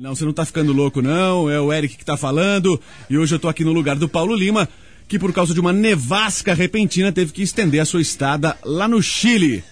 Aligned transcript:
Não, 0.00 0.14
você 0.14 0.24
não 0.24 0.32
tá 0.32 0.46
ficando 0.46 0.72
louco, 0.72 1.02
não. 1.02 1.50
É 1.50 1.60
o 1.60 1.70
Eric 1.70 1.98
que 1.98 2.04
tá 2.06 2.16
falando. 2.16 2.80
E 3.10 3.18
hoje 3.18 3.34
eu 3.34 3.38
tô 3.38 3.48
aqui 3.48 3.62
no 3.62 3.72
lugar 3.72 3.96
do 3.96 4.08
Paulo 4.08 4.34
Lima, 4.34 4.66
que 5.06 5.18
por 5.18 5.30
causa 5.30 5.52
de 5.52 5.60
uma 5.60 5.74
nevasca 5.74 6.54
repentina 6.54 7.12
teve 7.12 7.32
que 7.32 7.42
estender 7.42 7.82
a 7.82 7.84
sua 7.84 8.00
estada 8.00 8.56
lá 8.64 8.88
no 8.88 9.02
Chile. 9.02 9.62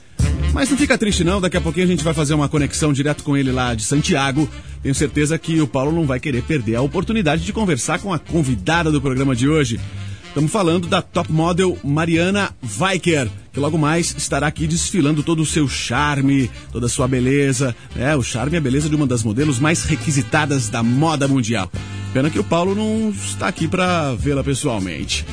Mas 0.53 0.69
não 0.69 0.77
fica 0.77 0.99
triste 0.99 1.25
não, 1.25 1.41
daqui 1.41 1.57
a 1.57 1.63
pouquinho 1.63 1.87
a 1.87 1.89
gente 1.89 2.05
vai 2.05 2.13
fazer 2.13 2.35
uma 2.35 2.47
conexão 2.47 2.93
direto 2.93 3.25
com 3.25 3.39
ele 3.39 3.51
lá 3.51 3.75
de 3.75 3.83
Santiago. 3.85 4.47
Tenho 4.83 4.95
certeza 4.95 5.39
que 5.39 5.63
o 5.63 5.67
Paulo 5.67 5.93
não 5.93 6.05
vai 6.05 6.21
querer 6.21 6.43
perder 6.43 6.75
a 6.75 6.83
oportunidade 6.83 7.43
de 7.43 7.53
conversar 7.55 7.99
com 7.99 8.13
a 8.13 8.19
convidada 8.19 8.93
do 8.93 9.01
programa 9.01 9.35
de 9.35 9.49
hoje. 9.49 9.81
Estamos 10.39 10.53
falando 10.53 10.87
da 10.87 11.03
top 11.03 11.33
model 11.33 11.77
Mariana 11.83 12.55
Weicker, 12.79 13.29
que 13.53 13.59
logo 13.59 13.77
mais 13.77 14.15
estará 14.17 14.47
aqui 14.47 14.69
desfilando 14.69 15.21
todo 15.21 15.43
o 15.43 15.45
seu 15.45 15.67
charme, 15.67 16.49
toda 16.71 16.87
a 16.87 16.89
sua 16.89 17.09
beleza. 17.09 17.75
É, 17.97 18.15
o 18.15 18.23
charme 18.23 18.55
e 18.55 18.57
a 18.57 18.61
beleza 18.61 18.89
de 18.89 18.95
uma 18.95 19.05
das 19.05 19.25
modelos 19.25 19.59
mais 19.59 19.83
requisitadas 19.83 20.69
da 20.69 20.81
moda 20.81 21.27
mundial. 21.27 21.69
Pena 22.13 22.31
que 22.31 22.39
o 22.39 22.45
Paulo 22.45 22.73
não 22.73 23.11
está 23.11 23.49
aqui 23.49 23.67
para 23.67 24.15
vê-la 24.15 24.45
pessoalmente. 24.45 25.27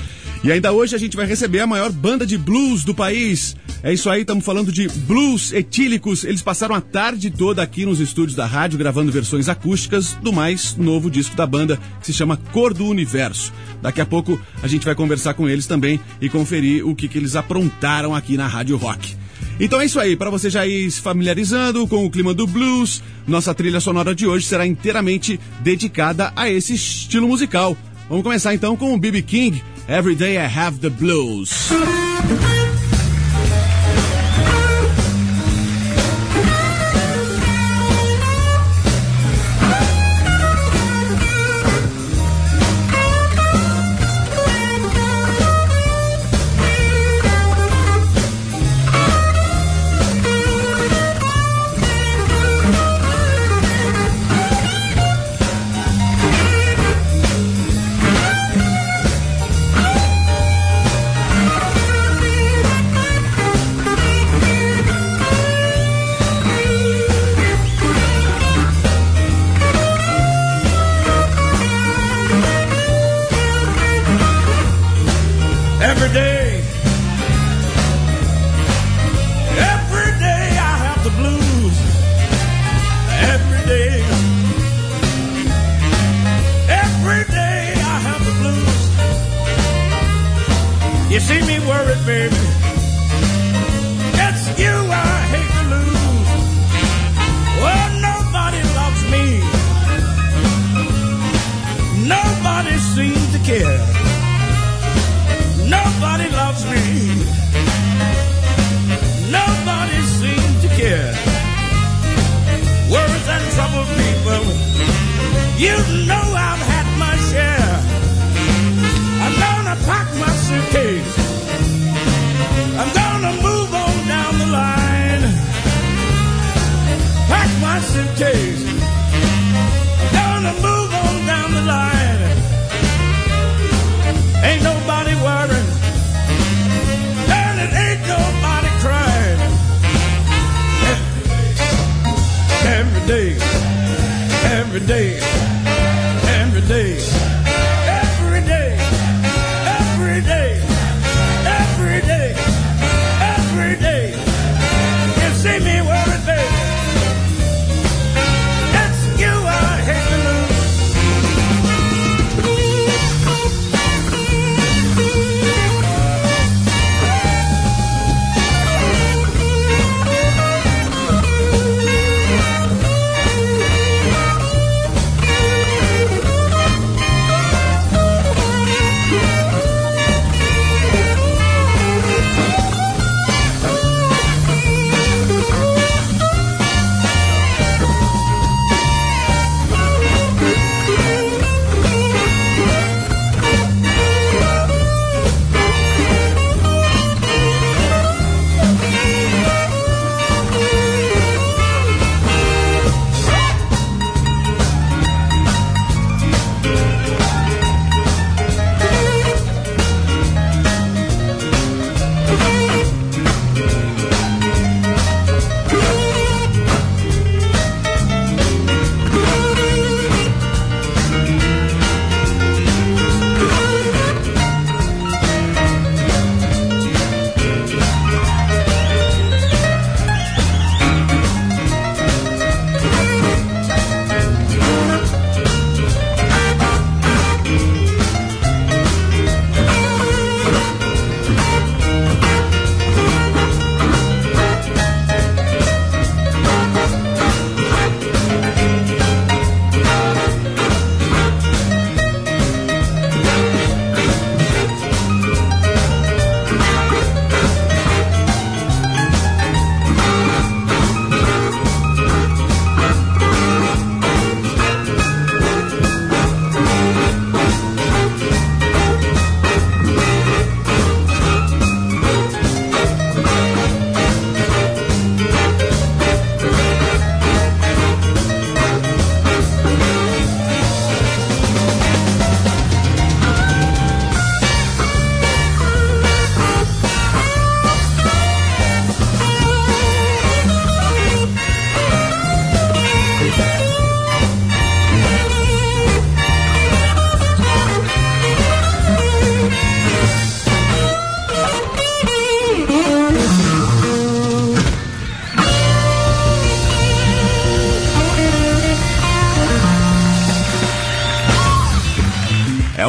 E 0.46 0.52
ainda 0.52 0.72
hoje 0.72 0.96
a 0.96 1.00
gente 1.00 1.18
vai 1.18 1.26
receber 1.26 1.60
a 1.62 1.66
maior 1.66 1.92
banda 1.92 2.24
de 2.24 2.38
blues 2.38 2.84
do 2.84 2.94
país. 2.94 3.56
É 3.82 3.92
isso 3.92 4.08
aí, 4.12 4.22
estamos 4.22 4.46
falando 4.46 4.72
de 4.72 4.88
blues 4.88 5.52
etílicos. 5.52 6.24
Eles 6.24 6.44
passaram 6.44 6.76
a 6.76 6.82
tarde 6.82 7.32
toda 7.32 7.64
aqui 7.64 7.84
nos 7.84 8.00
estúdios 8.00 8.36
da 8.36 8.46
rádio 8.46 8.78
gravando 8.78 9.12
versões 9.12 9.50
acústicas 9.50 10.14
do 10.22 10.32
mais 10.32 10.78
novo 10.78 11.10
disco 11.10 11.36
da 11.36 11.48
banda, 11.48 11.80
que 12.00 12.06
se 12.06 12.14
chama 12.14 12.38
Cor 12.52 12.76
do 12.76 12.86
Universo. 12.86 13.52
Daqui 13.82 14.00
a 14.00 14.06
pouco 14.06 14.40
a 14.62 14.68
gente 14.68 14.86
vai 14.86 14.94
conversar 14.94 15.34
com 15.34 15.50
eles 15.50 15.66
também 15.66 16.00
e 16.22 16.30
conferir 16.30 16.88
o 16.88 16.94
que, 16.94 17.08
que 17.08 17.18
eles 17.18 17.36
aprontaram 17.36 18.14
aqui 18.14 18.38
na 18.38 18.46
Rádio 18.46 18.78
Rock. 18.78 19.16
Então 19.60 19.82
é 19.82 19.86
isso 19.86 20.00
aí, 20.00 20.16
para 20.16 20.30
você 20.30 20.48
já 20.48 20.68
ir 20.68 20.92
se 20.92 21.02
familiarizando 21.02 21.88
com 21.88 22.06
o 22.06 22.12
clima 22.12 22.36
do 22.36 22.46
blues, 22.46 23.02
nossa 23.28 23.52
trilha 23.56 23.80
sonora 23.80 24.14
de 24.14 24.28
hoje 24.28 24.46
será 24.46 24.68
inteiramente 24.68 25.40
dedicada 25.62 26.32
a 26.36 26.48
esse 26.48 26.76
estilo 26.76 27.28
musical. 27.28 27.76
Vamos 28.08 28.24
começar 28.24 28.54
então 28.54 28.78
com 28.78 28.94
o 28.94 28.98
BB 28.98 29.24
King, 29.24 29.64
Every 29.90 30.16
Day 30.16 30.36
I 30.36 30.46
Have 30.46 30.80
the 30.80 30.90
Blues. 30.90 31.70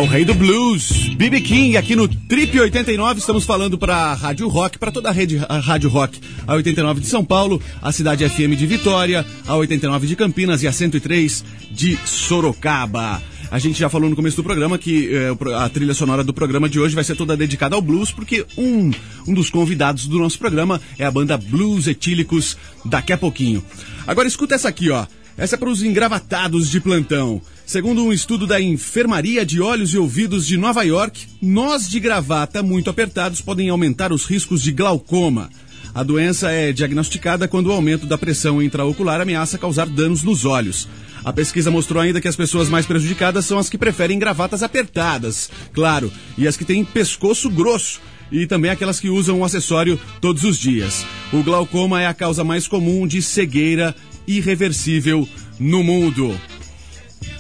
O 0.06 0.08
rei 0.08 0.24
do 0.24 0.34
blues, 0.34 1.08
BB 1.16 1.40
King, 1.40 1.76
aqui 1.76 1.96
no 1.96 2.06
Trip 2.06 2.60
89. 2.60 3.18
Estamos 3.18 3.44
falando 3.44 3.76
para 3.76 4.14
Rádio 4.14 4.46
Rock, 4.46 4.78
para 4.78 4.92
toda 4.92 5.08
a 5.08 5.12
rede 5.12 5.44
a 5.48 5.58
Rádio 5.58 5.90
Rock, 5.90 6.20
a 6.46 6.54
89 6.54 7.00
de 7.00 7.08
São 7.08 7.24
Paulo, 7.24 7.60
a 7.82 7.90
Cidade 7.90 8.28
FM 8.28 8.56
de 8.56 8.66
Vitória, 8.66 9.26
a 9.44 9.56
89 9.56 10.06
de 10.06 10.14
Campinas 10.14 10.62
e 10.62 10.68
a 10.68 10.72
103 10.72 11.44
de 11.72 11.98
Sorocaba. 12.04 13.20
A 13.50 13.58
gente 13.58 13.80
já 13.80 13.88
falou 13.88 14.08
no 14.08 14.14
começo 14.14 14.36
do 14.36 14.44
programa 14.44 14.78
que 14.78 15.10
eh, 15.12 15.34
a 15.56 15.68
trilha 15.68 15.94
sonora 15.94 16.22
do 16.22 16.32
programa 16.32 16.68
de 16.68 16.78
hoje 16.78 16.94
vai 16.94 17.02
ser 17.02 17.16
toda 17.16 17.36
dedicada 17.36 17.74
ao 17.74 17.82
blues, 17.82 18.12
porque 18.12 18.46
um, 18.56 18.92
um 19.26 19.34
dos 19.34 19.50
convidados 19.50 20.06
do 20.06 20.20
nosso 20.20 20.38
programa 20.38 20.80
é 20.96 21.04
a 21.04 21.10
banda 21.10 21.36
Blues 21.36 21.88
Etílicos 21.88 22.56
daqui 22.84 23.12
a 23.12 23.18
pouquinho. 23.18 23.64
Agora 24.06 24.28
escuta 24.28 24.54
essa 24.54 24.68
aqui, 24.68 24.88
ó. 24.88 25.04
Essa 25.36 25.56
é 25.56 25.58
para 25.58 25.68
os 25.68 25.82
engravatados 25.82 26.70
de 26.70 26.80
plantão. 26.80 27.42
Segundo 27.66 28.04
um 28.04 28.12
estudo 28.12 28.46
da 28.46 28.60
Enfermaria 28.60 29.44
de 29.44 29.60
Olhos 29.60 29.92
e 29.92 29.98
Ouvidos 29.98 30.46
de 30.46 30.56
Nova 30.56 30.84
York, 30.84 31.26
nós 31.42 31.90
de 31.90 31.98
gravata 31.98 32.62
muito 32.62 32.88
apertados 32.88 33.40
podem 33.40 33.68
aumentar 33.70 34.12
os 34.12 34.24
riscos 34.24 34.62
de 34.62 34.70
glaucoma. 34.70 35.50
A 35.92 36.04
doença 36.04 36.48
é 36.52 36.72
diagnosticada 36.72 37.48
quando 37.48 37.66
o 37.66 37.72
aumento 37.72 38.06
da 38.06 38.16
pressão 38.16 38.62
intraocular 38.62 39.20
ameaça 39.20 39.58
causar 39.58 39.88
danos 39.88 40.22
nos 40.22 40.44
olhos. 40.44 40.88
A 41.24 41.32
pesquisa 41.32 41.68
mostrou 41.68 42.00
ainda 42.00 42.20
que 42.20 42.28
as 42.28 42.36
pessoas 42.36 42.68
mais 42.68 42.86
prejudicadas 42.86 43.44
são 43.44 43.58
as 43.58 43.68
que 43.68 43.76
preferem 43.76 44.16
gravatas 44.16 44.62
apertadas, 44.62 45.50
claro, 45.72 46.12
e 46.38 46.46
as 46.46 46.56
que 46.56 46.64
têm 46.64 46.84
pescoço 46.84 47.50
grosso, 47.50 48.00
e 48.30 48.46
também 48.46 48.70
aquelas 48.70 49.00
que 49.00 49.10
usam 49.10 49.40
o 49.40 49.44
acessório 49.44 49.98
todos 50.20 50.44
os 50.44 50.56
dias. 50.56 51.04
O 51.32 51.42
glaucoma 51.42 52.00
é 52.00 52.06
a 52.06 52.14
causa 52.14 52.44
mais 52.44 52.68
comum 52.68 53.08
de 53.08 53.20
cegueira 53.20 53.92
irreversível 54.24 55.28
no 55.58 55.82
mundo. 55.82 56.32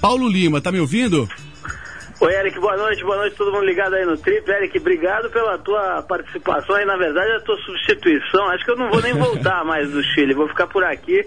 Paulo 0.00 0.28
Lima, 0.28 0.60
tá 0.60 0.70
me 0.70 0.80
ouvindo? 0.80 1.28
Oi, 2.18 2.34
Eric, 2.34 2.58
boa 2.58 2.76
noite, 2.76 3.02
boa 3.02 3.16
noite 3.16 3.36
todo 3.36 3.52
mundo 3.52 3.64
ligado 3.64 3.94
aí 3.94 4.04
no 4.06 4.16
Trip. 4.16 4.50
Eric, 4.50 4.78
obrigado 4.78 5.28
pela 5.30 5.58
tua 5.58 6.02
participação 6.02 6.80
e, 6.80 6.84
na 6.84 6.96
verdade, 6.96 7.32
a 7.32 7.40
tua 7.40 7.56
substituição. 7.58 8.48
Acho 8.48 8.64
que 8.64 8.70
eu 8.70 8.76
não 8.76 8.90
vou 8.90 9.02
nem 9.02 9.12
voltar 9.12 9.64
mais 9.64 9.90
do 9.90 10.02
Chile, 10.02 10.32
vou 10.32 10.48
ficar 10.48 10.66
por 10.66 10.82
aqui 10.82 11.26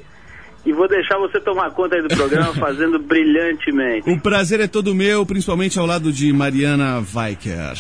e 0.66 0.74
vou 0.74 0.88
deixar 0.88 1.18
você 1.18 1.40
tomar 1.40 1.72
conta 1.72 1.96
aí 1.96 2.02
do 2.02 2.10
programa, 2.10 2.54
fazendo 2.60 3.00
brilhantemente. 3.00 4.10
O 4.10 4.20
prazer 4.20 4.60
é 4.60 4.68
todo 4.68 4.94
meu, 4.94 5.26
principalmente 5.26 5.80
ao 5.80 5.86
lado 5.86 6.12
de 6.12 6.32
Mariana 6.34 7.04
Weicker. 7.16 7.74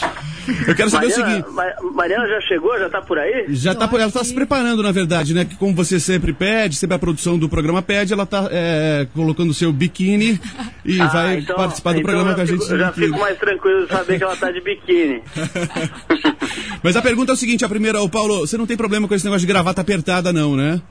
Eu 0.67 0.73
quero 0.75 0.89
saber 0.89 1.07
Mariana, 1.09 1.27
o 1.27 1.29
seguinte. 1.43 1.53
Ma- 1.53 1.91
Mariana 1.93 2.27
já 2.27 2.41
chegou? 2.41 2.77
Já 2.79 2.89
tá 2.89 3.01
por 3.01 3.19
aí? 3.19 3.45
Já 3.49 3.75
tá, 3.75 3.87
por- 3.87 3.99
ela 3.99 4.07
está 4.09 4.23
se 4.23 4.33
preparando, 4.33 4.81
na 4.81 4.91
verdade, 4.91 5.33
né? 5.33 5.45
Que 5.45 5.55
como 5.55 5.73
você 5.75 5.99
sempre 5.99 6.33
pede, 6.33 6.75
sempre 6.75 6.95
a 6.95 6.99
produção 6.99 7.37
do 7.37 7.47
programa 7.49 7.81
pede, 7.81 8.13
ela 8.13 8.25
tá 8.25 8.47
é, 8.51 9.07
colocando 9.13 9.49
o 9.51 9.53
seu 9.53 9.71
biquíni 9.71 10.39
e 10.85 10.99
Ah, 11.01 11.07
vai 11.07 11.39
então- 11.39 11.55
participar 11.55 11.93
do 11.93 11.99
então 11.99 12.11
programa 12.11 12.31
eu 12.31 12.35
com 12.35 12.41
a 12.41 12.45
gente. 12.45 12.61
fico- 12.63 12.77
Já 12.77 12.87
biquíni. 12.87 13.07
fico 13.07 13.19
mais 13.19 13.37
tranquilo 13.37 13.81
de 13.85 13.91
saber 13.91 14.17
que 14.17 14.23
ela 14.23 14.35
tá 14.35 14.51
de 14.51 14.61
biquíni. 14.61 15.21
Mas 16.81 16.95
a 16.95 17.01
pergunta 17.01 17.31
é 17.31 17.35
o 17.35 17.37
seguinte, 17.37 17.63
a 17.65 17.69
primeira, 17.69 18.01
ô 18.01 18.09
Paulo, 18.09 18.39
você 18.39 18.57
não 18.57 18.65
tem 18.65 18.77
problema 18.77 19.07
com 19.07 19.13
esse 19.13 19.25
negócio 19.25 19.45
de 19.45 19.51
gravata 19.51 19.81
apertada, 19.81 20.31
não, 20.31 20.55
né? 20.55 20.81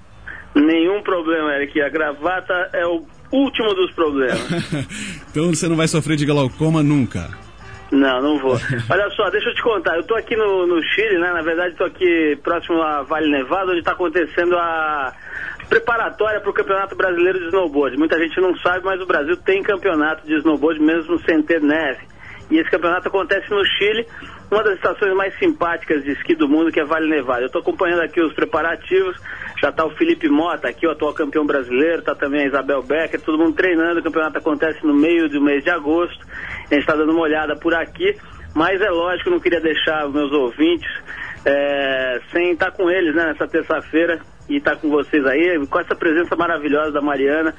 Nenhum 0.59 1.03
problema, 1.03 1.55
Eric. 1.55 1.81
A 1.81 1.89
gravata 1.89 2.71
é 2.73 2.87
o 2.87 3.03
último 3.33 3.75
dos 3.75 3.93
problemas. 3.93 4.41
então 5.31 5.49
você 5.49 5.69
não 5.69 5.77
vai 5.77 5.89
sofrer 5.89 6.17
de 6.17 6.27
glaucoma 6.27 6.83
nunca. 6.83 7.31
Não, 7.91 8.21
não 8.21 8.39
vou. 8.39 8.53
Olha 8.91 9.11
só, 9.11 9.31
deixa 9.31 9.49
eu 9.49 9.55
te 9.55 9.63
contar. 9.63 9.97
Eu 9.97 10.03
tô 10.03 10.15
aqui 10.15 10.37
no, 10.37 10.67
no 10.67 10.83
Chile, 10.83 11.19
né? 11.19 11.33
Na 11.33 11.43
verdade, 11.43 11.75
tô 11.77 11.85
aqui 11.85 12.39
próximo 12.43 12.83
a 12.83 13.03
Vale 13.03 13.31
Nevado, 13.31 13.71
onde 13.71 13.81
está 13.81 13.93
acontecendo 13.93 14.57
a 14.57 15.15
preparatória 15.69 16.41
para 16.41 16.51
o 16.51 16.55
Campeonato 16.55 16.97
Brasileiro 16.97 17.39
de 17.39 17.47
Snowboard. 17.47 17.97
Muita 17.97 18.19
gente 18.19 18.41
não 18.41 18.57
sabe, 18.59 18.85
mas 18.85 19.01
o 19.01 19.07
Brasil 19.07 19.37
tem 19.37 19.63
campeonato 19.63 20.27
de 20.27 20.35
snowboard 20.37 20.81
mesmo 20.81 21.19
sem 21.21 21.43
ter 21.43 21.61
neve. 21.61 22.01
E 22.51 22.59
esse 22.59 22.71
campeonato 22.71 23.09
acontece 23.09 23.51
no 23.51 23.63
Chile, 23.65 24.07
uma 24.51 24.65
das 24.65 24.77
estações 24.77 25.15
mais 25.15 25.39
simpáticas 25.39 26.03
de 26.03 26.13
esqui 26.13 26.35
do 26.35 26.49
mundo, 26.49 26.73
que 26.73 26.81
é 26.81 26.85
Vale 26.85 27.09
Nevado. 27.09 27.43
Eu 27.43 27.47
estou 27.47 27.61
acompanhando 27.61 28.01
aqui 28.01 28.21
os 28.21 28.33
preparativos. 28.33 29.17
Já 29.61 29.71
está 29.71 29.85
o 29.85 29.91
Felipe 29.91 30.29
Mota 30.29 30.69
aqui, 30.69 30.87
o 30.87 30.91
atual 30.91 31.13
campeão 31.13 31.45
brasileiro, 31.45 31.99
está 31.99 32.15
também 32.15 32.43
a 32.43 32.47
Isabel 32.47 32.83
Becker, 32.83 33.21
todo 33.21 33.39
mundo 33.39 33.57
treinando. 33.57 34.01
O 34.01 34.03
campeonato 34.03 34.39
acontece 34.39 34.85
no 34.87 34.95
meio 34.95 35.29
do 35.29 35.41
mês 35.41 35.65
de 35.65 35.71
agosto. 35.71 36.25
A 36.71 36.75
gente 36.75 36.81
está 36.81 36.95
dando 36.95 37.13
uma 37.13 37.23
olhada 37.23 37.57
por 37.57 37.75
aqui, 37.75 38.17
mas 38.55 38.81
é 38.81 38.91
lógico, 38.91 39.31
não 39.31 39.41
queria 39.41 39.61
deixar 39.61 40.07
os 40.07 40.15
meus 40.15 40.33
ouvintes 40.33 40.89
é, 41.45 42.21
sem 42.31 42.53
estar 42.53 42.71
com 42.71 42.91
eles 42.91 43.15
né, 43.15 43.27
nessa 43.27 43.49
terça-feira 43.49 44.21
e 44.49 44.57
estar 44.57 44.77
com 44.77 44.89
vocês 44.89 45.25
aí, 45.27 45.67
com 45.67 45.81
essa 45.81 45.95
presença 45.95 46.37
maravilhosa 46.37 46.93
da 46.93 47.01
Mariana. 47.01 47.55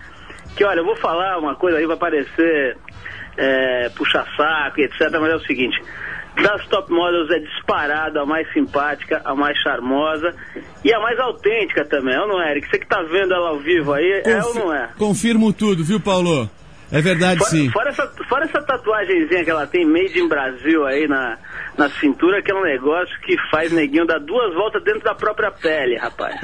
Que 0.55 0.63
olha, 0.63 0.79
eu 0.79 0.85
vou 0.85 0.95
falar 0.95 1.37
uma 1.37 1.55
coisa 1.55 1.77
aí, 1.77 1.85
vai 1.85 1.97
parecer 1.97 2.77
é, 3.37 3.89
puxa-saco 3.89 4.81
etc. 4.81 4.99
Mas 5.19 5.31
é 5.31 5.35
o 5.35 5.41
seguinte: 5.41 5.81
das 6.41 6.65
top 6.67 6.91
models 6.91 7.29
é 7.31 7.39
disparada 7.39 8.21
a 8.21 8.25
mais 8.25 8.51
simpática, 8.53 9.21
a 9.23 9.35
mais 9.35 9.57
charmosa 9.59 10.33
e 10.83 10.93
a 10.93 10.99
mais 10.99 11.19
autêntica 11.19 11.85
também, 11.85 12.15
é 12.15 12.21
ou 12.21 12.27
não 12.27 12.41
é, 12.41 12.51
Eric? 12.51 12.69
Você 12.69 12.79
que 12.79 12.87
tá 12.87 13.01
vendo 13.03 13.33
ela 13.33 13.49
ao 13.49 13.59
vivo 13.59 13.93
aí, 13.93 14.21
é 14.25 14.43
ou 14.43 14.53
não 14.53 14.73
é? 14.73 14.89
Confirmo 14.97 15.51
tudo, 15.53 15.83
viu, 15.83 15.99
Paulo? 15.99 16.49
É 16.91 17.01
verdade, 17.01 17.39
Fora, 17.39 17.51
sim. 17.51 17.69
fora 17.69 17.89
essa, 17.89 18.07
fora 18.27 18.45
essa 18.45 18.61
tatuagenzinha 18.63 19.43
que 19.43 19.49
ela 19.49 19.67
tem, 19.67 19.85
made 19.85 20.19
in 20.19 20.27
Brasil 20.27 20.85
aí 20.87 21.07
na, 21.07 21.37
na 21.79 21.89
cintura, 21.89 22.41
que 22.43 22.51
é 22.51 22.55
um 22.55 22.61
negócio 22.63 23.15
que 23.21 23.35
faz 23.49 23.71
neguinho 23.71 24.05
dar 24.05 24.19
duas 24.19 24.53
voltas 24.53 24.83
dentro 24.83 25.01
da 25.01 25.15
própria 25.15 25.49
pele, 25.49 25.95
rapaz. 25.97 26.35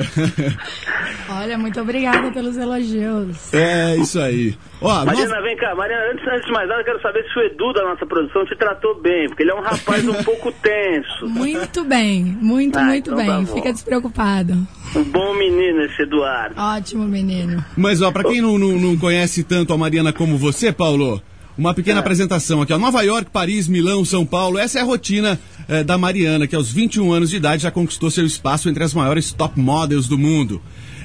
Olha, 1.30 1.58
muito 1.58 1.80
obrigada 1.82 2.32
pelos 2.32 2.58
elogios. 2.58 3.54
é 3.54 3.96
isso 3.98 4.20
aí. 4.20 4.56
Ó, 4.82 5.06
Mariana, 5.06 5.36
nós- 5.36 5.44
vem 5.44 5.58
cá, 5.58 5.76
Mariana, 5.76 6.12
antes, 6.14 6.28
antes 6.28 6.46
de 6.46 6.52
mais 6.52 6.68
nada, 6.68 6.82
eu 6.82 6.86
quero 6.86 7.02
saber 7.02 7.24
se 7.32 7.40
o 7.40 7.42
Edu 7.44 7.74
da 7.74 7.84
nossa 7.84 8.06
produção 8.06 8.46
te 8.46 8.56
tratou 8.58 9.00
bem, 9.02 9.28
porque 9.28 9.44
ele 9.44 9.52
é 9.52 9.56
um 9.56 9.62
rapaz 9.62 10.08
um 10.08 10.14
pouco 10.24 10.52
tenso. 10.52 11.28
Muito 11.28 11.84
bem, 11.84 12.24
muito, 12.24 12.78
Ah, 12.78 12.84
muito 12.84 13.12
então 13.12 13.18
tá 13.18 13.24
bem. 13.34 13.44
bom. 13.46 13.56
Fica 13.56 13.74
despreocupado. 13.74 14.54
Um 14.96 15.04
bom 15.04 15.34
menino 15.36 15.82
esse 15.82 16.02
Eduardo. 16.04 16.56
Ótimo, 16.60 17.04
menino. 17.06 17.64
Mas 17.76 18.02
ó, 18.02 18.12
pra 18.12 18.24
quem 18.24 18.42
não, 18.42 18.58
não, 18.58 18.80
não 18.80 18.98
conhece 18.98 19.44
tanto 19.44 19.74
a 19.74 19.78
Mariana 19.78 20.14
como 20.14 20.38
você, 20.38 20.72
Paulo, 20.72 21.22
uma 21.58 21.74
pequena 21.74 22.00
É. 22.00 22.02
apresentação 22.02 22.62
aqui, 22.62 22.74
ó. 22.74 22.78
Nova 22.78 23.02
York, 23.02 23.30
Paris, 23.32 23.68
Milão, 23.68 24.04
São 24.06 24.26
Paulo, 24.26 24.58
essa 24.58 24.80
é 24.80 24.82
a 24.82 24.86
rotina 24.86 25.40
eh, 25.68 25.84
da 25.84 25.98
Mariana, 25.98 26.48
que 26.48 26.56
aos 26.56 26.72
21 26.72 27.12
anos 27.14 27.30
de 27.30 27.38
idade 27.38 27.64
já 27.64 27.72
conquistou 27.72 28.12
seu 28.12 28.26
espaço 28.26 28.70
entre 28.70 28.84
as 28.84 28.94
maiores 28.94 29.32
top 29.32 29.60
models 29.60 30.08
do 30.08 30.18
mundo. 30.18 30.62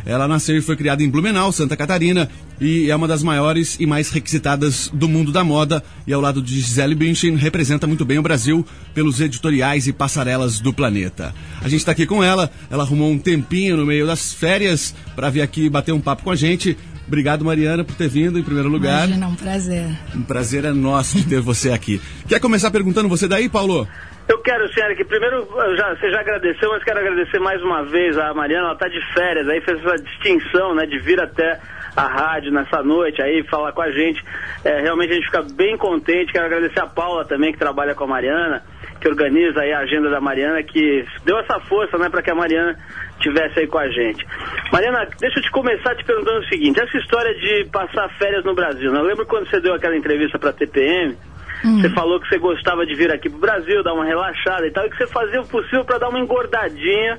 Ela 0.06 0.26
nasceu 0.26 0.56
e 0.56 0.62
foi 0.62 0.76
criada 0.76 1.02
em 1.02 1.10
Blumenau, 1.10 1.52
Santa 1.52 1.76
Catarina, 1.76 2.26
e 2.58 2.90
é 2.90 2.96
uma 2.96 3.06
das 3.06 3.22
maiores 3.22 3.76
e 3.78 3.84
mais 3.86 4.08
requisitadas 4.08 4.90
do 4.94 5.06
mundo 5.06 5.30
da 5.30 5.44
moda. 5.44 5.84
E 6.06 6.12
ao 6.12 6.22
lado 6.22 6.40
de 6.40 6.54
Gisele 6.58 6.94
Bündchen, 6.94 7.36
representa 7.36 7.86
muito 7.86 8.02
bem 8.04 8.18
o 8.18 8.22
Brasil 8.22 8.64
pelos 8.94 9.20
editoriais 9.20 9.86
e 9.86 9.92
passarelas 9.92 10.58
do 10.58 10.72
planeta. 10.72 11.34
A 11.60 11.68
gente 11.68 11.80
está 11.80 11.92
aqui 11.92 12.06
com 12.06 12.24
ela, 12.24 12.50
ela 12.70 12.82
arrumou 12.82 13.10
um 13.10 13.18
tempinho 13.18 13.76
no 13.76 13.84
meio 13.84 14.06
das 14.06 14.32
férias 14.32 14.94
para 15.14 15.28
vir 15.28 15.42
aqui 15.42 15.68
bater 15.68 15.92
um 15.92 16.00
papo 16.00 16.22
com 16.22 16.30
a 16.30 16.36
gente. 16.36 16.78
Obrigado, 17.10 17.44
Mariana, 17.44 17.82
por 17.82 17.96
ter 17.96 18.06
vindo 18.06 18.38
em 18.38 18.42
primeiro 18.44 18.68
lugar. 18.68 19.08
Imagina, 19.08 19.26
um 19.26 19.34
prazer. 19.34 19.84
Um 20.14 20.22
prazer 20.22 20.64
é 20.64 20.70
nosso 20.70 21.18
de 21.18 21.26
ter 21.26 21.40
você 21.40 21.72
aqui. 21.72 22.00
Quer 22.28 22.38
começar 22.38 22.70
perguntando 22.70 23.08
você 23.08 23.26
daí, 23.26 23.48
Paulo? 23.48 23.88
Eu 24.28 24.38
quero, 24.38 24.72
senhora, 24.72 24.94
que 24.94 25.04
primeiro 25.04 25.44
já, 25.76 25.92
você 25.96 26.08
já 26.08 26.20
agradeceu, 26.20 26.70
mas 26.70 26.84
quero 26.84 27.00
agradecer 27.00 27.40
mais 27.40 27.60
uma 27.64 27.82
vez 27.82 28.16
a 28.16 28.32
Mariana, 28.32 28.66
ela 28.66 28.74
está 28.74 28.86
de 28.86 29.00
férias, 29.12 29.48
aí 29.48 29.60
fez 29.60 29.84
essa 29.84 29.96
distinção, 29.96 30.72
né, 30.72 30.86
de 30.86 31.00
vir 31.00 31.20
até 31.20 31.58
a 31.96 32.06
rádio 32.06 32.52
nessa 32.52 32.80
noite 32.80 33.20
aí 33.20 33.42
falar 33.50 33.72
com 33.72 33.82
a 33.82 33.90
gente. 33.90 34.24
É, 34.64 34.80
realmente 34.80 35.10
a 35.10 35.14
gente 35.14 35.26
fica 35.26 35.42
bem 35.42 35.76
contente. 35.76 36.30
Quero 36.30 36.46
agradecer 36.46 36.78
a 36.78 36.86
Paula 36.86 37.24
também, 37.24 37.50
que 37.50 37.58
trabalha 37.58 37.92
com 37.92 38.04
a 38.04 38.06
Mariana, 38.06 38.62
que 39.00 39.08
organiza 39.08 39.62
aí 39.62 39.72
a 39.72 39.80
agenda 39.80 40.08
da 40.08 40.20
Mariana, 40.20 40.62
que 40.62 41.04
deu 41.24 41.36
essa 41.40 41.58
força, 41.58 41.98
né, 41.98 42.08
para 42.08 42.22
que 42.22 42.30
a 42.30 42.36
Mariana 42.36 42.78
tivesse 43.20 43.60
aí 43.60 43.66
com 43.66 43.78
a 43.78 43.88
gente. 43.88 44.26
Mariana, 44.72 45.08
deixa 45.18 45.38
eu 45.38 45.42
te 45.42 45.50
começar 45.50 45.94
te 45.94 46.04
perguntando 46.04 46.40
o 46.40 46.48
seguinte: 46.48 46.80
essa 46.80 46.98
história 46.98 47.34
de 47.34 47.68
passar 47.70 48.08
férias 48.18 48.44
no 48.44 48.54
Brasil, 48.54 48.90
né? 48.92 48.98
Eu 48.98 49.04
lembro 49.04 49.26
quando 49.26 49.48
você 49.48 49.60
deu 49.60 49.74
aquela 49.74 49.96
entrevista 49.96 50.38
para 50.38 50.50
a 50.50 50.54
TPM. 50.54 51.16
Você 51.62 51.90
falou 51.90 52.18
que 52.18 52.26
você 52.26 52.38
gostava 52.38 52.86
de 52.86 52.94
vir 52.94 53.12
aqui 53.12 53.28
pro 53.28 53.38
Brasil, 53.38 53.82
dar 53.82 53.92
uma 53.92 54.06
relaxada 54.06 54.66
e 54.66 54.70
tal, 54.70 54.86
e 54.86 54.90
que 54.90 54.96
você 54.96 55.06
fazia 55.06 55.42
o 55.42 55.46
possível 55.46 55.84
para 55.84 55.98
dar 55.98 56.08
uma 56.08 56.18
engordadinha 56.18 57.18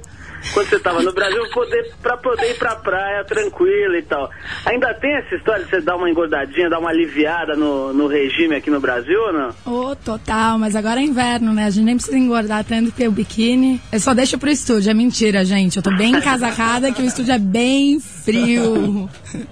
quando 0.54 0.70
você 0.70 0.76
estava 0.76 1.02
no 1.02 1.14
Brasil, 1.14 1.42
poder, 1.54 1.92
pra 2.02 2.18
poder 2.18 2.52
ir 2.52 2.58
pra 2.58 2.76
praia 2.76 3.24
tranquila 3.24 3.98
e 3.98 4.02
tal. 4.04 4.30
Ainda 4.66 4.94
tem 4.96 5.16
essa 5.16 5.36
história 5.36 5.64
de 5.64 5.70
você 5.70 5.82
dar 5.82 5.96
uma 5.96 6.10
engordadinha, 6.10 6.70
dar 6.70 6.80
uma 6.80 6.90
aliviada 6.90 7.56
no, 7.56 7.94
no 7.94 8.08
regime 8.08 8.56
aqui 8.56 8.70
no 8.70 8.80
Brasil 8.80 9.20
ou 9.20 9.34
não? 9.34 9.56
Ô, 9.66 9.96
total, 9.96 10.58
mas 10.58 10.76
agora 10.76 11.00
é 11.00 11.04
inverno, 11.04 11.54
né? 11.54 11.66
A 11.66 11.70
gente 11.70 11.86
nem 11.86 11.96
precisa 11.96 12.18
engordar 12.18 12.64
tanto 12.64 12.92
ter 12.92 13.08
o 13.08 13.12
biquíni. 13.12 13.82
Eu 13.92 14.00
só 14.00 14.14
deixo 14.14 14.38
pro 14.38 14.50
estúdio, 14.50 14.90
é 14.90 14.94
mentira, 14.94 15.46
gente. 15.46 15.78
Eu 15.78 15.84
tô 15.84 15.96
bem 15.96 16.16
encasacada 16.16 16.92
que 16.92 17.02
o 17.02 17.06
estúdio 17.06 17.34
é 17.34 17.40
bem 17.40 18.00
frio. 18.00 19.10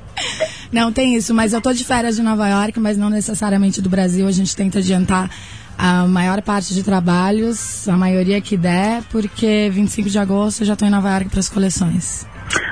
Não, 0.71 0.91
tem 0.91 1.15
isso, 1.15 1.33
mas 1.33 1.53
eu 1.53 1.61
tô 1.61 1.73
de 1.73 1.83
férias 1.83 2.15
de 2.15 2.21
Nova 2.21 2.47
York, 2.47 2.79
mas 2.79 2.97
não 2.97 3.09
necessariamente 3.09 3.81
do 3.81 3.89
Brasil. 3.89 4.27
A 4.27 4.31
gente 4.31 4.55
tenta 4.55 4.79
adiantar 4.79 5.29
a 5.81 6.05
maior 6.05 6.41
parte 6.41 6.73
de 6.73 6.83
trabalhos, 6.83 7.87
a 7.87 7.95
maioria 7.95 8.41
que 8.41 8.57
der, 8.57 9.01
porque 9.09 9.69
25 9.71 10.09
de 10.09 10.19
agosto 10.19 10.61
eu 10.61 10.67
já 10.67 10.75
tô 10.75 10.85
em 10.85 10.89
Nova 10.89 11.09
York 11.09 11.29
para 11.29 11.39
as 11.39 11.47
coleções. 11.47 12.27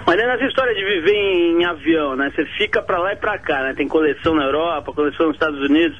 Mas 0.05 0.17
nessa 0.17 0.45
história 0.45 0.73
de 0.73 0.83
viver 0.83 1.13
em, 1.13 1.61
em 1.61 1.65
avião, 1.65 2.15
né? 2.15 2.31
Você 2.35 2.45
fica 2.57 2.81
pra 2.81 2.97
lá 2.99 3.13
e 3.13 3.15
pra 3.17 3.37
cá, 3.37 3.61
né? 3.63 3.73
Tem 3.75 3.87
coleção 3.87 4.33
na 4.35 4.43
Europa, 4.43 4.93
coleção 4.93 5.27
nos 5.27 5.35
Estados 5.35 5.59
Unidos. 5.61 5.97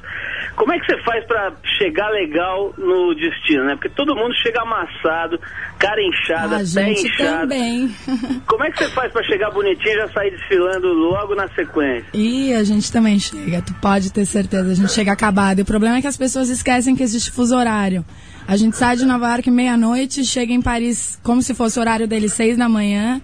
como 0.56 0.72
é 0.72 0.78
que 0.78 0.86
você 0.86 1.02
faz 1.02 1.24
pra 1.26 1.52
chegar 1.78 2.08
legal 2.10 2.72
no 2.78 3.14
destino, 3.14 3.64
né? 3.64 3.74
Porque 3.74 3.88
todo 3.90 4.16
mundo 4.16 4.34
chega 4.42 4.62
amassado, 4.62 5.38
cara 5.78 6.00
inchada, 6.02 6.56
A 6.56 6.58
pé 6.58 6.64
gente 6.64 7.06
inchado. 7.06 7.40
também. 7.42 7.90
Como 8.46 8.64
é 8.64 8.70
que 8.70 8.78
você 8.78 8.88
faz 8.90 9.12
pra 9.12 9.22
chegar 9.24 9.50
bonitinho 9.50 9.94
e 9.94 9.96
já 9.98 10.08
sair 10.08 10.30
desfilando 10.30 10.88
logo 10.88 11.34
na 11.34 11.46
sequência? 11.48 12.06
E 12.14 12.52
a 12.54 12.64
gente 12.64 12.90
também 12.90 13.18
chega, 13.18 13.62
tu 13.62 13.74
pode 13.74 14.12
ter 14.12 14.24
certeza, 14.24 14.70
a 14.70 14.74
gente 14.74 14.92
chega 14.92 15.12
acabado. 15.12 15.58
E 15.58 15.62
o 15.62 15.66
problema 15.66 15.98
é 15.98 16.00
que 16.00 16.06
as 16.06 16.16
pessoas 16.16 16.48
esquecem 16.48 16.96
que 16.96 17.02
existe 17.02 17.30
fuso 17.30 17.56
horário. 17.56 18.04
A 18.46 18.56
gente 18.56 18.76
sai 18.76 18.96
de 18.96 19.04
Nova 19.04 19.28
York 19.28 19.50
meia-noite, 19.50 20.24
chega 20.24 20.52
em 20.52 20.62
Paris 20.62 21.20
como 21.22 21.42
se 21.42 21.54
fosse 21.54 21.78
o 21.78 21.82
horário 21.82 22.08
deles 22.08 22.32
seis 22.32 22.56
da 22.56 22.68
manhã 22.68 23.20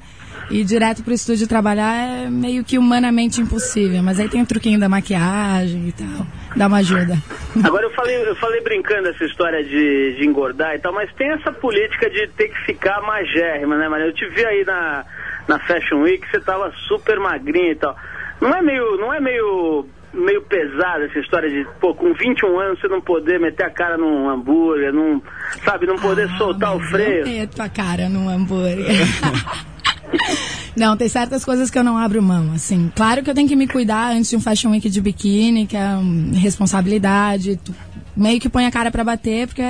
e 0.50 0.64
direto 0.64 1.02
pro 1.02 1.12
estúdio 1.12 1.46
trabalhar 1.48 1.94
é 1.94 2.30
meio 2.30 2.62
que 2.64 2.78
humanamente 2.78 3.40
impossível. 3.40 4.02
Mas 4.02 4.18
aí 4.20 4.28
tem 4.28 4.42
o 4.42 4.46
truquinho 4.46 4.78
da 4.78 4.88
maquiagem 4.88 5.88
e 5.88 5.92
tal, 5.92 6.26
dá 6.56 6.66
uma 6.66 6.78
ajuda. 6.78 7.16
Agora 7.64 7.86
eu 7.86 7.90
falei, 7.90 8.16
eu 8.16 8.36
falei 8.36 8.60
brincando 8.62 9.08
essa 9.08 9.24
história 9.24 9.62
de, 9.64 10.16
de 10.16 10.26
engordar 10.26 10.74
e 10.74 10.78
tal, 10.78 10.92
mas 10.92 11.12
tem 11.14 11.30
essa 11.32 11.52
política 11.52 12.10
de 12.10 12.26
ter 12.28 12.48
que 12.48 12.58
ficar 12.66 13.00
magérrima, 13.02 13.76
né, 13.76 13.88
Maria? 13.88 14.06
Eu 14.06 14.14
te 14.14 14.26
vi 14.28 14.44
aí 14.44 14.64
na, 14.64 15.04
na 15.48 15.58
Fashion 15.60 16.02
Week, 16.02 16.26
você 16.30 16.40
tava 16.40 16.72
super 16.88 17.18
magrinha 17.18 17.72
e 17.72 17.76
tal. 17.76 17.96
Não 18.40 18.50
é 18.54 18.60
meio, 18.60 18.96
não 18.96 19.14
é 19.14 19.20
meio, 19.20 19.86
meio 20.12 20.42
pesada 20.42 21.04
essa 21.04 21.18
história 21.18 21.48
de, 21.48 21.66
pô, 21.80 21.94
com 21.94 22.12
21 22.12 22.58
anos 22.58 22.80
você 22.80 22.88
não 22.88 23.00
poder 23.00 23.38
meter 23.38 23.64
a 23.64 23.70
cara 23.70 23.96
num 23.96 24.28
hambúrguer, 24.28 24.92
não, 24.92 25.22
sabe, 25.64 25.86
não 25.86 25.96
poder 25.96 26.28
Ah, 26.34 26.36
soltar 26.36 26.76
o 26.76 26.80
freio? 26.80 27.20
Eu 27.20 27.26
meto 27.26 27.60
a 27.62 27.68
cara 27.68 28.08
no 28.08 28.28
hambúrguer. 28.28 28.84
Não, 30.76 30.96
tem 30.96 31.08
certas 31.08 31.44
coisas 31.44 31.70
que 31.70 31.78
eu 31.78 31.84
não 31.84 31.96
abro 31.96 32.20
mão, 32.20 32.52
assim. 32.52 32.90
Claro 32.96 33.22
que 33.22 33.30
eu 33.30 33.34
tenho 33.34 33.48
que 33.48 33.54
me 33.54 33.66
cuidar 33.68 34.12
antes 34.12 34.30
de 34.30 34.36
um 34.36 34.40
Fashion 34.40 34.70
Week 34.70 34.90
de 34.90 35.00
biquíni, 35.00 35.66
que 35.66 35.76
é 35.76 35.96
hum, 35.96 36.32
responsabilidade. 36.34 37.60
Tu 37.62 37.72
meio 38.16 38.40
que 38.40 38.48
põe 38.48 38.66
a 38.66 38.70
cara 38.72 38.90
pra 38.90 39.04
bater, 39.04 39.46
porque 39.46 39.62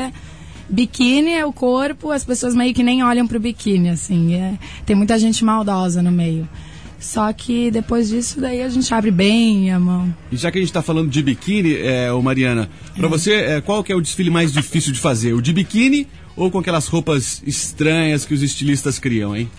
biquíni 0.68 1.34
é 1.34 1.44
o 1.44 1.52
corpo, 1.52 2.10
as 2.10 2.24
pessoas 2.24 2.54
meio 2.54 2.72
que 2.72 2.82
nem 2.82 3.04
olham 3.04 3.26
pro 3.26 3.38
biquíni, 3.38 3.90
assim. 3.90 4.34
É- 4.34 4.58
tem 4.86 4.96
muita 4.96 5.18
gente 5.18 5.44
maldosa 5.44 6.02
no 6.02 6.10
meio. 6.10 6.48
Só 6.98 7.30
que 7.34 7.70
depois 7.70 8.08
disso, 8.08 8.40
daí 8.40 8.62
a 8.62 8.68
gente 8.70 8.92
abre 8.94 9.10
bem 9.10 9.70
a 9.70 9.78
mão. 9.78 10.14
E 10.32 10.36
já 10.38 10.50
que 10.50 10.56
a 10.56 10.60
gente 10.60 10.72
tá 10.72 10.80
falando 10.80 11.10
de 11.10 11.22
biquíni, 11.22 11.76
é, 11.76 12.10
ô 12.10 12.22
Mariana, 12.22 12.70
pra 12.96 13.08
você, 13.08 13.34
é, 13.34 13.60
qual 13.60 13.84
que 13.84 13.92
é 13.92 13.94
o 13.94 14.00
desfile 14.00 14.30
mais 14.30 14.50
difícil 14.50 14.90
de 14.90 14.98
fazer? 14.98 15.34
O 15.34 15.42
de 15.42 15.52
biquíni 15.52 16.08
ou 16.34 16.50
com 16.50 16.58
aquelas 16.58 16.86
roupas 16.86 17.42
estranhas 17.46 18.24
que 18.24 18.32
os 18.32 18.42
estilistas 18.42 18.98
criam, 18.98 19.36
hein? 19.36 19.50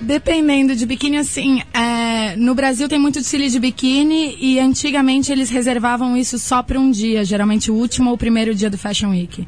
Dependendo 0.00 0.74
de 0.76 0.84
biquíni, 0.84 1.16
assim, 1.16 1.62
é, 1.72 2.36
no 2.36 2.54
Brasil 2.54 2.88
tem 2.88 2.98
muito 2.98 3.20
desfile 3.20 3.48
de 3.48 3.58
biquíni 3.58 4.36
e 4.38 4.58
antigamente 4.58 5.32
eles 5.32 5.48
reservavam 5.50 6.16
isso 6.16 6.38
só 6.38 6.62
para 6.62 6.78
um 6.78 6.90
dia, 6.90 7.24
geralmente 7.24 7.70
o 7.70 7.74
último 7.74 8.10
ou 8.10 8.16
o 8.16 8.18
primeiro 8.18 8.54
dia 8.54 8.68
do 8.68 8.76
Fashion 8.76 9.10
Week. 9.10 9.46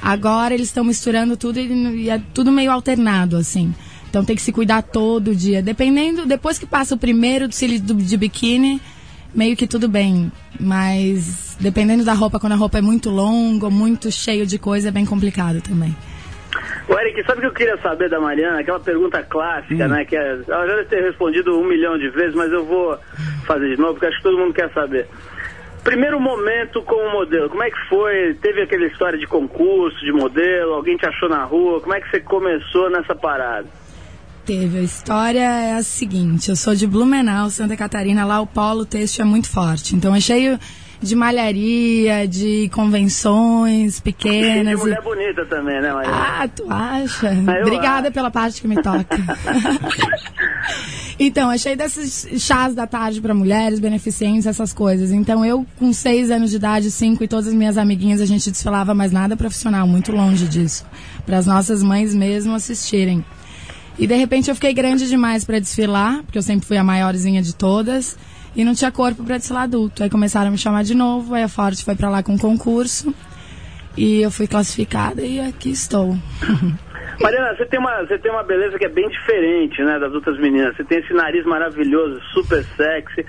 Agora 0.00 0.54
eles 0.54 0.68
estão 0.68 0.84
misturando 0.84 1.36
tudo 1.36 1.58
e, 1.58 2.04
e 2.04 2.10
é 2.10 2.20
tudo 2.32 2.50
meio 2.52 2.70
alternado, 2.70 3.36
assim. 3.36 3.74
Então 4.08 4.24
tem 4.24 4.34
que 4.34 4.40
se 4.40 4.52
cuidar 4.52 4.80
todo 4.82 5.34
dia. 5.34 5.60
Dependendo, 5.60 6.24
depois 6.24 6.58
que 6.58 6.64
passa 6.64 6.94
o 6.94 6.98
primeiro 6.98 7.46
desfile 7.46 7.78
do- 7.78 7.94
de 7.94 8.16
biquíni, 8.16 8.80
meio 9.34 9.54
que 9.56 9.66
tudo 9.66 9.88
bem. 9.88 10.32
Mas 10.58 11.56
dependendo 11.60 12.04
da 12.04 12.14
roupa, 12.14 12.38
quando 12.40 12.52
a 12.52 12.56
roupa 12.56 12.78
é 12.78 12.82
muito 12.82 13.10
longa 13.10 13.68
muito 13.68 14.10
cheio 14.10 14.46
de 14.46 14.58
coisa, 14.58 14.88
é 14.88 14.90
bem 14.90 15.04
complicado 15.04 15.60
também. 15.60 15.94
Ô, 16.88 16.98
Eric, 16.98 17.22
sabe 17.24 17.38
o 17.38 17.40
que 17.42 17.46
eu 17.48 17.52
queria 17.52 17.76
saber 17.82 18.08
da 18.08 18.18
Mariana? 18.18 18.60
Aquela 18.60 18.80
pergunta 18.80 19.22
clássica, 19.22 19.86
né? 19.86 20.06
Que 20.06 20.16
é, 20.16 20.40
ela 20.48 20.66
já 20.66 20.76
deve 20.76 20.88
ter 20.88 21.02
respondido 21.02 21.58
um 21.58 21.64
milhão 21.64 21.98
de 21.98 22.08
vezes, 22.08 22.34
mas 22.34 22.50
eu 22.50 22.64
vou 22.64 22.98
fazer 23.46 23.74
de 23.74 23.80
novo, 23.80 23.92
porque 23.94 24.06
acho 24.06 24.16
que 24.16 24.22
todo 24.22 24.38
mundo 24.38 24.54
quer 24.54 24.72
saber. 24.72 25.06
Primeiro 25.84 26.18
momento 26.18 26.82
como 26.82 27.10
modelo, 27.12 27.50
como 27.50 27.62
é 27.62 27.70
que 27.70 27.88
foi? 27.88 28.34
Teve 28.40 28.62
aquela 28.62 28.86
história 28.86 29.18
de 29.18 29.26
concurso, 29.26 29.98
de 30.00 30.12
modelo? 30.12 30.74
Alguém 30.74 30.96
te 30.96 31.06
achou 31.06 31.28
na 31.28 31.44
rua? 31.44 31.80
Como 31.80 31.94
é 31.94 32.00
que 32.00 32.10
você 32.10 32.20
começou 32.20 32.90
nessa 32.90 33.14
parada? 33.14 33.66
Teve. 34.46 34.78
A 34.78 34.82
história 34.82 35.40
é 35.40 35.74
a 35.74 35.82
seguinte: 35.82 36.48
eu 36.48 36.56
sou 36.56 36.74
de 36.74 36.86
Blumenau, 36.86 37.50
Santa 37.50 37.76
Catarina. 37.76 38.24
Lá 38.24 38.40
o 38.40 38.46
polo 38.46 38.86
têxtil 38.86 39.24
é 39.24 39.28
muito 39.28 39.48
forte. 39.48 39.94
Então 39.94 40.14
é 40.14 40.20
cheio 40.20 40.58
de 41.00 41.14
malharia, 41.14 42.26
de 42.26 42.68
convenções 42.72 43.94
E 43.94 43.96
de 43.96 44.02
pequenas. 44.02 44.74
e- 44.80 44.82
mulher 44.82 45.02
bonita 45.02 45.44
também, 45.46 45.80
né, 45.80 45.92
Mariana? 45.92 46.16
Ah, 46.42 46.48
tu 46.48 46.64
acha? 46.68 47.30
Obrigada 47.62 48.08
acho. 48.08 48.14
pela 48.14 48.30
parte 48.30 48.60
que 48.60 48.68
me 48.68 48.76
toca. 48.82 49.06
então, 51.18 51.50
achei 51.50 51.76
desses 51.76 52.28
chás 52.42 52.74
da 52.74 52.86
tarde 52.86 53.20
para 53.20 53.34
mulheres, 53.34 53.78
beneficentes, 53.80 54.46
essas 54.46 54.72
coisas. 54.72 55.10
Então, 55.12 55.44
eu, 55.44 55.66
com 55.78 55.92
seis 55.92 56.30
anos 56.30 56.50
de 56.50 56.56
idade, 56.56 56.90
cinco, 56.90 57.22
e 57.24 57.28
todas 57.28 57.48
as 57.48 57.54
minhas 57.54 57.76
amiguinhas, 57.78 58.20
a 58.20 58.26
gente 58.26 58.50
desfilava, 58.50 58.94
mas 58.94 59.12
nada 59.12 59.36
profissional, 59.36 59.86
muito 59.86 60.12
longe 60.12 60.46
disso. 60.46 60.84
Para 61.26 61.38
as 61.38 61.46
nossas 61.46 61.82
mães 61.82 62.14
mesmo 62.14 62.54
assistirem. 62.54 63.24
E 63.98 64.06
de 64.06 64.14
repente 64.14 64.48
eu 64.48 64.54
fiquei 64.54 64.72
grande 64.72 65.08
demais 65.08 65.44
para 65.44 65.58
desfilar, 65.58 66.22
porque 66.22 66.38
eu 66.38 66.42
sempre 66.42 66.66
fui 66.66 66.76
a 66.76 66.84
maiorzinha 66.84 67.42
de 67.42 67.54
todas, 67.54 68.16
e 68.56 68.64
não 68.64 68.74
tinha 68.74 68.90
corpo 68.90 69.22
para 69.24 69.36
desfilar 69.38 69.64
adulto. 69.64 70.02
Aí 70.02 70.10
começaram 70.10 70.48
a 70.48 70.50
me 70.50 70.58
chamar 70.58 70.82
de 70.84 70.94
novo, 70.94 71.34
aí 71.34 71.42
a 71.42 71.48
Forte 71.48 71.84
foi 71.84 71.94
para 71.94 72.08
lá 72.10 72.22
com 72.22 72.36
concurso. 72.38 73.14
E 73.96 74.22
eu 74.22 74.30
fui 74.30 74.46
classificada 74.46 75.22
e 75.22 75.40
aqui 75.40 75.70
estou. 75.70 76.14
Mariana, 77.20 77.56
você 77.56 77.66
tem, 77.66 77.80
uma, 77.80 78.00
você 78.06 78.16
tem 78.18 78.30
uma 78.30 78.44
beleza 78.44 78.78
que 78.78 78.86
é 78.86 78.88
bem 78.88 79.08
diferente, 79.08 79.82
né, 79.82 79.98
das 79.98 80.12
outras 80.12 80.38
meninas. 80.38 80.76
Você 80.76 80.84
tem 80.84 80.98
esse 80.98 81.12
nariz 81.12 81.44
maravilhoso, 81.44 82.20
super 82.32 82.62
sexy, 82.76 83.26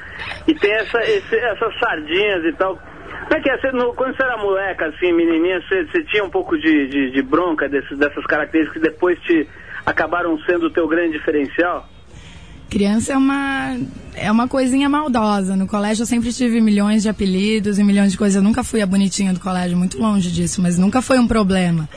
e 0.47 0.53
tem 0.53 0.71
essa, 0.73 0.99
esse- 0.99 1.35
essas 1.39 1.79
sardinhas 1.79 2.45
e 2.45 2.53
tal. 2.53 2.75
Como 2.77 3.33
é 3.35 3.41
que 3.41 3.49
é? 3.49 3.57
Você, 3.57 3.71
no- 3.71 3.93
quando 3.95 4.15
você 4.15 4.21
era 4.23 4.38
moleca, 4.38 4.85
assim, 4.89 5.11
menininha, 5.11 5.59
você, 5.61 5.85
você 5.85 6.03
tinha 6.03 6.23
um 6.23 6.29
pouco 6.29 6.55
de, 6.55 6.88
de, 6.88 7.11
de 7.11 7.21
bronca 7.23 7.67
dessas 7.67 8.25
características 8.27 8.79
que 8.83 8.89
depois 8.91 9.19
te 9.21 9.47
acabaram 9.88 10.38
sendo 10.41 10.67
o 10.67 10.71
teu 10.71 10.88
grande 10.88 11.13
diferencial? 11.17 11.89
Criança 12.69 13.13
é 13.13 13.17
uma 13.17 13.77
é 14.13 14.31
uma 14.31 14.47
coisinha 14.47 14.88
maldosa. 14.89 15.55
No 15.55 15.65
colégio 15.65 16.03
eu 16.03 16.05
sempre 16.05 16.31
tive 16.31 16.61
milhões 16.61 17.01
de 17.03 17.09
apelidos 17.09 17.79
e 17.79 17.83
milhões 17.83 18.11
de 18.11 18.17
coisas. 18.17 18.35
Eu 18.35 18.43
nunca 18.43 18.63
fui 18.63 18.81
a 18.81 18.85
bonitinha 18.85 19.33
do 19.33 19.39
colégio, 19.39 19.77
muito 19.77 19.97
longe 19.97 20.31
disso, 20.31 20.61
mas 20.61 20.77
nunca 20.77 21.01
foi 21.01 21.17
um 21.17 21.27
problema. 21.27 21.89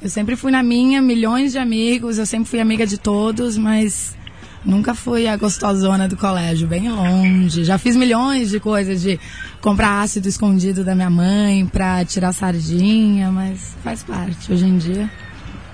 Eu 0.00 0.08
sempre 0.08 0.36
fui 0.36 0.50
na 0.50 0.62
minha, 0.62 1.00
milhões 1.00 1.52
de 1.52 1.58
amigos, 1.58 2.18
eu 2.18 2.26
sempre 2.26 2.48
fui 2.48 2.60
amiga 2.60 2.86
de 2.86 2.98
todos, 2.98 3.56
mas 3.56 4.16
nunca 4.64 4.94
fui 4.94 5.28
a 5.28 5.36
gostosona 5.36 6.08
do 6.08 6.16
colégio, 6.16 6.66
bem 6.66 6.90
longe. 6.90 7.64
Já 7.64 7.78
fiz 7.78 7.94
milhões 7.94 8.50
de 8.50 8.58
coisas 8.58 9.00
de 9.00 9.18
comprar 9.60 10.02
ácido 10.02 10.28
escondido 10.28 10.82
da 10.82 10.94
minha 10.94 11.10
mãe 11.10 11.66
pra 11.66 12.04
tirar 12.04 12.32
sardinha, 12.32 13.30
mas 13.30 13.74
faz 13.82 14.02
parte 14.02 14.52
hoje 14.52 14.66
em 14.66 14.76
dia. 14.76 15.10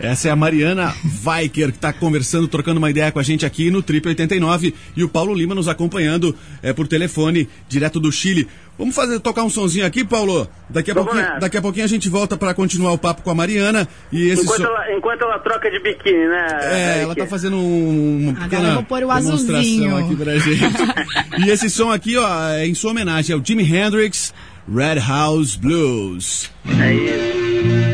Essa 0.02 0.28
é 0.28 0.30
a 0.32 0.36
Mariana 0.36 0.92
Weicker, 1.24 1.68
que 1.70 1.76
está 1.76 1.92
conversando, 1.92 2.48
trocando 2.48 2.78
uma 2.78 2.90
ideia 2.90 3.12
com 3.12 3.20
a 3.20 3.22
gente 3.22 3.46
aqui 3.46 3.70
no 3.70 3.82
Triple 3.82 4.10
89 4.10 4.74
e 4.96 5.04
o 5.04 5.08
Paulo 5.08 5.32
Lima 5.32 5.54
nos 5.54 5.68
acompanhando 5.68 6.34
é, 6.60 6.72
por 6.72 6.88
telefone, 6.88 7.48
direto 7.68 8.00
do 8.00 8.10
Chile. 8.10 8.48
Vamos 8.76 8.96
fazer 8.96 9.20
tocar 9.20 9.44
um 9.44 9.50
sonzinho 9.50 9.86
aqui, 9.86 10.02
Paulo? 10.04 10.48
Daqui 10.68 10.90
a, 10.90 10.94
Vamos 10.94 11.10
pouquinho, 11.10 11.28
nessa. 11.28 11.40
daqui 11.40 11.56
a 11.56 11.62
pouquinho 11.62 11.84
a 11.84 11.88
gente 11.88 12.08
volta 12.08 12.36
para 12.36 12.52
continuar 12.52 12.90
o 12.92 12.98
papo 12.98 13.22
com 13.22 13.30
a 13.30 13.34
Mariana. 13.34 13.86
E 14.10 14.28
esse 14.28 14.42
Enquanto, 14.42 14.62
som- 14.62 14.66
ela, 14.66 14.92
enquanto 14.92 15.22
ela 15.22 15.38
troca 15.38 15.70
de 15.70 15.78
biquíni, 15.78 16.26
né? 16.26 16.46
É, 16.62 17.02
ela 17.02 17.14
tá 17.14 17.26
fazendo 17.26 17.56
um, 17.56 18.30
uma 18.30 18.44
Agora 18.44 18.68
eu 18.68 18.74
vou 18.74 18.82
pôr 18.82 19.04
o 19.04 19.08
demonstração 19.14 19.54
azulzinho. 19.56 19.96
aqui 19.98 20.16
pra 20.16 20.36
gente. 20.38 20.64
e 21.46 21.50
esse 21.50 21.70
som 21.70 21.92
aqui, 21.92 22.16
ó, 22.16 22.48
é 22.48 22.66
em 22.66 22.74
sua 22.74 22.90
homenagem 22.90 23.36
ao 23.36 23.44
Jimi 23.44 23.62
Hendrix, 23.62 24.34
Red 24.68 24.98
House 25.06 25.54
Blues. 25.54 26.50
É 26.80 26.92
isso. 26.92 27.91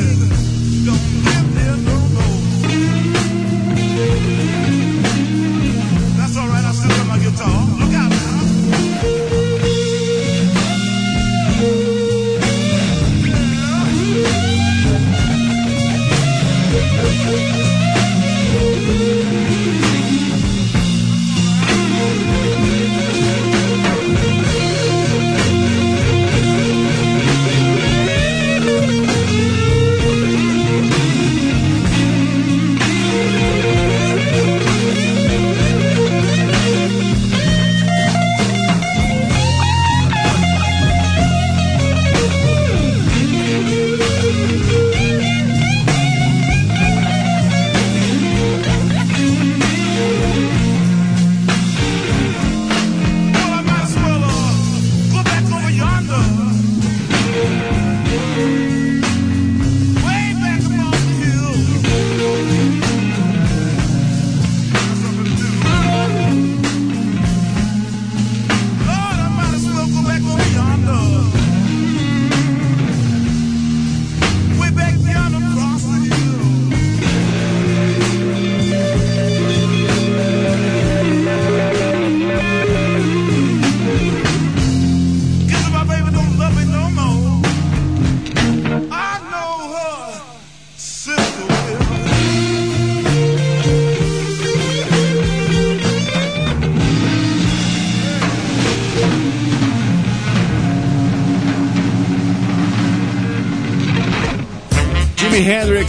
Baby 0.00 0.28
don't 0.86 1.24
live 1.24 1.58
here 1.58 1.76
no 1.76 1.99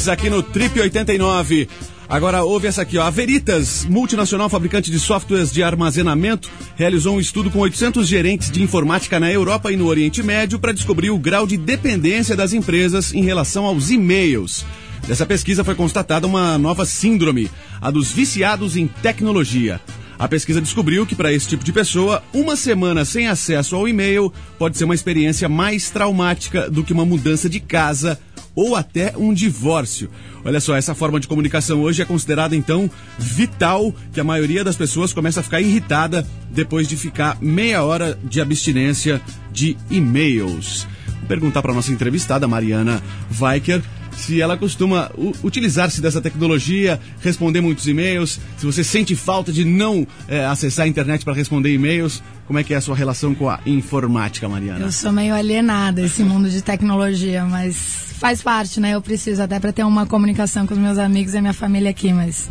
Aqui 0.08 0.30
no 0.30 0.42
Trip 0.42 0.80
89. 0.80 1.68
Agora 2.10 2.44
ouve 2.44 2.68
essa 2.68 2.82
aqui, 2.82 2.98
ó. 2.98 3.04
A 3.04 3.10
Veritas, 3.10 3.86
multinacional 3.86 4.50
fabricante 4.50 4.90
de 4.90 5.00
softwares 5.00 5.52
de 5.52 5.62
armazenamento, 5.62 6.50
realizou 6.76 7.16
um 7.16 7.20
estudo 7.20 7.52
com 7.52 7.60
800 7.60 8.08
gerentes 8.08 8.50
de 8.50 8.64
informática 8.64 9.20
na 9.20 9.32
Europa 9.32 9.72
e 9.72 9.78
no 9.78 9.86
Oriente 9.86 10.24
Médio 10.24 10.60
para 10.60 10.74
descobrir 10.74 11.12
o 11.12 11.20
grau 11.20 11.46
de 11.46 11.56
dependência 11.56 12.36
das 12.36 12.52
empresas 12.52 13.14
em 13.14 13.24
relação 13.24 13.66
aos 13.66 13.92
e-mails. 13.92 14.66
Dessa 15.08 15.26
pesquisa 15.26 15.64
foi 15.64 15.76
constatada 15.76 16.26
uma 16.26 16.58
nova 16.58 16.86
síndrome, 16.86 17.50
a 17.80 17.92
dos 17.92 18.12
viciados 18.12 18.76
em 18.76 18.88
tecnologia. 18.88 19.80
A 20.18 20.28
pesquisa 20.28 20.62
descobriu 20.62 21.06
que 21.06 21.16
para 21.16 21.34
esse 21.34 21.48
tipo 21.48 21.64
de 21.64 21.74
pessoa, 21.74 22.22
uma 22.34 22.56
semana 22.56 23.04
sem 23.06 23.28
acesso 23.28 23.76
ao 23.76 23.88
e-mail 23.88 24.32
pode 24.58 24.78
ser 24.78 24.84
uma 24.84 24.94
experiência 24.94 25.50
mais 25.50 25.90
traumática 25.90 26.70
do 26.70 26.84
que 26.84 26.94
uma 26.94 27.06
mudança 27.06 27.50
de 27.50 27.60
casa 27.60 28.20
ou 28.56 28.76
até 28.76 29.14
um 29.18 29.34
divórcio. 29.34 30.10
Olha 30.44 30.60
só, 30.60 30.76
essa 30.76 30.96
forma 30.96 31.20
de 31.20 31.28
comunicação 31.28 31.82
hoje 31.82 32.02
é 32.02 32.06
considerada 32.06 32.56
então 32.56 32.90
vital, 33.18 33.94
que 34.12 34.20
a 34.20 34.24
maioria 34.24 34.64
das 34.64 34.76
pessoas 34.76 35.14
começa 35.14 35.40
a 35.40 35.44
ficar 35.44 35.62
irritada 35.62 36.28
depois 36.50 36.88
de 36.88 36.98
ficar 36.98 37.38
meia 37.42 37.84
hora 37.84 38.18
de 38.24 38.42
abstinência 38.42 39.22
de 39.52 39.78
e-mails. 39.90 40.88
Vou 41.20 41.28
perguntar 41.28 41.62
para 41.62 41.74
nossa 41.74 41.92
entrevistada 41.92 42.48
Mariana 42.48 43.02
Weicker 43.40 43.82
se 44.16 44.42
ela 44.42 44.58
costuma 44.58 45.12
utilizar-se 45.44 46.02
dessa 46.02 46.22
tecnologia, 46.22 47.00
responder 47.22 47.62
muitos 47.62 47.88
e-mails, 47.88 48.40
se 48.58 48.66
você 48.66 48.84
sente 48.84 49.16
falta 49.16 49.52
de 49.52 49.64
não 49.66 50.06
eh, 50.28 50.46
acessar 50.46 50.86
a 50.86 50.88
internet 50.88 51.24
para 51.24 51.34
responder 51.34 51.74
e-mails, 51.74 52.22
como 52.46 52.60
é 52.60 52.64
que 52.64 52.74
é 52.74 52.78
a 52.78 52.82
sua 52.82 52.96
relação 52.96 53.34
com 53.34 53.50
a 53.50 53.60
informática, 53.66 54.48
Mariana? 54.50 54.86
Eu 54.86 54.92
sou 54.92 55.12
meio 55.12 55.34
alienada 55.34 56.02
esse 56.02 56.24
mundo 56.24 56.50
de 56.50 56.62
tecnologia, 56.62 57.46
mas 57.46 58.02
faz 58.20 58.42
parte, 58.44 58.80
né? 58.80 58.92
Eu 58.92 59.02
preciso 59.02 59.42
até 59.42 59.60
para 59.60 59.72
ter 59.72 59.84
uma 59.84 60.06
comunicação 60.06 60.68
com 60.68 60.74
os 60.74 60.80
meus 60.80 60.98
amigos 60.98 61.34
e 61.34 61.38
a 61.38 61.42
minha 61.42 61.54
família 61.54 61.90
aqui, 61.90 62.14
mas 62.14 62.50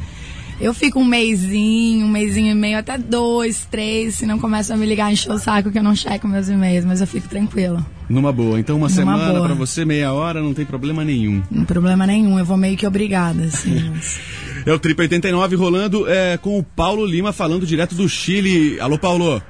eu 0.61 0.75
fico 0.75 1.01
um 1.01 1.05
mêsinho, 1.05 2.05
um 2.07 2.09
mêsinho 2.09 2.53
e 2.53 2.55
meio, 2.55 2.79
até 2.79 2.99
dois, 2.99 3.65
três, 3.71 4.17
se 4.17 4.27
não 4.27 4.39
começam 4.39 4.77
a 4.77 4.79
me 4.79 4.87
ligar, 4.87 5.11
encher 5.13 5.33
o 5.33 5.39
saco 5.39 5.71
que 5.71 5.79
eu 5.79 5.83
não 5.83 5.95
checo 5.95 6.29
meus 6.29 6.49
e-mails, 6.49 6.85
mas 6.85 7.01
eu 7.01 7.07
fico 7.07 7.29
tranquila. 7.29 7.85
Numa 8.09 8.33
boa. 8.33 8.59
Então, 8.61 8.77
uma 8.77 8.89
Numa 8.89 8.91
semana 8.91 9.33
boa. 9.33 9.47
para 9.47 9.55
você, 9.55 9.85
meia 9.85 10.13
hora, 10.13 10.41
não 10.43 10.53
tem 10.53 10.67
problema 10.67 11.05
nenhum. 11.05 11.43
Não 11.51 11.59
tem 11.59 11.67
problema 11.67 12.07
nenhum, 12.07 12.39
eu 12.39 12.45
vou 12.45 12.57
meio 12.57 12.77
que 12.77 12.87
obrigada, 12.87 13.45
assim. 13.45 13.89
mas- 13.95 14.21
É 14.67 14.73
o 14.73 14.79
Trip 14.79 15.01
89 15.01 15.57
rolando 15.57 16.07
é, 16.09 16.37
com 16.37 16.59
o 16.59 16.63
Paulo 16.63 17.07
Lima 17.07 17.33
falando 17.33 17.65
direto 17.65 17.95
do 17.95 18.07
Chile. 18.09 18.79
Alô, 18.81 18.99
Paulo. 18.99 19.43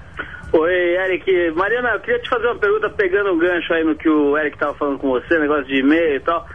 Oi, 0.53 0.73
Eric. 1.05 1.51
Mariana, 1.57 1.91
eu 1.91 2.01
queria 2.01 2.21
te 2.21 2.29
fazer 2.29 2.47
uma 2.47 2.57
pergunta 2.59 2.89
pegando 2.91 3.33
um 3.33 3.39
gancho 3.39 3.73
aí 3.73 3.85
no 3.85 3.95
que 3.97 4.09
o 4.09 4.37
Eric 4.39 4.57
estava 4.57 4.75
falando 4.75 4.99
com 4.99 5.09
você, 5.11 5.39
negócio 5.39 5.65
de 5.67 5.77
e-mail 5.81 6.17
e 6.17 6.21
tal. 6.21 6.47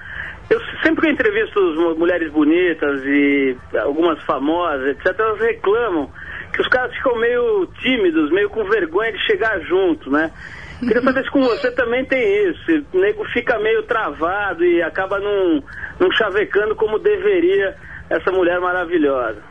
Eu 0.49 0.59
sempre 0.83 1.01
que 1.01 1.07
eu 1.07 1.13
entrevisto 1.13 1.95
mulheres 1.97 2.31
bonitas 2.31 3.01
e 3.03 3.57
algumas 3.79 4.21
famosas, 4.23 4.89
etc., 4.89 5.15
elas 5.17 5.39
reclamam 5.39 6.09
que 6.53 6.61
os 6.61 6.67
caras 6.67 6.95
ficam 6.95 7.19
meio 7.19 7.67
tímidos, 7.81 8.31
meio 8.31 8.49
com 8.49 8.63
vergonha 8.65 9.11
de 9.11 9.25
chegar 9.25 9.59
junto, 9.61 10.09
né? 10.11 10.31
Queria 10.79 11.01
saber 11.01 11.23
se 11.23 11.31
com 11.31 11.41
você 11.41 11.71
também 11.71 12.05
tem 12.05 12.49
isso. 12.49 12.85
O 12.93 12.99
nego 12.99 13.23
fica 13.33 13.57
meio 13.59 13.83
travado 13.83 14.63
e 14.63 14.81
acaba 14.81 15.19
não, 15.19 15.63
não 15.99 16.11
chavecando 16.11 16.75
como 16.75 16.99
deveria 16.99 17.75
essa 18.09 18.31
mulher 18.31 18.59
maravilhosa. 18.59 19.41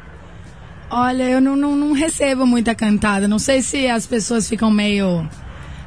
Olha, 0.90 1.28
eu 1.28 1.40
não, 1.40 1.56
não, 1.56 1.74
não 1.74 1.92
recebo 1.92 2.46
muita 2.46 2.74
cantada. 2.74 3.26
Não 3.26 3.38
sei 3.38 3.62
se 3.62 3.88
as 3.88 4.06
pessoas 4.06 4.48
ficam 4.48 4.70
meio 4.70 5.26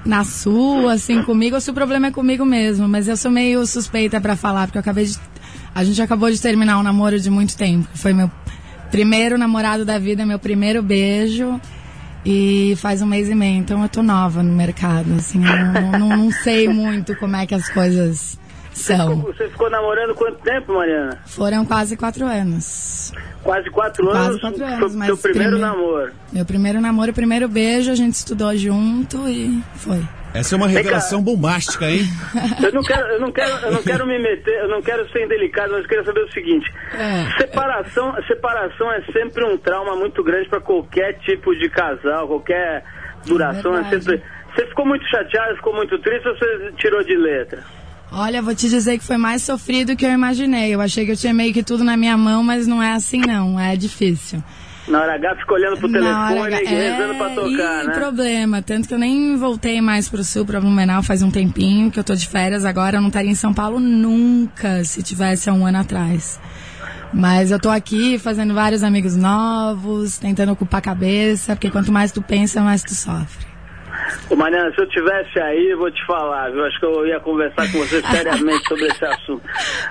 na 0.08 0.24
sua, 0.24 0.94
assim, 0.94 1.22
comigo, 1.24 1.56
ou 1.56 1.62
se 1.62 1.70
o 1.70 1.74
problema 1.74 2.08
é 2.08 2.12
comigo 2.12 2.46
mesmo. 2.46 2.88
Mas 2.88 3.08
eu 3.08 3.18
sou 3.18 3.30
meio 3.30 3.66
suspeita 3.68 4.20
pra 4.22 4.36
falar, 4.36 4.68
porque 4.68 4.78
eu 4.78 4.82
acabei 4.82 5.06
de. 5.06 5.20
A 5.76 5.84
gente 5.84 6.02
acabou 6.02 6.32
de 6.32 6.42
terminar 6.42 6.80
um 6.80 6.84
namoro 6.84 7.20
de 7.20 7.30
muito 7.30 7.56
tempo. 7.56 7.88
Foi 7.94 8.14
meu 8.14 8.32
primeiro 8.90 9.38
namorado 9.38 9.86
da 9.86 10.00
vida, 10.00 10.26
meu 10.26 10.40
primeiro 10.40 10.82
beijo. 10.82 11.60
E 12.26 12.76
faz 12.78 13.02
um 13.02 13.06
mês 13.06 13.30
e 13.30 13.36
meio, 13.36 13.58
então 13.58 13.82
eu 13.84 13.88
tô 13.88 14.04
nova 14.04 14.44
no 14.44 14.54
mercado, 14.54 15.14
assim, 15.14 15.42
eu 15.46 15.66
não, 15.66 15.92
não, 15.92 16.18
não 16.18 16.32
sei 16.32 16.68
muito 16.68 17.16
como 17.16 17.38
é 17.38 17.46
que 17.46 17.56
as 17.56 17.70
coisas 17.70 18.38
são. 18.80 19.18
Você 19.22 19.48
ficou 19.50 19.70
namorando 19.70 20.14
quanto 20.16 20.38
tempo, 20.40 20.74
Mariana? 20.74 21.18
Foram 21.26 21.66
quase 21.66 21.96
quatro 21.98 22.26
anos. 22.26 23.12
Quase 23.44 23.70
quatro 23.70 24.06
Quase 24.06 24.28
anos. 24.30 24.42
quatro 24.42 24.60
Foi 24.60 24.68
anos, 24.68 24.94
o 24.94 24.98
mas 24.98 25.08
teu 25.08 25.18
primeiro 25.18 25.52
primeiro- 25.58 25.76
namoro. 25.78 26.12
Meu 26.34 26.46
primeiro 26.46 26.82
namoro, 26.82 27.14
primeiro 27.14 27.48
beijo, 27.48 27.92
a 27.92 27.96
gente 27.96 28.14
estudou 28.14 28.56
junto 28.58 29.28
e 29.28 29.62
foi. 29.76 30.02
Essa 30.34 30.54
é 30.54 30.58
uma 30.58 30.68
revelação 30.68 31.22
bombástica, 31.24 31.90
hein? 31.90 32.02
Eu 32.62 32.72
não 32.74 32.84
quero, 32.84 33.08
eu 33.14 33.20
não 33.20 33.32
quero, 33.32 33.50
eu 33.66 33.72
não 33.72 33.82
quero 33.82 34.06
me 34.06 34.20
meter, 34.20 34.54
eu 34.60 34.68
não 34.68 34.82
quero 34.82 35.10
ser 35.12 35.24
indelicado, 35.26 35.72
mas 35.72 35.82
eu 35.84 35.88
queria 35.90 36.04
saber 36.04 36.20
o 36.20 36.32
seguinte: 36.32 36.72
É. 36.94 37.38
separação, 37.40 38.14
separação 38.28 38.92
é 38.92 39.02
sempre 39.14 39.44
um 39.46 39.58
trauma 39.58 39.96
muito 39.96 40.22
grande 40.24 40.48
para 40.50 40.60
qualquer 40.60 41.14
tipo 41.20 41.56
de 41.56 41.70
casal, 41.70 42.28
qualquer 42.28 42.84
duração. 43.26 43.74
É 43.78 43.82
verdade. 43.82 44.04
sempre. 44.04 44.24
Você 44.54 44.66
ficou 44.68 44.86
muito 44.86 45.06
chateado, 45.08 45.56
ficou 45.56 45.74
muito 45.76 45.98
triste 46.00 46.28
ou 46.28 46.36
você 46.38 46.72
tirou 46.78 47.04
de 47.04 47.16
letra? 47.16 47.64
Olha, 48.12 48.42
vou 48.42 48.56
te 48.56 48.70
dizer 48.70 48.98
que 48.98 49.04
foi 49.04 49.18
mais 49.18 49.44
sofrido 49.44 49.96
que 49.96 50.06
eu 50.06 50.12
imaginei. 50.12 50.74
Eu 50.74 50.82
achei 50.82 51.06
que 51.06 51.12
eu 51.12 51.18
tinha 51.18 51.34
meio 51.34 51.54
que 51.54 51.62
tudo 51.64 51.84
na 51.84 51.98
minha 51.98 52.18
mão, 52.18 52.42
mas 52.44 52.66
não 52.66 52.82
é 52.82 52.94
assim 52.94 53.20
não, 53.22 53.60
é 53.60 53.76
difícil. 53.76 54.42
Na 54.88 55.02
hora 55.02 55.16
H 55.16 55.36
fica 55.36 55.54
olhando 55.54 55.78
pro 55.78 55.90
Na 55.90 56.00
telefone 56.30 56.56
H- 56.56 56.62
e 56.64 56.66
rezando 56.66 57.16
pra 57.16 57.30
tocar, 57.32 57.84
ih, 57.84 57.88
né? 57.88 57.94
problema. 57.94 58.62
Tanto 58.62 58.88
que 58.88 58.94
eu 58.94 58.98
nem 58.98 59.36
voltei 59.36 59.82
mais 59.82 60.08
pro 60.08 60.24
sul, 60.24 60.46
pra 60.46 60.62
Blumenau, 60.62 61.04
faz 61.04 61.22
um 61.22 61.30
tempinho, 61.30 61.92
que 61.92 62.00
eu 62.00 62.04
tô 62.06 62.16
de 62.16 62.26
férias 62.26 62.64
agora. 62.64 62.96
Eu 62.96 63.02
não 63.02 63.10
estaria 63.10 63.30
em 63.30 63.36
São 63.36 63.54
Paulo 63.54 63.80
nunca, 63.82 64.86
se 64.86 65.04
tivesse 65.04 65.50
há 65.50 65.54
um 65.54 65.66
ano 65.66 65.80
atrás. 65.80 66.40
Mas 67.14 67.52
eu 67.52 67.60
tô 67.60 67.70
aqui 67.70 68.18
fazendo 68.18 68.54
vários 68.54 68.82
amigos 68.84 69.18
novos, 69.18 70.18
tentando 70.18 70.54
ocupar 70.54 70.78
a 70.80 70.82
cabeça, 70.82 71.54
porque 71.56 71.70
quanto 71.70 71.92
mais 71.92 72.14
tu 72.14 72.22
pensa, 72.22 72.62
mais 72.62 72.82
tu 72.82 72.94
sofre. 72.96 73.47
Ô, 74.30 74.36
Mariana, 74.36 74.72
se 74.74 74.82
eu 74.82 74.88
tivesse 74.88 75.40
aí, 75.40 75.70
eu 75.70 75.78
vou 75.78 75.92
te 75.92 76.06
falar, 76.06 76.52
viu? 76.52 76.66
Acho 76.66 76.80
que 76.80 76.86
eu 76.86 77.08
ia 77.08 77.20
conversar 77.20 77.72
com 77.72 77.80
você 77.80 78.02
seriamente 78.02 78.68
sobre 78.68 78.86
esse 78.88 79.06
assunto. 79.06 79.44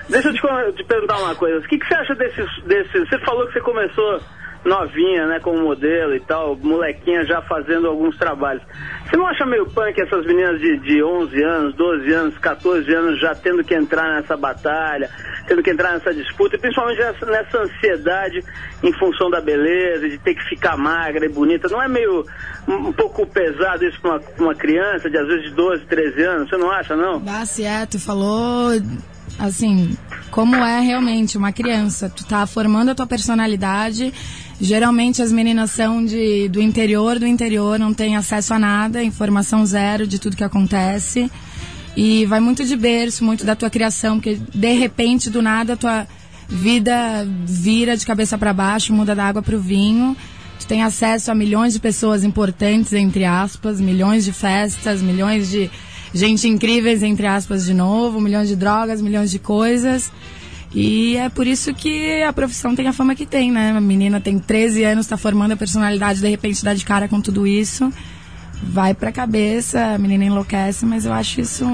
Deixa 0.08 0.28
eu 0.28 0.34
te, 0.34 0.76
te 0.76 0.84
perguntar 0.84 1.18
uma 1.18 1.34
coisa. 1.34 1.58
O 1.58 1.62
que, 1.62 1.78
que 1.78 1.86
você 1.86 1.94
acha 1.94 2.14
desses, 2.14 2.62
desses... 2.64 3.08
Você 3.08 3.18
falou 3.20 3.46
que 3.46 3.52
você 3.54 3.60
começou 3.60 4.20
novinha, 4.66 5.26
né, 5.26 5.40
como 5.40 5.62
modelo 5.62 6.14
e 6.14 6.20
tal, 6.20 6.56
molequinha 6.56 7.24
já 7.24 7.40
fazendo 7.42 7.86
alguns 7.86 8.16
trabalhos. 8.18 8.62
Você 9.08 9.16
não 9.16 9.26
acha 9.26 9.46
meio 9.46 9.66
punk 9.66 10.00
essas 10.00 10.26
meninas 10.26 10.60
de, 10.60 10.78
de 10.78 11.02
11 11.02 11.42
anos, 11.44 11.74
12 11.76 12.12
anos, 12.12 12.38
14 12.38 12.92
anos 12.92 13.20
já 13.20 13.34
tendo 13.34 13.62
que 13.62 13.74
entrar 13.74 14.16
nessa 14.16 14.36
batalha, 14.36 15.08
tendo 15.46 15.62
que 15.62 15.70
entrar 15.70 15.92
nessa 15.92 16.12
disputa, 16.12 16.56
e 16.56 16.58
principalmente 16.58 16.98
nessa, 16.98 17.26
nessa 17.26 17.58
ansiedade 17.58 18.44
em 18.82 18.92
função 18.94 19.30
da 19.30 19.40
beleza, 19.40 20.08
de 20.08 20.18
ter 20.18 20.34
que 20.34 20.42
ficar 20.48 20.76
magra 20.76 21.24
e 21.24 21.28
bonita? 21.28 21.68
Não 21.68 21.80
é 21.80 21.88
meio 21.88 22.24
um, 22.66 22.88
um 22.88 22.92
pouco 22.92 23.24
pesado 23.26 23.84
isso 23.84 24.00
pra 24.00 24.12
uma, 24.12 24.20
uma 24.38 24.54
criança 24.54 25.08
de 25.08 25.16
às 25.16 25.26
vezes 25.28 25.50
de 25.50 25.54
12, 25.54 25.86
13 25.86 26.22
anos? 26.22 26.50
Você 26.50 26.56
não 26.56 26.70
acha, 26.70 26.96
não? 26.96 27.22
Ah, 27.28 27.86
tu 27.86 28.00
falou, 28.00 28.70
assim, 29.38 29.96
como 30.30 30.56
é 30.56 30.80
realmente 30.80 31.38
uma 31.38 31.52
criança. 31.52 32.10
Tu 32.10 32.26
tá 32.26 32.46
formando 32.46 32.90
a 32.90 32.94
tua 32.94 33.06
personalidade. 33.06 34.12
Geralmente 34.60 35.20
as 35.20 35.30
meninas 35.30 35.70
são 35.70 36.04
de, 36.04 36.48
do 36.48 36.60
interior 36.60 37.18
do 37.18 37.26
interior, 37.26 37.78
não 37.78 37.92
têm 37.92 38.16
acesso 38.16 38.54
a 38.54 38.58
nada, 38.58 39.02
informação 39.02 39.66
zero 39.66 40.06
de 40.06 40.18
tudo 40.18 40.36
que 40.36 40.44
acontece. 40.44 41.30
E 41.96 42.24
vai 42.26 42.40
muito 42.40 42.64
de 42.64 42.76
berço, 42.76 43.24
muito 43.24 43.44
da 43.44 43.54
tua 43.54 43.70
criação, 43.70 44.16
porque 44.16 44.38
de 44.54 44.72
repente, 44.74 45.30
do 45.30 45.42
nada, 45.42 45.74
a 45.74 45.76
tua 45.76 46.06
vida 46.48 47.26
vira 47.44 47.96
de 47.96 48.06
cabeça 48.06 48.38
para 48.38 48.52
baixo, 48.52 48.92
muda 48.92 49.14
da 49.14 49.24
água 49.24 49.42
pro 49.42 49.58
vinho. 49.58 50.16
Tu 50.58 50.66
tem 50.66 50.82
acesso 50.82 51.30
a 51.30 51.34
milhões 51.34 51.74
de 51.74 51.80
pessoas 51.80 52.24
importantes, 52.24 52.92
entre 52.92 53.24
aspas, 53.24 53.80
milhões 53.80 54.24
de 54.24 54.32
festas, 54.32 55.02
milhões 55.02 55.50
de 55.50 55.70
gente 56.14 56.48
incríveis, 56.48 57.02
entre 57.02 57.26
aspas, 57.26 57.64
de 57.66 57.74
novo, 57.74 58.20
milhões 58.20 58.48
de 58.48 58.56
drogas, 58.56 59.02
milhões 59.02 59.30
de 59.30 59.38
coisas. 59.38 60.10
E 60.74 61.16
é 61.16 61.28
por 61.28 61.46
isso 61.46 61.72
que 61.72 62.22
a 62.22 62.32
profissão 62.32 62.74
tem 62.74 62.86
a 62.86 62.92
fama 62.92 63.14
que 63.14 63.24
tem, 63.24 63.50
né? 63.50 63.70
A 63.70 63.80
menina 63.80 64.20
tem 64.20 64.38
13 64.38 64.84
anos, 64.84 65.06
tá 65.06 65.16
formando 65.16 65.52
a 65.52 65.56
personalidade, 65.56 66.20
de 66.20 66.28
repente 66.28 66.64
dá 66.64 66.74
de 66.74 66.84
cara 66.84 67.08
com 67.08 67.20
tudo 67.20 67.46
isso. 67.46 67.92
Vai 68.62 68.94
pra 68.94 69.12
cabeça, 69.12 69.94
a 69.94 69.98
menina 69.98 70.24
enlouquece, 70.24 70.84
mas 70.86 71.04
eu 71.04 71.12
acho 71.12 71.40
isso 71.40 71.64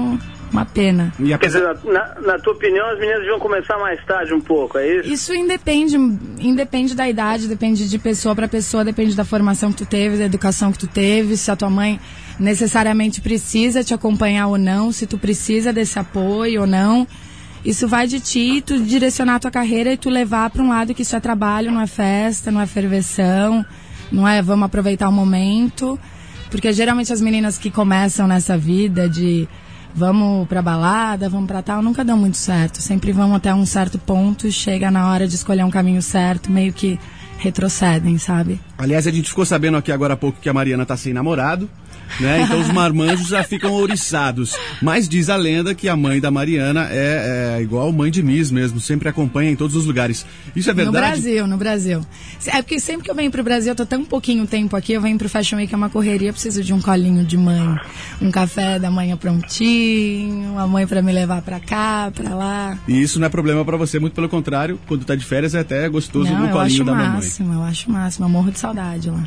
uma 0.53 0.65
pena. 0.65 1.11
E 1.19 1.35
Quer 1.37 1.47
dizer, 1.47 1.61
na, 1.83 2.21
na 2.21 2.39
tua 2.39 2.53
opinião, 2.53 2.85
as 2.87 2.99
meninas 2.99 3.21
deviam 3.21 3.39
começar 3.39 3.77
mais 3.79 4.03
tarde 4.05 4.33
um 4.33 4.39
pouco, 4.39 4.77
é 4.77 4.99
isso? 4.99 5.09
Isso 5.09 5.33
independe, 5.33 5.97
independe 6.39 6.95
da 6.95 7.09
idade, 7.09 7.47
depende 7.47 7.89
de 7.89 7.99
pessoa 7.99 8.35
para 8.35 8.47
pessoa, 8.47 8.85
depende 8.85 9.15
da 9.15 9.25
formação 9.25 9.71
que 9.71 9.79
tu 9.79 9.85
teve, 9.85 10.17
da 10.17 10.25
educação 10.25 10.71
que 10.71 10.77
tu 10.77 10.87
teve, 10.87 11.35
se 11.35 11.49
a 11.49 11.55
tua 11.55 11.69
mãe 11.69 11.99
necessariamente 12.39 13.19
precisa 13.19 13.83
te 13.83 13.93
acompanhar 13.93 14.47
ou 14.47 14.57
não, 14.57 14.91
se 14.91 15.07
tu 15.07 15.17
precisa 15.17 15.73
desse 15.73 15.97
apoio 15.97 16.61
ou 16.61 16.67
não. 16.67 17.07
Isso 17.65 17.87
vai 17.87 18.07
de 18.07 18.19
ti, 18.19 18.61
tu 18.65 18.77
direcionar 18.83 19.35
a 19.35 19.39
tua 19.39 19.51
carreira 19.51 19.93
e 19.93 19.97
tu 19.97 20.09
levar 20.09 20.49
para 20.49 20.61
um 20.61 20.69
lado 20.69 20.93
que 20.93 21.01
isso 21.01 21.15
é 21.15 21.19
trabalho, 21.19 21.71
não 21.71 21.79
é 21.79 21.87
festa, 21.87 22.51
não 22.51 22.59
é 22.59 22.65
ferveção, 22.65 23.65
não 24.11 24.27
é 24.27 24.41
vamos 24.41 24.65
aproveitar 24.65 25.07
o 25.07 25.11
momento. 25.11 25.97
Porque 26.51 26.71
geralmente 26.73 27.11
as 27.11 27.21
meninas 27.21 27.57
que 27.57 27.71
começam 27.71 28.27
nessa 28.27 28.57
vida 28.57 29.09
de 29.09 29.47
vamos 29.95 30.47
pra 30.47 30.61
balada, 30.61 31.29
vamos 31.29 31.47
pra 31.47 31.61
tal, 31.61 31.81
nunca 31.81 32.03
dão 32.03 32.17
muito 32.17 32.37
certo. 32.37 32.81
Sempre 32.81 33.11
vão 33.11 33.33
até 33.33 33.53
um 33.53 33.65
certo 33.65 33.97
ponto 33.97 34.45
e 34.45 34.51
chega 34.51 34.91
na 34.91 35.09
hora 35.09 35.27
de 35.27 35.35
escolher 35.35 35.63
um 35.63 35.71
caminho 35.71 36.01
certo, 36.01 36.51
meio 36.51 36.73
que 36.73 36.99
retrocedem, 37.37 38.17
sabe? 38.17 38.59
aliás, 38.77 39.05
a 39.05 39.11
gente 39.11 39.29
ficou 39.29 39.45
sabendo 39.45 39.75
aqui 39.75 39.91
agora 39.91 40.13
há 40.13 40.17
pouco 40.17 40.39
que 40.39 40.47
a 40.47 40.53
Mariana 40.53 40.85
tá 40.85 40.95
sem 40.95 41.13
namorado. 41.13 41.69
Né? 42.19 42.41
Então 42.43 42.59
os 42.61 42.69
marmanjos 42.71 43.27
já 43.27 43.43
ficam 43.43 43.71
ouriçados. 43.71 44.55
Mas 44.81 45.07
diz 45.09 45.29
a 45.29 45.35
lenda 45.35 45.73
que 45.73 45.89
a 45.89 45.95
mãe 45.95 46.19
da 46.21 46.29
Mariana 46.31 46.87
é, 46.91 47.55
é 47.57 47.61
igual 47.61 47.91
mãe 47.91 48.11
de 48.11 48.21
Miss 48.21 48.51
mesmo, 48.51 48.79
sempre 48.79 49.09
acompanha 49.09 49.51
em 49.51 49.55
todos 49.55 49.75
os 49.75 49.85
lugares. 49.85 50.25
Isso 50.55 50.69
é 50.69 50.73
No 50.73 50.77
verdade? 50.77 51.05
Brasil, 51.21 51.47
no 51.47 51.57
Brasil. 51.57 52.01
É 52.47 52.61
porque 52.61 52.79
sempre 52.79 53.03
que 53.05 53.11
eu 53.11 53.15
venho 53.15 53.31
pro 53.31 53.43
Brasil, 53.43 53.71
eu 53.71 53.75
tô 53.75 53.85
tão 53.85 54.03
pouquinho 54.05 54.45
tempo 54.45 54.75
aqui, 54.75 54.93
eu 54.93 55.01
venho 55.01 55.17
pro 55.17 55.27
Fashion 55.29 55.57
Week, 55.57 55.73
é 55.73 55.77
uma 55.77 55.89
correria, 55.89 56.29
eu 56.29 56.33
preciso 56.33 56.63
de 56.63 56.73
um 56.73 56.81
colinho 56.81 57.23
de 57.25 57.37
mãe. 57.37 57.75
Um 58.21 58.29
café 58.31 58.77
da 58.79 58.91
manhã 58.91 59.17
prontinho, 59.17 60.57
a 60.59 60.67
mãe 60.67 60.85
pra 60.85 61.01
me 61.01 61.11
levar 61.11 61.41
pra 61.41 61.59
cá, 61.59 62.11
pra 62.13 62.33
lá. 62.35 62.77
E 62.87 63.01
isso 63.01 63.19
não 63.19 63.27
é 63.27 63.29
problema 63.29 63.63
pra 63.65 63.77
você, 63.77 63.99
muito 63.99 64.13
pelo 64.13 64.29
contrário, 64.29 64.79
quando 64.87 65.05
tá 65.05 65.15
de 65.15 65.25
férias 65.25 65.55
é 65.55 65.59
até 65.59 65.87
gostoso 65.89 66.29
Não, 66.31 66.39
no 66.39 66.45
eu 66.47 66.51
colinho 66.51 66.65
acho 66.65 66.83
da 66.83 66.91
o 66.91 66.95
mamãe. 66.95 67.09
máximo, 67.15 67.53
eu 67.53 67.63
acho 67.63 67.89
o 67.89 67.93
máximo, 67.93 68.25
eu 68.25 68.29
morro 68.29 68.51
de 68.51 68.59
saudade 68.59 69.09
lá. 69.09 69.23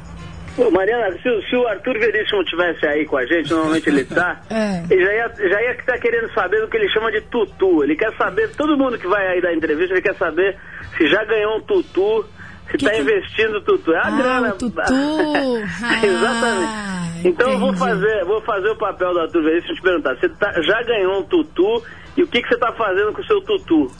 Mariana, 0.73 1.17
se, 1.23 1.29
o- 1.29 1.43
se 1.43 1.57
o 1.57 1.67
Arthur 1.69 1.99
Veríssimo 1.99 2.45
tivesse 2.45 2.87
aí 2.87 3.05
com 3.05 3.17
a 3.17 3.27
gente, 3.27 3.51
normalmente 3.51 3.89
ele 3.89 4.05
tá, 4.05 4.41
É. 4.51 4.83
ele 4.91 5.05
já 5.05 5.13
ia, 5.15 5.29
já 5.51 5.63
ia 5.63 5.71
estar 5.73 5.99
querendo 5.99 6.33
saber 6.33 6.61
do 6.61 6.69
que 6.69 6.77
ele 6.77 6.89
chama 6.91 7.11
de 7.13 7.21
tutu. 7.23 7.83
Ele 7.85 7.95
quer 7.97 8.15
saber, 8.17 8.51
todo 8.57 8.77
mundo 8.77 8.99
que 8.99 9.07
vai 9.07 9.27
aí 9.29 9.41
dar 9.43 9.53
entrevista, 9.55 9.95
ele 9.95 10.03
quer 10.03 10.15
saber 10.17 10.57
se 10.97 11.07
já 11.09 11.25
ganhou 11.25 11.59
um 11.59 11.61
tutu, 11.63 12.25
se 12.71 12.79
Que 12.79 12.85
tá 12.85 12.91
que- 12.91 13.01
investindo 13.01 13.61
tutu. 13.61 13.93
É 13.93 13.99
a 13.99 14.03
Ah, 14.07 14.11
grana. 14.11 14.51
tutu. 14.59 14.75
Ah, 14.83 16.07
Exatamente. 16.07 17.29
Então 17.29 17.51
eu 17.51 17.59
vou 17.59 17.75
fazer, 17.75 18.25
vou 18.25 18.41
fazer 18.43 18.69
o 18.69 18.77
papel 18.77 19.13
do 19.13 19.21
Arthur 19.21 19.43
Veríssimo 19.43 19.73
e 19.73 19.77
te 19.77 19.83
perguntar, 19.83 20.15
você 20.17 20.29
tá- 20.29 20.61
já 20.63 20.83
ganhou 20.83 21.21
um 21.21 21.23
tutu 21.25 21.83
e 22.17 22.23
o 22.23 22.27
que, 22.27 22.41
que 22.43 22.49
você 22.49 22.59
tá 22.59 22.73
fazendo 22.73 23.13
com 23.13 23.21
o 23.21 23.27
seu 23.27 23.41
tutu? 23.41 23.91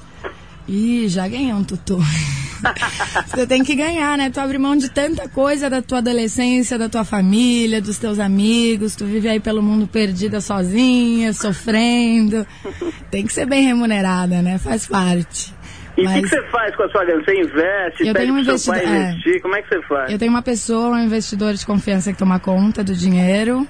Ih, 0.69 1.09
já 1.09 1.27
ganhei 1.29 1.53
um 1.53 1.65
tutu. 1.65 1.99
Você 3.27 3.47
tem 3.47 3.63
que 3.65 3.75
ganhar, 3.75 4.17
né? 4.19 4.31
Tu 4.31 4.39
abre 4.41 4.59
mão 4.59 4.77
de 4.77 4.89
tanta 4.91 5.29
coisa 5.29 5.69
da 5.71 5.81
tua 5.83 5.99
adolescência, 5.99 6.79
da 6.79 6.89
tua 6.89 7.05
família, 7.05 7.81
dos 7.81 7.99
teus 7.99 8.19
amigos. 8.19 8.95
Tu 8.97 9.05
vive 9.05 9.29
aí 9.29 9.41
pelo 9.41 9.63
mundo 9.63 9.87
perdida 9.87 10.41
sozinha, 10.41 11.33
sofrendo. 11.33 12.47
Tem 13.11 13.27
que 13.27 13.33
ser 13.33 13.47
bem 13.47 13.65
remunerada, 13.65 14.43
né? 14.43 14.59
Faz 14.59 14.87
parte. 14.87 15.55
E 15.97 16.03
o 16.03 16.05
que, 16.05 16.13
Mas 16.13 16.23
que 16.23 16.29
você 16.29 16.43
faz 16.51 16.77
com 16.77 16.83
a 16.83 16.89
sua 16.91 17.05
grana? 17.05 17.23
Você 17.25 17.35
investe, 17.41 18.07
Eu 18.07 18.13
pede 18.13 18.27
tenho 18.27 18.35
um 18.39 18.45
pro 18.45 18.59
seu 18.59 18.73
pai 18.75 18.83
investidor- 18.85 19.03
é. 19.07 19.11
investir? 19.13 19.43
Como 19.43 19.57
é 19.57 19.63
que 19.63 19.69
você 19.69 19.83
faz? 19.83 20.13
eu 20.13 20.19
tenho 20.19 20.31
uma 20.31 20.43
pessoa, 20.43 20.89
um 20.97 21.05
investidor 21.05 21.55
de 21.55 21.65
confiança 21.65 22.13
que 22.13 22.19
toma 22.19 22.39
conta 22.39 22.85
do 22.85 22.95
dinheiro. 22.95 23.67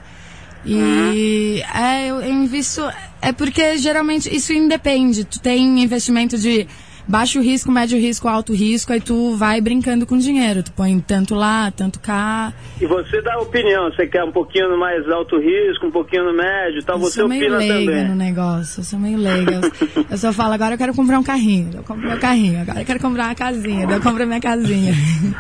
E 0.64 1.62
é, 1.72 2.08
eu, 2.10 2.20
eu 2.20 2.32
invisto. 2.32 2.82
É 3.22 3.30
porque 3.32 3.78
geralmente 3.78 4.34
isso 4.34 4.52
independe. 4.52 5.24
Tu 5.24 5.38
tem 5.40 5.80
investimento 5.82 6.36
de 6.36 6.66
baixo 7.06 7.40
risco, 7.40 7.70
médio 7.70 7.98
risco, 7.98 8.28
alto 8.28 8.52
risco, 8.52 8.92
aí 8.92 9.00
tu 9.00 9.34
vai 9.36 9.60
brincando 9.60 10.06
com 10.06 10.16
dinheiro. 10.18 10.62
Tu 10.62 10.72
põe 10.72 10.98
tanto 11.00 11.34
lá, 11.34 11.70
tanto 11.70 12.00
cá. 12.00 12.52
E 12.80 12.86
você 12.86 13.22
dá 13.22 13.38
opinião, 13.38 13.90
você 13.90 14.06
quer 14.06 14.24
um 14.24 14.32
pouquinho 14.32 14.78
mais 14.78 15.08
alto 15.10 15.38
risco, 15.38 15.86
um 15.86 15.90
pouquinho 15.90 16.24
no 16.24 16.36
médio 16.36 16.80
e 16.80 16.84
tal, 16.84 16.96
Eu 16.96 17.02
você 17.02 17.20
sou 17.20 17.28
meio 17.28 17.42
opina 17.44 17.56
leiga 17.58 17.74
também. 17.92 18.08
no 18.08 18.14
negócio, 18.14 18.80
eu 18.80 18.84
sou 18.84 18.98
meio 18.98 19.18
leiga. 19.18 19.60
Eu, 19.96 20.04
eu 20.10 20.18
só 20.18 20.32
falo, 20.32 20.52
agora 20.54 20.74
eu 20.74 20.78
quero 20.78 20.94
comprar 20.94 21.18
um 21.18 21.22
carrinho, 21.22 21.70
eu 21.74 21.82
compro 21.82 22.06
meu 22.08 22.18
carrinho, 22.18 22.60
agora 22.60 22.80
eu 22.80 22.84
quero 22.84 23.00
comprar 23.00 23.26
uma 23.26 23.34
casinha, 23.34 23.86
eu 23.90 24.00
compro 24.00 24.22
a 24.22 24.26
minha 24.26 24.40
casinha. 24.40 24.94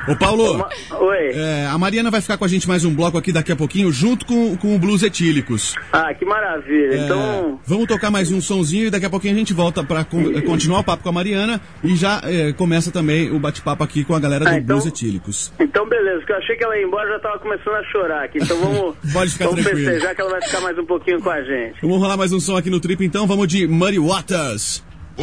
Ô 0.08 0.16
Paulo, 0.16 0.64
Oi. 1.00 1.30
é, 1.34 1.66
a 1.70 1.76
Mariana 1.78 2.10
vai 2.10 2.20
ficar 2.20 2.36
com 2.36 2.44
a 2.44 2.48
gente 2.48 2.66
mais 2.68 2.84
um 2.84 2.94
bloco 2.94 3.18
aqui 3.18 3.32
daqui 3.32 3.52
a 3.52 3.56
pouquinho, 3.56 3.90
junto 3.92 4.24
com, 4.24 4.56
com 4.56 4.74
o 4.74 4.78
Blues 4.78 5.02
Etílicos. 5.02 5.74
Ah, 5.92 6.12
que 6.14 6.24
maravilha. 6.24 6.94
É, 6.94 7.04
Então, 7.04 7.60
vamos 7.66 7.86
tocar 7.86 8.10
mais 8.10 8.30
um 8.30 8.40
sonzinho 8.40 8.86
e 8.86 8.90
daqui 8.90 9.06
a 9.06 9.10
pouquinho 9.10 9.34
a 9.34 9.38
gente 9.38 9.52
volta 9.52 9.80
eh, 9.80 10.40
continuar 10.42 10.80
o 10.80 10.84
papo 10.84 11.02
com 11.02 11.08
a 11.08 11.12
Mariana 11.12 11.55
e 11.84 11.94
já 11.96 12.20
eh, 12.24 12.52
começa 12.52 12.90
também 12.90 13.30
o 13.30 13.38
bate-papo 13.38 13.82
aqui 13.84 14.04
com 14.04 14.14
a 14.14 14.20
galera 14.20 14.44
do 14.44 14.50
Ah, 14.50 14.56
então- 14.58 14.76
Blues 14.78 14.86
Etílicos. 14.86 15.52
então 15.60 15.88
beleza, 15.88 16.18
porque 16.18 16.32
eu 16.32 16.36
achei 16.36 16.56
que 16.56 16.64
ela 16.64 16.76
ia 16.78 16.84
embora 16.86 17.08
já 17.12 17.18
tava 17.20 17.38
começando 17.38 17.74
a 17.74 17.84
chorar 17.84 18.24
aqui. 18.24 18.38
Então 18.40 18.56
vamos, 18.58 18.96
Pode 19.12 19.30
ficar 19.32 19.46
vamos 19.46 19.62
tranquilo. 19.62 19.86
festejar 19.90 20.14
que 20.14 20.20
ela 20.20 20.30
vai 20.30 20.42
ficar 20.42 20.60
mais 20.60 20.78
um 20.78 20.84
pouquinho 20.86 21.20
com 21.20 21.30
a 21.30 21.42
gente. 21.42 21.80
Vamos 21.82 21.98
rolar 21.98 22.16
mais 22.16 22.32
um 22.32 22.40
som 22.40 22.56
aqui 22.56 22.70
no 22.70 22.80
Trip 22.80 23.04
então, 23.04 23.26
vamos 23.26 23.46
de 23.48 23.66
Muddy 23.66 23.98
Waters. 23.98 24.82
Oh, 25.18 25.22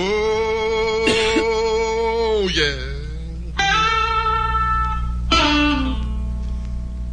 yeah. 2.50 2.94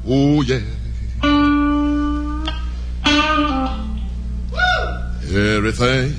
Oh, 0.07 0.43
yeah. 0.43 0.65
Everything, 5.33 6.15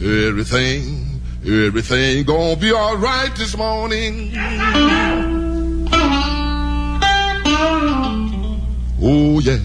everything, 0.00 1.15
Everything 1.48 2.24
gonna 2.24 2.56
be 2.56 2.72
alright 2.72 3.34
this 3.36 3.56
morning. 3.56 4.32
Oh 9.00 9.38
yeah. 9.38 9.58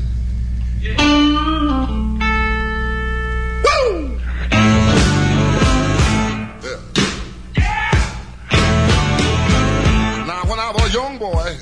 young 10.93 11.17
boy 11.17 11.55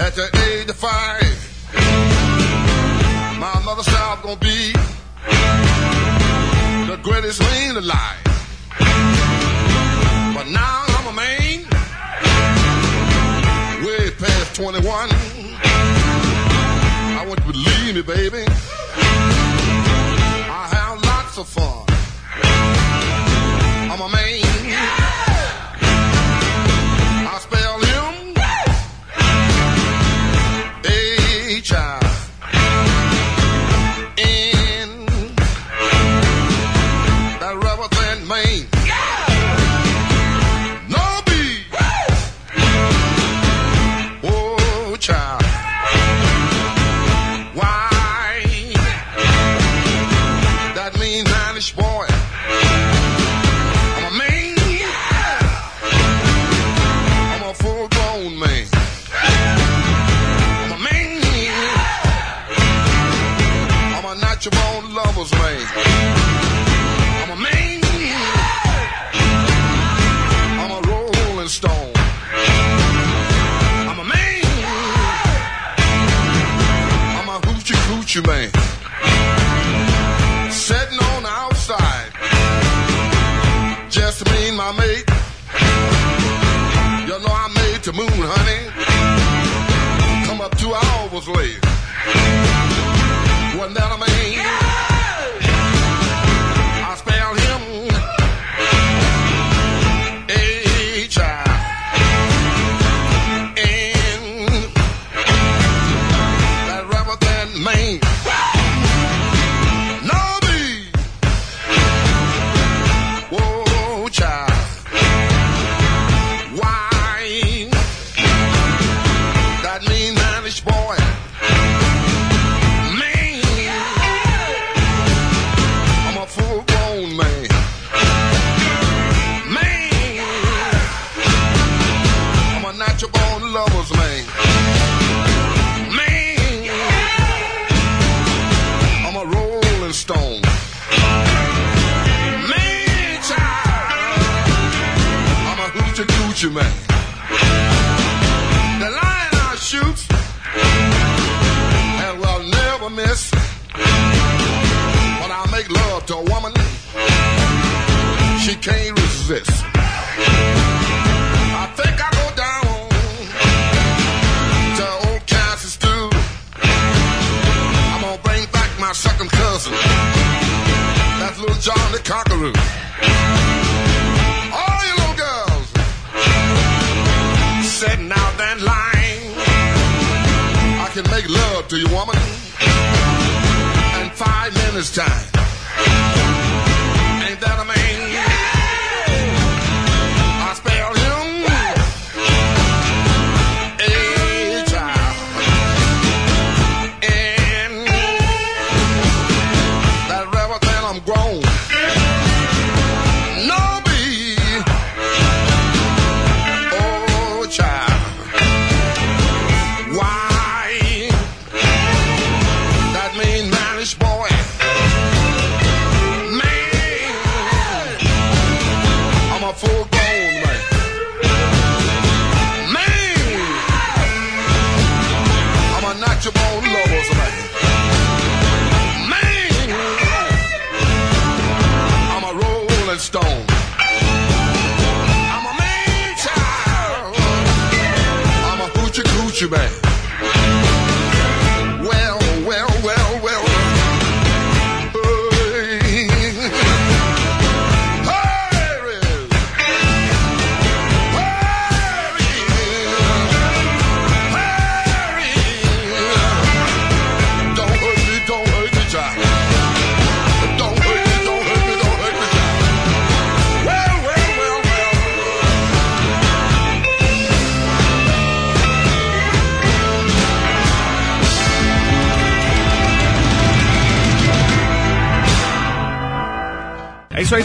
at 0.00 0.14
the 0.14 0.26
age 0.48 0.70
of 0.70 0.76
five. 0.76 1.22
My 3.38 3.60
mother's 3.62 3.84
child 3.86 4.22
gonna 4.22 4.36
be 4.36 4.77
baby. 18.08 18.47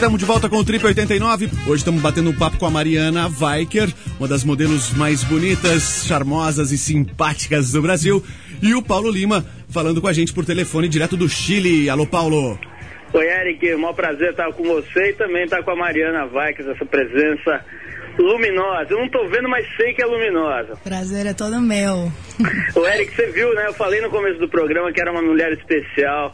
estamos 0.03 0.19
de 0.19 0.25
volta 0.25 0.49
com 0.49 0.57
o 0.57 0.65
Trip 0.65 0.85
89. 0.85 1.49
Hoje 1.65 1.75
estamos 1.75 2.01
batendo 2.01 2.29
um 2.29 2.37
papo 2.37 2.57
com 2.57 2.65
a 2.65 2.69
Mariana 2.69 3.29
Viker, 3.29 3.87
uma 4.19 4.27
das 4.27 4.43
modelos 4.43 4.91
mais 4.97 5.23
bonitas, 5.23 6.03
charmosas 6.05 6.73
e 6.73 6.77
simpáticas 6.77 7.71
do 7.71 7.81
Brasil. 7.81 8.21
E 8.61 8.75
o 8.75 8.81
Paulo 8.81 9.09
Lima 9.09 9.45
falando 9.69 10.01
com 10.01 10.07
a 10.09 10.11
gente 10.11 10.33
por 10.33 10.43
telefone 10.43 10.89
direto 10.89 11.15
do 11.15 11.29
Chile. 11.29 11.89
Alô, 11.89 12.05
Paulo. 12.05 12.59
Oi, 13.13 13.25
Eric. 13.25 13.65
É 13.65 13.77
um 13.77 13.93
prazer 13.93 14.31
estar 14.31 14.51
com 14.51 14.63
você 14.63 15.11
e 15.11 15.13
também 15.13 15.45
estar 15.45 15.63
com 15.63 15.71
a 15.71 15.75
Mariana 15.77 16.25
Viker, 16.25 16.69
essa 16.69 16.85
presença 16.85 17.63
luminosa. 18.19 18.87
Eu 18.89 18.99
não 18.99 19.09
tô 19.09 19.25
vendo, 19.29 19.47
mas 19.47 19.65
sei 19.77 19.93
que 19.93 20.03
é 20.03 20.05
luminosa. 20.05 20.75
Prazer 20.83 21.27
é 21.27 21.33
todo 21.33 21.61
meu. 21.61 22.11
o 22.75 22.85
Eric, 22.87 23.15
você 23.15 23.27
viu, 23.27 23.55
né? 23.55 23.67
Eu 23.67 23.73
falei 23.73 24.01
no 24.01 24.09
começo 24.09 24.37
do 24.37 24.49
programa 24.49 24.91
que 24.91 24.99
era 24.99 25.13
uma 25.13 25.21
mulher 25.21 25.53
especial 25.53 26.33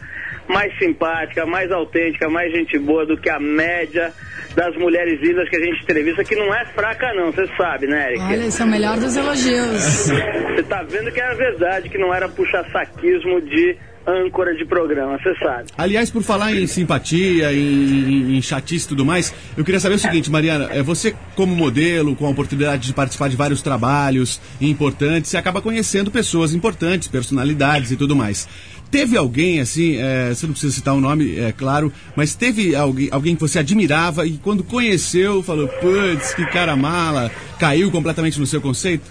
mais 0.49 0.75
simpática, 0.79 1.45
mais 1.45 1.71
autêntica, 1.71 2.27
mais 2.27 2.51
gente 2.51 2.77
boa 2.79 3.05
do 3.05 3.15
que 3.15 3.29
a 3.29 3.39
média 3.39 4.11
das 4.55 4.75
mulheres 4.77 5.21
lindas 5.21 5.47
que 5.47 5.55
a 5.55 5.63
gente 5.63 5.83
entrevista, 5.83 6.23
que 6.23 6.35
não 6.35 6.53
é 6.53 6.65
fraca 6.65 7.13
não, 7.13 7.31
você 7.31 7.47
sabe, 7.55 7.85
né, 7.85 8.13
Eric? 8.13 8.23
Olha, 8.23 8.45
esse 8.47 8.61
é 8.61 8.65
o 8.65 8.67
melhor 8.67 8.97
dos 8.97 9.15
elogios. 9.15 10.09
Você 10.49 10.63
tá 10.63 10.81
vendo 10.83 11.11
que 11.11 11.21
era 11.21 11.35
verdade, 11.35 11.87
que 11.87 11.97
não 11.97 12.13
era 12.13 12.27
puxa-saquismo 12.27 13.41
de 13.41 13.77
âncora 14.07 14.55
de 14.55 14.65
programa, 14.65 15.17
você 15.17 15.35
sabe. 15.35 15.69
Aliás, 15.77 16.09
por 16.09 16.23
falar 16.23 16.53
em 16.53 16.65
simpatia, 16.65 17.53
em, 17.53 18.37
em 18.37 18.41
chatice 18.41 18.85
e 18.85 18.89
tudo 18.89 19.05
mais, 19.05 19.33
eu 19.55 19.63
queria 19.63 19.79
saber 19.79 19.95
o 19.95 19.99
seguinte, 19.99 20.31
Mariana, 20.31 20.69
é 20.71 20.81
você 20.81 21.15
como 21.35 21.55
modelo, 21.55 22.15
com 22.15 22.25
a 22.25 22.29
oportunidade 22.29 22.87
de 22.87 22.93
participar 22.93 23.29
de 23.29 23.35
vários 23.35 23.61
trabalhos 23.61 24.41
importantes, 24.59 25.29
você 25.29 25.37
acaba 25.37 25.61
conhecendo 25.61 26.09
pessoas 26.09 26.53
importantes, 26.53 27.07
personalidades 27.07 27.91
e 27.91 27.95
tudo 27.95 28.15
mais. 28.15 28.47
Teve 28.91 29.15
alguém, 29.17 29.59
assim, 29.59 29.97
é, 29.97 30.29
você 30.29 30.45
não 30.47 30.53
precisa 30.53 30.73
citar 30.73 30.95
o 30.95 30.99
nome, 30.99 31.37
é 31.39 31.51
claro, 31.51 31.93
mas 32.15 32.33
teve 32.33 32.75
alguém, 32.75 33.07
alguém 33.11 33.35
que 33.35 33.41
você 33.41 33.59
admirava 33.59 34.25
e 34.25 34.37
quando 34.39 34.63
conheceu, 34.63 35.43
falou, 35.43 35.67
putz, 35.67 36.33
que 36.33 36.43
cara 36.47 36.75
mala, 36.75 37.29
caiu 37.59 37.91
completamente 37.91 38.39
no 38.39 38.47
seu 38.47 38.59
conceito? 38.59 39.03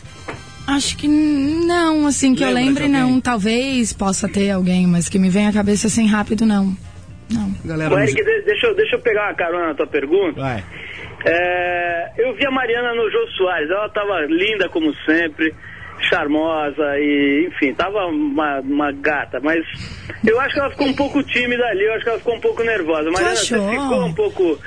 Acho 0.66 0.96
que 0.96 1.06
não, 1.08 2.06
assim, 2.06 2.34
que 2.34 2.44
Lembra 2.44 2.60
eu 2.60 2.66
lembre 2.66 2.88
não. 2.88 3.20
Talvez 3.20 3.92
possa 3.92 4.28
ter 4.28 4.50
alguém, 4.50 4.86
mas 4.86 5.08
que 5.08 5.18
me 5.18 5.30
vem 5.30 5.46
à 5.46 5.52
cabeça 5.52 5.86
assim 5.86 6.06
rápido, 6.06 6.44
não. 6.44 6.76
Não. 7.30 7.54
Galera, 7.64 7.94
Ô, 7.94 7.96
no- 7.98 8.02
Eric, 8.02 8.16
de- 8.22 8.42
deixa, 8.42 8.66
eu- 8.66 8.74
deixa 8.74 8.96
eu 8.96 9.00
pegar 9.00 9.28
uma 9.28 9.34
carona 9.34 9.68
na 9.68 9.74
tua 9.74 9.86
pergunta. 9.86 10.40
vai. 10.40 10.64
É, 11.24 12.12
eu 12.18 12.34
vi 12.34 12.46
a 12.46 12.50
Mariana 12.50 12.94
no 12.94 13.10
Jô 13.10 13.26
Soares, 13.36 13.70
ela 13.70 13.88
tava 13.90 14.20
linda 14.28 14.68
como 14.68 14.92
sempre, 15.04 15.54
charmosa 16.04 16.98
e, 16.98 17.48
enfim, 17.48 17.74
tava 17.74 18.06
uma, 18.06 18.60
uma 18.60 18.92
gata, 18.92 19.40
mas 19.40 19.64
eu 20.26 20.38
acho 20.40 20.54
que 20.54 20.60
ela 20.60 20.70
ficou 20.70 20.86
um 20.86 20.94
pouco 20.94 21.22
tímida 21.22 21.64
ali, 21.66 21.84
eu 21.84 21.94
acho 21.94 22.04
que 22.04 22.10
ela 22.10 22.18
ficou 22.18 22.34
um 22.34 22.40
pouco 22.40 22.62
nervosa. 22.62 23.10
Mariana, 23.10 23.36
você 23.36 23.54
achou? 23.54 23.70
ficou 23.70 24.04
um 24.04 24.14
pouco. 24.14 24.58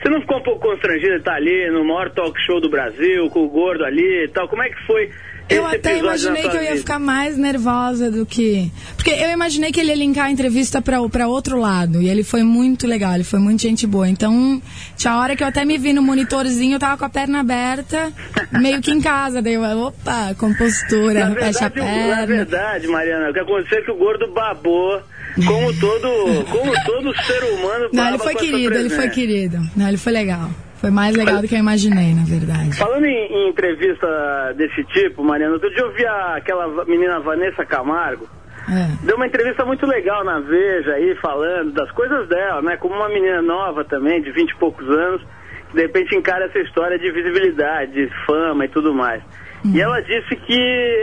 Você 0.00 0.08
não 0.08 0.20
ficou 0.22 0.38
um 0.38 0.42
pouco 0.42 0.60
constrangida 0.60 1.12
de 1.12 1.18
estar 1.18 1.34
ali 1.34 1.70
no 1.70 1.84
maior 1.84 2.10
talk 2.10 2.34
show 2.46 2.58
do 2.58 2.70
Brasil, 2.70 3.28
com 3.28 3.44
o 3.44 3.48
gordo 3.50 3.84
ali 3.84 4.24
e 4.24 4.28
tal? 4.28 4.48
Como 4.48 4.62
é 4.62 4.70
que 4.70 4.86
foi 4.86 5.10
Eu 5.50 5.66
esse 5.66 5.76
até 5.76 5.98
imaginei 5.98 6.48
que 6.48 6.56
eu 6.56 6.62
ia 6.62 6.76
ficar 6.76 6.98
mais 6.98 7.36
nervosa 7.36 8.10
do 8.10 8.24
que. 8.24 8.70
Porque 8.96 9.10
eu 9.10 9.30
imaginei 9.30 9.72
que 9.72 9.80
ele 9.80 9.90
ia 9.90 9.96
linkar 9.96 10.26
a 10.26 10.30
entrevista 10.30 10.80
pra, 10.80 11.06
pra 11.08 11.26
outro 11.28 11.58
lado. 11.58 12.00
E 12.00 12.08
ele 12.08 12.22
foi 12.22 12.42
muito 12.42 12.86
legal, 12.86 13.14
ele 13.14 13.24
foi 13.24 13.40
muito 13.40 13.60
gente 13.62 13.86
boa. 13.86 14.08
Então, 14.08 14.62
tinha 14.96 15.16
hora 15.16 15.34
que 15.34 15.42
eu 15.42 15.46
até 15.48 15.64
me 15.64 15.76
vi 15.78 15.92
no 15.92 16.02
monitorzinho, 16.02 16.74
eu 16.76 16.78
tava 16.78 16.96
com 16.96 17.04
a 17.04 17.08
perna 17.08 17.40
aberta, 17.40 18.12
meio 18.52 18.80
que 18.80 18.90
em 18.90 19.00
casa. 19.00 19.42
Daí 19.42 19.54
eu, 19.54 19.62
opa, 19.62 20.34
compostura, 20.38 21.34
fecha 21.34 21.66
a 21.66 21.68
o- 21.68 21.70
na 21.70 21.84
perna. 21.84 22.26
verdade, 22.26 22.86
Mariana, 22.86 23.30
o 23.30 23.32
que 23.32 23.40
aconteceu 23.40 23.78
é 23.78 23.82
que 23.82 23.90
o 23.90 23.96
gordo 23.96 24.32
babou, 24.32 25.00
como 25.46 25.72
todo, 25.80 26.44
como 26.50 26.72
todo 26.84 27.14
ser 27.24 27.42
humano 27.54 27.88
Não, 27.92 28.08
ele 28.08 28.18
foi 28.18 28.34
querido, 28.34 28.74
ele 28.74 28.90
foi 28.90 29.08
querido. 29.10 29.58
Não, 29.76 29.88
ele 29.88 29.96
foi 29.96 30.12
legal. 30.12 30.50
Foi 30.80 30.90
mais 30.90 31.14
legal 31.16 31.42
do 31.42 31.48
que 31.48 31.54
eu 31.54 31.58
imaginei, 31.58 32.14
na 32.14 32.24
verdade. 32.24 32.76
Falando 32.76 33.04
em, 33.04 33.26
em 33.32 33.48
entrevista 33.50 34.54
desse 34.56 34.82
tipo, 34.84 35.22
Mariana, 35.22 35.52
outro 35.54 35.68
dia 35.70 35.82
eu 35.82 35.92
vi 35.92 36.06
a- 36.06 36.36
aquela 36.36 36.84
menina 36.86 37.20
Vanessa 37.20 37.64
Camargo, 37.66 38.26
É. 38.68 39.04
deu 39.04 39.16
uma 39.16 39.26
entrevista 39.26 39.64
muito 39.64 39.84
legal 39.86 40.24
na 40.24 40.40
Veja 40.40 40.92
aí, 40.92 41.14
falando 41.20 41.72
das 41.72 41.90
coisas 41.92 42.28
dela, 42.28 42.62
né? 42.62 42.76
Como 42.78 42.94
uma 42.94 43.08
menina 43.08 43.42
nova 43.42 43.84
também, 43.84 44.22
de 44.22 44.30
vinte 44.32 44.52
e 44.52 44.56
poucos 44.56 44.88
anos, 44.88 45.22
que 45.68 45.76
de 45.76 45.82
repente 45.82 46.16
encara 46.16 46.46
essa 46.46 46.58
história 46.60 46.98
de 46.98 47.10
visibilidade, 47.12 47.92
de 47.92 48.08
fama 48.26 48.64
e 48.64 48.68
tudo 48.68 48.94
mais. 48.94 49.22
E 49.62 49.78
ela 49.80 50.00
disse 50.00 50.34
que 50.36 50.58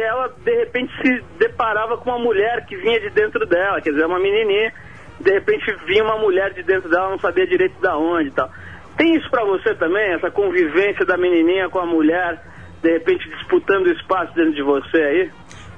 ela 0.07 0.33
de 0.43 0.55
repente 0.55 0.91
se 1.03 1.23
deparava 1.37 1.97
com 1.97 2.09
uma 2.09 2.17
mulher 2.19 2.65
que 2.65 2.75
vinha 2.77 2.99
de 2.99 3.11
dentro 3.11 3.45
dela, 3.45 3.79
quer 3.79 3.91
dizer, 3.91 4.05
uma 4.07 4.19
menininha, 4.19 4.73
de 5.19 5.31
repente 5.31 5.63
vinha 5.85 6.03
uma 6.03 6.17
mulher 6.17 6.51
de 6.53 6.63
dentro 6.63 6.89
dela, 6.89 7.11
não 7.11 7.19
sabia 7.19 7.45
direito 7.45 7.79
da 7.79 7.95
onde 7.95 8.29
e 8.29 8.31
tal. 8.31 8.49
Tem 8.97 9.15
isso 9.15 9.29
pra 9.29 9.45
você 9.45 9.75
também, 9.75 10.13
essa 10.13 10.31
convivência 10.31 11.05
da 11.05 11.17
menininha 11.17 11.69
com 11.69 11.79
a 11.79 11.86
mulher, 11.86 12.41
de 12.81 12.91
repente 12.91 13.29
disputando 13.29 13.88
espaço 13.88 14.33
dentro 14.33 14.53
de 14.53 14.63
você 14.63 14.97
aí? 14.97 15.31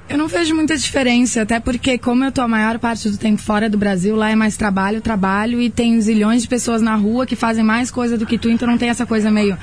Eu 0.08 0.18
não 0.18 0.26
vejo 0.26 0.54
muita 0.56 0.76
diferença, 0.76 1.42
até 1.42 1.60
porque 1.60 1.96
como 1.96 2.24
eu 2.24 2.32
tô 2.32 2.40
a 2.40 2.48
maior 2.48 2.80
parte 2.80 3.08
do 3.08 3.16
tempo 3.16 3.40
fora 3.40 3.70
do 3.70 3.78
Brasil, 3.78 4.16
lá 4.16 4.30
é 4.30 4.34
mais 4.34 4.56
trabalho, 4.56 5.00
trabalho, 5.00 5.60
e 5.60 5.70
tem 5.70 6.00
zilhões 6.00 6.42
de 6.42 6.48
pessoas 6.48 6.82
na 6.82 6.96
rua 6.96 7.26
que 7.26 7.36
fazem 7.36 7.62
mais 7.62 7.90
coisa 7.92 8.18
do 8.18 8.26
que 8.26 8.36
tu, 8.36 8.50
então 8.50 8.66
não 8.66 8.76
tem 8.76 8.88
essa 8.88 9.06
coisa 9.06 9.30
meio 9.30 9.56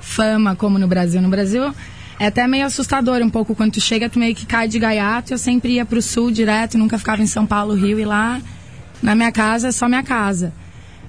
fama 0.00 0.54
como 0.54 0.78
no 0.78 0.86
Brasil. 0.86 1.22
No 1.22 1.30
Brasil 1.30 1.72
é 2.20 2.26
até 2.26 2.46
meio 2.46 2.66
assustador 2.66 3.22
um 3.22 3.30
pouco, 3.30 3.54
quando 3.54 3.72
tu 3.72 3.80
chega, 3.80 4.10
tu 4.10 4.18
meio 4.18 4.34
que 4.34 4.44
cai 4.44 4.68
de 4.68 4.78
gaiato, 4.78 5.32
eu 5.32 5.38
sempre 5.38 5.72
ia 5.72 5.86
pro 5.86 6.02
sul 6.02 6.30
direto, 6.30 6.76
nunca 6.76 6.98
ficava 6.98 7.22
em 7.22 7.26
São 7.26 7.46
Paulo, 7.46 7.74
Rio, 7.74 7.98
e 7.98 8.04
lá 8.04 8.40
na 9.02 9.14
minha 9.14 9.32
casa 9.32 9.68
é 9.68 9.72
só 9.72 9.88
minha 9.88 10.02
casa. 10.02 10.52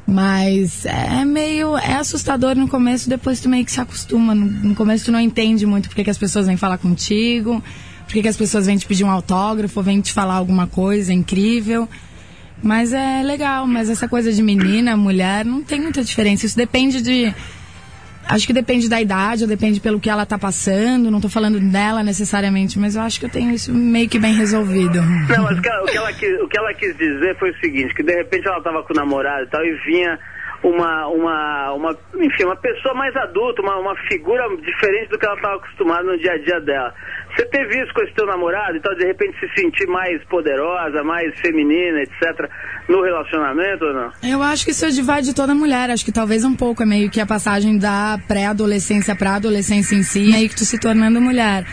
Mas 0.07 0.85
é 0.85 1.25
meio. 1.25 1.77
É 1.77 1.95
assustador 1.95 2.55
no 2.55 2.67
começo, 2.67 3.09
depois 3.09 3.39
tu 3.39 3.49
meio 3.49 3.65
que 3.65 3.71
se 3.71 3.81
acostuma. 3.81 4.35
No, 4.35 4.45
no 4.45 4.75
começo 4.75 5.05
tu 5.05 5.11
não 5.11 5.19
entende 5.19 5.65
muito 5.65 5.89
porque 5.89 6.03
que 6.03 6.09
as 6.09 6.17
pessoas 6.17 6.45
vêm 6.45 6.57
falar 6.57 6.77
contigo, 6.77 7.63
porque 8.05 8.21
que 8.21 8.27
as 8.27 8.37
pessoas 8.37 8.67
vêm 8.67 8.77
te 8.77 8.85
pedir 8.85 9.03
um 9.03 9.09
autógrafo, 9.09 9.81
vêm 9.81 10.01
te 10.01 10.13
falar 10.13 10.35
alguma 10.35 10.67
coisa 10.67 11.11
incrível. 11.11 11.89
Mas 12.61 12.93
é 12.93 13.21
legal, 13.21 13.67
mas 13.67 13.89
essa 13.89 14.07
coisa 14.07 14.31
de 14.31 14.41
menina, 14.41 14.95
mulher, 14.95 15.43
não 15.43 15.61
tem 15.63 15.81
muita 15.81 16.03
diferença. 16.03 16.45
Isso 16.45 16.55
depende 16.55 17.01
de. 17.01 17.33
Acho 18.27 18.47
que 18.47 18.53
depende 18.53 18.89
da 18.89 18.99
idade, 18.99 19.43
ou 19.43 19.47
depende 19.47 19.79
pelo 19.79 19.99
que 19.99 20.09
ela 20.09 20.25
tá 20.25 20.37
passando. 20.37 21.11
Não 21.11 21.21
tô 21.21 21.29
falando 21.29 21.59
dela 21.59 22.03
necessariamente, 22.03 22.79
mas 22.79 22.95
eu 22.95 23.01
acho 23.01 23.19
que 23.19 23.25
eu 23.25 23.29
tenho 23.29 23.51
isso 23.51 23.73
meio 23.73 24.09
que 24.09 24.19
bem 24.19 24.33
resolvido. 24.33 25.01
Não, 25.01 25.43
mas 25.43 25.57
o 25.57 25.61
que, 25.61 25.97
ela, 25.97 26.13
quis, 26.13 26.41
o 26.41 26.47
que 26.47 26.57
ela 26.57 26.73
quis 26.73 26.97
dizer 26.97 27.37
foi 27.37 27.51
o 27.51 27.59
seguinte, 27.59 27.93
que 27.93 28.03
de 28.03 28.15
repente 28.15 28.47
ela 28.47 28.57
estava 28.57 28.83
com 28.83 28.93
o 28.93 28.95
namorado 28.95 29.43
e 29.43 29.49
tal, 29.49 29.63
e 29.63 29.73
vinha 29.85 30.19
uma, 30.63 31.07
uma, 31.07 31.73
uma 31.73 31.97
enfim, 32.15 32.45
uma 32.45 32.55
pessoa 32.55 32.95
mais 32.95 33.15
adulta, 33.15 33.61
uma, 33.61 33.77
uma 33.77 33.95
figura 34.07 34.43
diferente 34.57 35.09
do 35.09 35.19
que 35.19 35.25
ela 35.25 35.35
estava 35.35 35.55
acostumada 35.55 36.03
no 36.03 36.17
dia 36.17 36.33
a 36.33 36.37
dia 36.37 36.59
dela. 36.61 36.93
Você 37.35 37.45
teve 37.47 37.83
isso 37.83 37.93
com 37.93 38.01
esse 38.01 38.13
teu 38.13 38.25
namorado 38.25 38.77
e 38.77 38.79
tal, 38.79 38.95
de 38.95 39.05
repente 39.05 39.37
se 39.39 39.61
sentir 39.61 39.87
mais 39.87 40.23
poderosa, 40.25 41.03
mais 41.03 41.37
feminina, 41.39 42.01
etc., 42.01 42.49
no 42.87 43.03
relacionamento 43.03 43.83
ou 43.83 43.93
não? 43.93 44.11
Eu 44.23 44.41
acho 44.41 44.63
que 44.63 44.71
isso 44.71 44.85
é 44.85 44.89
de 44.89 45.35
toda 45.35 45.53
mulher. 45.53 45.89
Acho 45.89 46.05
que 46.05 46.11
talvez 46.11 46.45
um 46.45 46.55
pouco 46.55 46.83
é 46.83 46.85
meio 46.85 47.09
que 47.09 47.19
a 47.19 47.25
passagem 47.25 47.77
da 47.77 48.17
pré-adolescência 48.27 49.15
pra 49.15 49.35
adolescência 49.35 49.95
em 49.95 50.03
si, 50.03 50.31
meio 50.31 50.47
que 50.47 50.55
tu 50.55 50.63
se 50.63 50.79
tornando 50.79 51.19
mulher. 51.19 51.65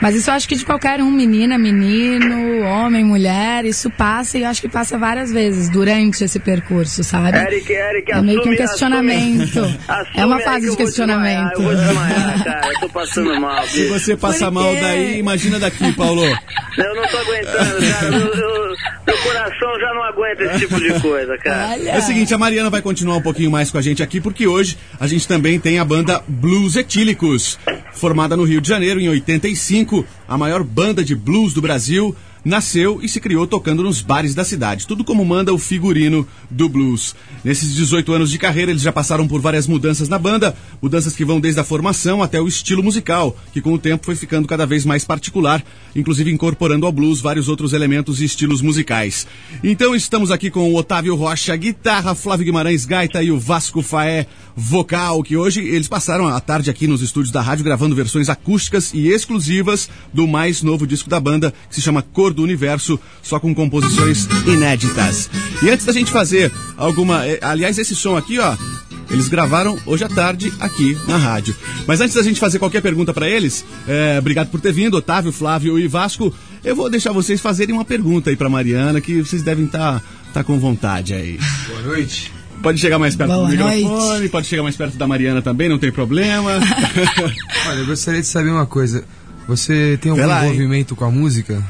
Mas 0.00 0.14
isso 0.14 0.30
eu 0.30 0.34
acho 0.34 0.48
que 0.48 0.54
de 0.56 0.64
qualquer 0.64 1.00
um, 1.02 1.10
menina, 1.10 1.58
menino, 1.58 2.62
homem, 2.64 3.04
mulher, 3.04 3.64
isso 3.64 3.90
passa 3.90 4.38
e 4.38 4.42
eu 4.42 4.48
acho 4.48 4.60
que 4.62 4.68
passa 4.68 4.96
várias 4.96 5.30
vezes 5.30 5.68
durante 5.68 6.24
esse 6.24 6.38
percurso, 6.40 7.04
sabe? 7.04 7.36
Eric, 7.38 7.70
Eric, 7.72 8.12
É 8.12 8.22
meio 8.22 8.40
que 8.42 8.48
um 8.48 8.52
assume- 8.52 8.56
questionamento. 8.56 9.58
assume- 9.58 9.78
É 10.14 10.24
uma 10.26 10.36
assume 10.36 10.42
fase 10.44 10.56
eu 10.56 10.60
de 10.60 10.66
vou 10.68 10.76
questionamento. 10.78 11.48
desmaiar, 11.50 11.52
Eu 11.52 11.62
vou 11.62 11.74
desmaiar, 11.76 12.44
cara, 12.44 12.72
eu 12.72 12.80
tô 12.80 12.88
passando 12.88 13.40
mal, 13.40 13.66
Se 13.66 13.86
você 13.88 14.16
passa 14.16 14.46
Por 14.46 14.52
mal 14.54 14.74
daí, 14.76 15.18
imagina 15.18 15.58
daqui, 15.58 15.92
Paulo. 15.92 16.22
Eu 16.24 16.94
não 16.96 17.06
tô 17.08 17.18
aguentando, 17.18 17.92
cara. 17.92 18.06
Eu- 18.16 18.34
eu- 18.34 18.76
meu 19.06 19.18
coração 19.18 19.80
já 19.80 19.92
não 19.94 20.02
aguenta 20.04 20.44
esse 20.44 20.58
tipo 20.60 20.80
de 20.80 20.98
coisa, 21.00 21.36
cara. 21.38 21.72
Olha. 21.72 21.90
É 21.90 21.98
o 21.98 22.02
seguinte, 22.02 22.32
a 22.32 22.38
Mariana 22.38 22.70
vai 22.70 22.80
continuar 22.80 23.16
um 23.16 23.22
pouquinho 23.22 23.50
mais 23.50 23.70
com 23.70 23.76
a 23.78 23.82
gente 23.82 24.02
aqui, 24.02 24.20
porque 24.20 24.46
hoje 24.46 24.78
a 24.98 25.06
gente 25.06 25.26
também 25.28 25.58
tem 25.60 25.78
a 25.78 25.84
banda 25.84 26.22
Blues 26.26 26.76
Etílicos, 26.76 27.58
formada 27.92 28.36
no 28.36 28.44
Rio 28.44 28.60
de 28.60 28.68
Janeiro 28.68 29.00
em 29.00 29.08
85, 29.08 29.89
a 30.28 30.38
maior 30.38 30.62
banda 30.62 31.04
de 31.04 31.14
blues 31.14 31.52
do 31.52 31.60
Brasil. 31.60 32.14
Nasceu 32.44 33.00
e 33.02 33.08
se 33.08 33.20
criou 33.20 33.46
tocando 33.46 33.82
nos 33.82 34.00
bares 34.00 34.34
da 34.34 34.44
cidade, 34.44 34.86
tudo 34.86 35.04
como 35.04 35.24
manda 35.24 35.52
o 35.52 35.58
figurino 35.58 36.26
do 36.50 36.68
blues. 36.68 37.14
Nesses 37.44 37.74
18 37.74 38.12
anos 38.12 38.30
de 38.30 38.38
carreira, 38.38 38.70
eles 38.70 38.82
já 38.82 38.92
passaram 38.92 39.28
por 39.28 39.40
várias 39.40 39.66
mudanças 39.66 40.08
na 40.08 40.18
banda, 40.18 40.56
mudanças 40.80 41.14
que 41.14 41.24
vão 41.24 41.38
desde 41.38 41.60
a 41.60 41.64
formação 41.64 42.22
até 42.22 42.40
o 42.40 42.48
estilo 42.48 42.82
musical, 42.82 43.36
que 43.52 43.60
com 43.60 43.74
o 43.74 43.78
tempo 43.78 44.06
foi 44.06 44.16
ficando 44.16 44.48
cada 44.48 44.64
vez 44.64 44.84
mais 44.86 45.04
particular, 45.04 45.62
inclusive 45.94 46.30
incorporando 46.30 46.86
ao 46.86 46.92
blues 46.92 47.20
vários 47.20 47.48
outros 47.48 47.72
elementos 47.72 48.20
e 48.20 48.24
estilos 48.24 48.62
musicais. 48.62 49.26
Então 49.62 49.94
estamos 49.94 50.30
aqui 50.30 50.50
com 50.50 50.72
o 50.72 50.76
Otávio 50.76 51.14
Rocha, 51.14 51.54
guitarra, 51.56 52.14
Flávio 52.14 52.46
Guimarães, 52.46 52.86
gaita 52.86 53.22
e 53.22 53.30
o 53.30 53.38
Vasco 53.38 53.82
Faé, 53.82 54.26
vocal, 54.56 55.22
que 55.22 55.36
hoje 55.36 55.60
eles 55.60 55.88
passaram 55.88 56.26
a 56.28 56.40
tarde 56.40 56.70
aqui 56.70 56.86
nos 56.86 57.02
estúdios 57.02 57.32
da 57.32 57.40
rádio 57.40 57.64
gravando 57.64 57.94
versões 57.94 58.28
acústicas 58.28 58.92
e 58.94 59.08
exclusivas 59.08 59.88
do 60.12 60.26
mais 60.26 60.62
novo 60.62 60.86
disco 60.86 61.08
da 61.08 61.20
banda, 61.20 61.52
que 61.68 61.74
se 61.74 61.82
chama 61.82 62.02
Cor 62.02 62.29
do 62.32 62.42
Universo, 62.42 62.98
só 63.22 63.38
com 63.40 63.54
composições 63.54 64.26
inéditas. 64.46 65.30
E 65.62 65.70
antes 65.70 65.84
da 65.86 65.92
gente 65.92 66.10
fazer 66.10 66.52
alguma. 66.76 67.26
eh, 67.26 67.38
Aliás, 67.42 67.78
esse 67.78 67.94
som 67.94 68.16
aqui, 68.16 68.38
ó. 68.38 68.56
Eles 69.10 69.26
gravaram 69.26 69.76
hoje 69.86 70.04
à 70.04 70.08
tarde 70.08 70.52
aqui 70.60 70.96
na 71.08 71.16
rádio. 71.16 71.54
Mas 71.84 72.00
antes 72.00 72.14
da 72.14 72.22
gente 72.22 72.38
fazer 72.38 72.60
qualquer 72.60 72.80
pergunta 72.80 73.12
para 73.12 73.28
eles, 73.28 73.64
eh, 73.88 74.16
obrigado 74.20 74.48
por 74.50 74.60
ter 74.60 74.72
vindo, 74.72 74.96
Otávio, 74.96 75.32
Flávio 75.32 75.76
e 75.80 75.88
Vasco. 75.88 76.32
Eu 76.62 76.76
vou 76.76 76.88
deixar 76.88 77.10
vocês 77.12 77.40
fazerem 77.40 77.74
uma 77.74 77.84
pergunta 77.84 78.30
aí 78.30 78.36
para 78.36 78.48
Mariana, 78.48 79.00
que 79.00 79.20
vocês 79.20 79.42
devem 79.42 79.64
estar 79.64 80.00
tá, 80.32 80.44
com 80.44 80.60
vontade 80.60 81.12
aí. 81.12 81.40
Boa 81.66 81.82
noite. 81.82 82.32
Pode 82.62 82.78
chegar 82.78 82.98
mais 82.98 83.16
perto 83.16 83.32
Boa 83.32 83.48
do 83.48 83.56
noite. 83.56 83.78
microfone, 83.78 84.28
pode 84.28 84.46
chegar 84.46 84.62
mais 84.62 84.76
perto 84.76 84.96
da 84.96 85.06
Mariana 85.08 85.42
também, 85.42 85.68
não 85.68 85.78
tem 85.78 85.90
problema. 85.90 86.60
Olha, 87.68 87.78
eu 87.78 87.86
gostaria 87.86 88.20
de 88.20 88.26
saber 88.26 88.50
uma 88.50 88.66
coisa. 88.66 89.02
Você 89.48 89.98
tem 90.00 90.12
algum 90.12 90.24
lá, 90.26 90.44
hein? 90.44 90.52
envolvimento 90.52 90.94
com 90.94 91.04
a 91.04 91.10
música? 91.10 91.60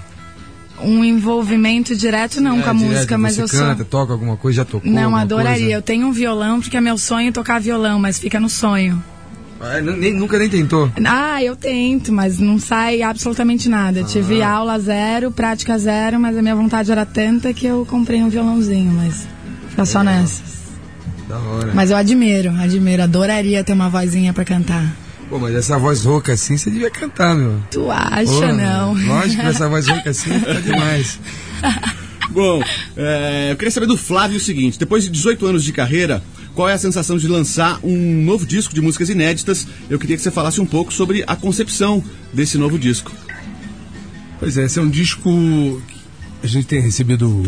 Um 0.85 1.05
envolvimento 1.05 1.95
direto 1.97 2.41
não 2.41 2.59
É, 2.59 2.63
com 2.63 2.71
a 2.71 2.73
direto, 2.73 2.91
música, 2.93 3.19
mas 3.19 3.39
eu 3.39 3.47
sou. 3.49 3.59
canta, 3.61 3.85
toca 3.85 4.13
alguma 4.13 4.37
coisa, 4.37 4.57
já 4.59 4.65
tocou 4.65 4.91
Não, 4.91 5.15
adoraria. 5.17 5.59
coisa? 5.61 5.73
Eu 5.75 5.83
tenho 5.83 6.07
um 6.07 6.13
violão 6.13 6.61
porque 6.61 6.77
é 6.77 6.81
meu 6.81 6.97
sonho 6.99 7.33
tocar 7.33 7.61
violão, 7.61 7.99
mas 7.99 8.19
fica 8.19 8.39
no 8.41 8.49
sonho. 8.49 9.03
Ah, 9.63 9.79
nem- 9.83 10.15
nunca 10.15 10.39
nem 10.39 10.49
tentou. 10.49 10.91
Ah, 11.05 11.43
eu 11.43 11.55
tento, 11.55 12.11
mas 12.11 12.39
não 12.39 12.59
sai 12.59 13.03
absolutamente 13.03 13.69
nada. 13.69 14.01
Ah. 14.01 14.05
Tive 14.05 14.43
aula 14.43 14.79
zero, 14.79 15.31
prática 15.31 15.79
zero, 15.79 16.19
mas 16.19 16.35
a 16.37 16.41
minha 16.41 16.57
vontade 16.57 16.91
era 16.91 17.05
tanta 17.05 17.53
que 17.53 17.67
eu 17.67 17.85
comprei 17.85 18.23
um 18.23 18.31
violãozinho, 18.31 18.91
mas 18.93 19.27
fica 19.69 19.85
só 19.85 20.03
nessas. 20.03 20.61
Da 21.29 21.39
hora. 21.39 21.73
Mas 21.75 21.91
eu 21.91 21.97
admiro, 21.99 22.51
admiro, 22.59 23.03
adoraria 23.03 23.63
ter 23.63 23.75
uma 23.75 23.91
vozinha 23.91 24.33
pra 24.33 24.45
cantar. 24.47 24.97
Pô, 25.31 25.39
mas 25.39 25.55
essa 25.55 25.79
voz 25.79 26.05
rouca 26.05 26.33
assim, 26.33 26.59
você 26.59 26.69
devia 26.69 26.91
cantar, 26.91 27.37
meu. 27.37 27.63
Tu 27.71 27.89
acha, 27.89 28.27
Pô, 28.27 28.53
não? 28.53 28.95
Lógico 28.95 29.41
que 29.41 29.49
essa 29.49 29.69
voz 29.69 29.87
rouca 29.87 30.11
assim 30.11 30.41
tá 30.41 30.55
demais. 30.55 31.21
Bom, 32.31 32.61
é, 32.97 33.53
eu 33.53 33.57
queria 33.57 33.71
saber 33.71 33.87
do 33.87 33.97
Flávio 33.97 34.39
o 34.39 34.41
seguinte: 34.41 34.77
depois 34.77 35.05
de 35.05 35.11
18 35.11 35.47
anos 35.47 35.63
de 35.63 35.73
carreira, 35.73 36.21
qual 36.53 36.69
é 36.69 36.73
a 36.73 36.79
sensação 36.79 37.17
de 37.17 37.29
lançar 37.29 37.79
um 37.85 38.25
novo 38.25 38.45
disco 38.45 38.75
de 38.75 38.81
músicas 38.81 39.09
inéditas? 39.09 39.69
Eu 39.89 40.01
queria 40.01 40.17
que 40.17 40.23
você 40.23 40.33
falasse 40.33 40.61
um 40.61 40.67
pouco 40.67 40.93
sobre 40.93 41.23
a 41.25 41.37
concepção 41.37 42.03
desse 42.33 42.59
novo 42.59 42.77
disco. 42.77 43.13
Pois 44.41 44.59
é, 44.59 44.65
esse 44.65 44.81
é 44.81 44.83
um 44.83 44.91
disco. 44.91 45.31
que 46.41 46.47
A 46.47 46.49
gente 46.49 46.67
tem 46.67 46.81
recebido 46.81 47.41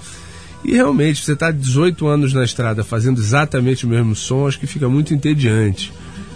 E 0.63 0.73
realmente, 0.73 1.23
você 1.23 1.33
está 1.33 1.51
18 1.51 2.07
anos 2.07 2.33
na 2.33 2.43
estrada 2.43 2.83
fazendo 2.83 3.19
exatamente 3.19 3.85
o 3.85 3.89
mesmo 3.89 4.15
som, 4.15 4.47
acho 4.47 4.59
que 4.59 4.67
fica 4.67 4.87
muito 4.87 5.13
entediante. 5.13 5.91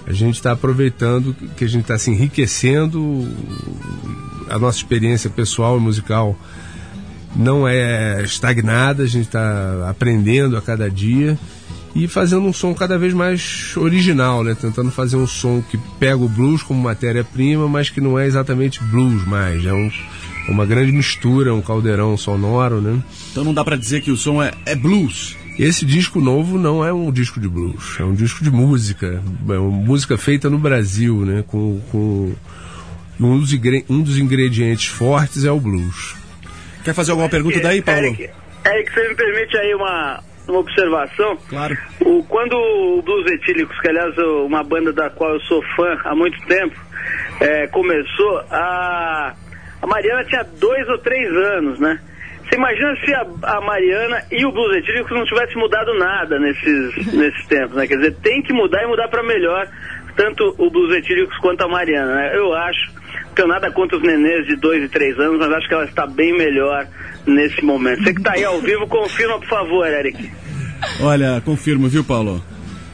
A 0.06 0.12
gente 0.12 0.36
está 0.36 0.52
aproveitando 0.52 1.36
que 1.56 1.64
a 1.64 1.68
gente 1.68 1.84
está 1.84 1.98
se 1.98 2.12
enriquecendo, 2.12 3.28
a 4.50 4.58
nossa 4.58 4.80
experiência 4.80 5.30
pessoal 5.30 5.78
e 5.78 5.80
musical 5.80 6.36
não 7.36 7.68
é 7.68 8.22
estagnada, 8.24 9.04
a 9.04 9.08
gente 9.08 9.28
está 9.28 9.90
aprendendo 9.90 10.58
a 10.58 10.62
cada 10.62 10.90
dia 10.90 11.38
e 11.96 12.08
fazendo 12.08 12.46
um 12.46 12.54
som 12.54 12.74
cada 12.74 12.98
vez 12.98 13.14
mais 13.14 13.74
original, 13.76 14.44
né? 14.44 14.56
Tentando 14.60 14.92
fazer 14.92 15.16
um 15.16 15.28
som 15.28 15.62
que 15.62 15.78
pega 16.00 16.18
o 16.18 16.30
blues 16.30 16.62
como 16.64 16.82
matéria-prima, 16.82 17.68
mas 17.68 17.90
que 17.90 18.02
não 18.02 18.18
é 18.18 18.26
exatamente 18.26 18.84
blues 18.84 19.26
mais, 19.26 19.66
é 19.66 19.74
um, 19.74 19.92
uma 20.48 20.66
grande 20.66 20.92
mistura, 20.92 21.54
um 21.54 21.62
caldeirão 21.62 22.16
sonoro, 22.18 22.82
né? 22.82 23.02
Então 23.32 23.44
não 23.44 23.54
dá 23.54 23.64
pra 23.64 23.76
dizer 23.76 24.02
que 24.02 24.12
o 24.12 24.18
som 24.18 24.42
é, 24.42 24.52
é 24.66 24.76
blues. 24.76 25.36
Esse 25.58 25.86
disco 25.86 26.22
novo 26.22 26.58
não 26.58 26.86
é 26.86 26.94
um 26.94 27.12
disco 27.12 27.38
de 27.40 27.50
blues, 27.50 27.98
é 28.00 28.04
um 28.04 28.14
disco 28.14 28.44
de 28.44 28.50
música, 28.50 29.22
é 29.50 29.58
uma 29.58 29.70
música 29.70 30.18
feita 30.18 30.50
no 30.50 30.58
Brasil, 30.58 31.26
né? 31.26 31.44
Com, 31.46 31.82
com 31.92 32.32
um 33.20 33.38
dos 34.02 34.18
ingredientes 34.18 34.88
fortes 34.88 35.44
é 35.44 35.52
o 35.52 35.60
blues. 35.60 36.19
Quer 36.90 36.96
fazer 36.96 37.12
alguma 37.12 37.30
pergunta 37.30 37.60
daí, 37.60 37.84
Paulo? 37.84 38.02
Eric, 38.02 38.32
Eric, 38.66 38.92
você 38.92 39.10
me 39.10 39.14
permite 39.14 39.56
aí 39.60 39.76
uma, 39.76 40.24
uma 40.48 40.58
observação? 40.58 41.38
Claro. 41.48 41.78
O, 42.02 42.24
quando 42.24 42.54
o 42.54 43.00
Blues 43.04 43.32
Etílicos, 43.32 43.80
que 43.80 43.90
aliás 43.90 44.18
é 44.18 44.24
uma 44.24 44.64
banda 44.64 44.92
da 44.92 45.08
qual 45.12 45.36
eu 45.36 45.40
sou 45.42 45.62
fã 45.76 46.00
há 46.04 46.16
muito 46.16 46.42
tempo, 46.48 46.76
é, 47.42 47.68
começou, 47.68 48.40
a, 48.50 49.36
a 49.84 49.86
Mariana 49.86 50.24
tinha 50.26 50.44
dois 50.60 50.90
ou 50.90 50.98
três 50.98 51.32
anos, 51.32 51.80
né? 51.80 52.00
Você 52.50 52.56
imagina 52.56 52.96
se 53.06 53.14
a, 53.14 53.28
a 53.44 53.62
Mariana 53.62 54.24
e 54.32 54.44
o 54.44 54.52
Blues 54.52 54.78
Etílicos 54.78 55.12
não 55.12 55.26
tivessem 55.26 55.58
mudado 55.58 55.94
nada 55.94 56.40
nesses, 56.40 57.06
nesses 57.14 57.46
tempos, 57.46 57.76
né? 57.76 57.86
Quer 57.86 57.98
dizer, 57.98 58.16
tem 58.24 58.42
que 58.42 58.52
mudar 58.52 58.82
e 58.82 58.88
mudar 58.88 59.10
para 59.10 59.22
melhor, 59.22 59.68
tanto 60.16 60.56
o 60.58 60.72
Blues 60.72 60.98
Etílicos 60.98 61.38
quanto 61.38 61.62
a 61.62 61.68
Mariana, 61.68 62.16
né? 62.16 62.36
Eu 62.36 62.52
acho, 62.56 62.92
tenho 63.40 63.48
nada 63.48 63.72
contra 63.72 63.96
os 63.96 64.04
nenês 64.04 64.46
de 64.48 64.58
dois 64.58 64.84
e 64.84 64.90
três 64.90 65.18
anos, 65.18 65.40
mas 65.40 65.52
acho 65.54 65.68
que 65.68 65.74
ela 65.74 65.86
está 65.86 66.06
bem 66.06 66.38
melhor 66.38 66.86
nesse 67.26 67.64
momento. 67.64 68.04
Você 68.04 68.14
que 68.14 68.20
está 68.20 68.34
aí 68.34 68.44
ao 68.44 68.60
vivo, 68.60 68.86
confirma, 68.88 69.40
por 69.40 69.48
favor, 69.48 69.88
Eric. 69.88 70.30
Olha, 71.02 71.42
confirmo, 71.46 71.88
viu, 71.88 72.04
Paulo? 72.04 72.44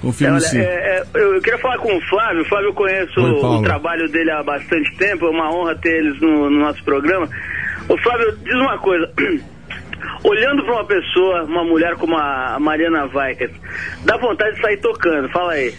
Confirmo 0.02 0.36
Olha, 0.36 0.46
sim. 0.46 0.60
é, 0.60 0.64
é, 0.64 1.04
eu, 1.16 1.42
queria 1.42 1.58
falar 1.58 1.80
com 1.80 1.98
o 1.98 2.02
Flávio. 2.02 2.44
O 2.44 2.46
Flávio 2.46 2.70
eu 2.70 2.74
conheço 2.74 3.20
Oi, 3.20 3.32
o, 3.32 3.62
trabalho 3.64 4.08
dele 4.12 4.30
há 4.30 4.44
bastante 4.44 4.96
tempo. 4.98 5.26
É 5.26 5.30
uma 5.30 5.52
honra 5.52 5.76
ter 5.78 5.98
eles 5.98 6.22
no, 6.22 6.48
no 6.50 6.60
nosso 6.60 6.84
programa. 6.84 7.28
O 7.90 7.98
Flávio, 7.98 8.38
diz 8.44 8.54
uma 8.54 8.78
coisa. 8.78 9.12
Olhando 10.24 10.64
para 10.64 10.74
uma 10.74 10.86
pessoa, 10.86 11.44
uma 11.44 11.64
mulher 11.64 11.96
como 11.96 12.16
a 12.18 12.58
Mariana 12.60 13.10
Weikert, 13.14 13.52
dá 14.04 14.18
vontade 14.18 14.56
de 14.56 14.62
sair 14.62 14.78
tocando. 14.78 15.30
Fala 15.30 15.54
aí. 15.54 15.74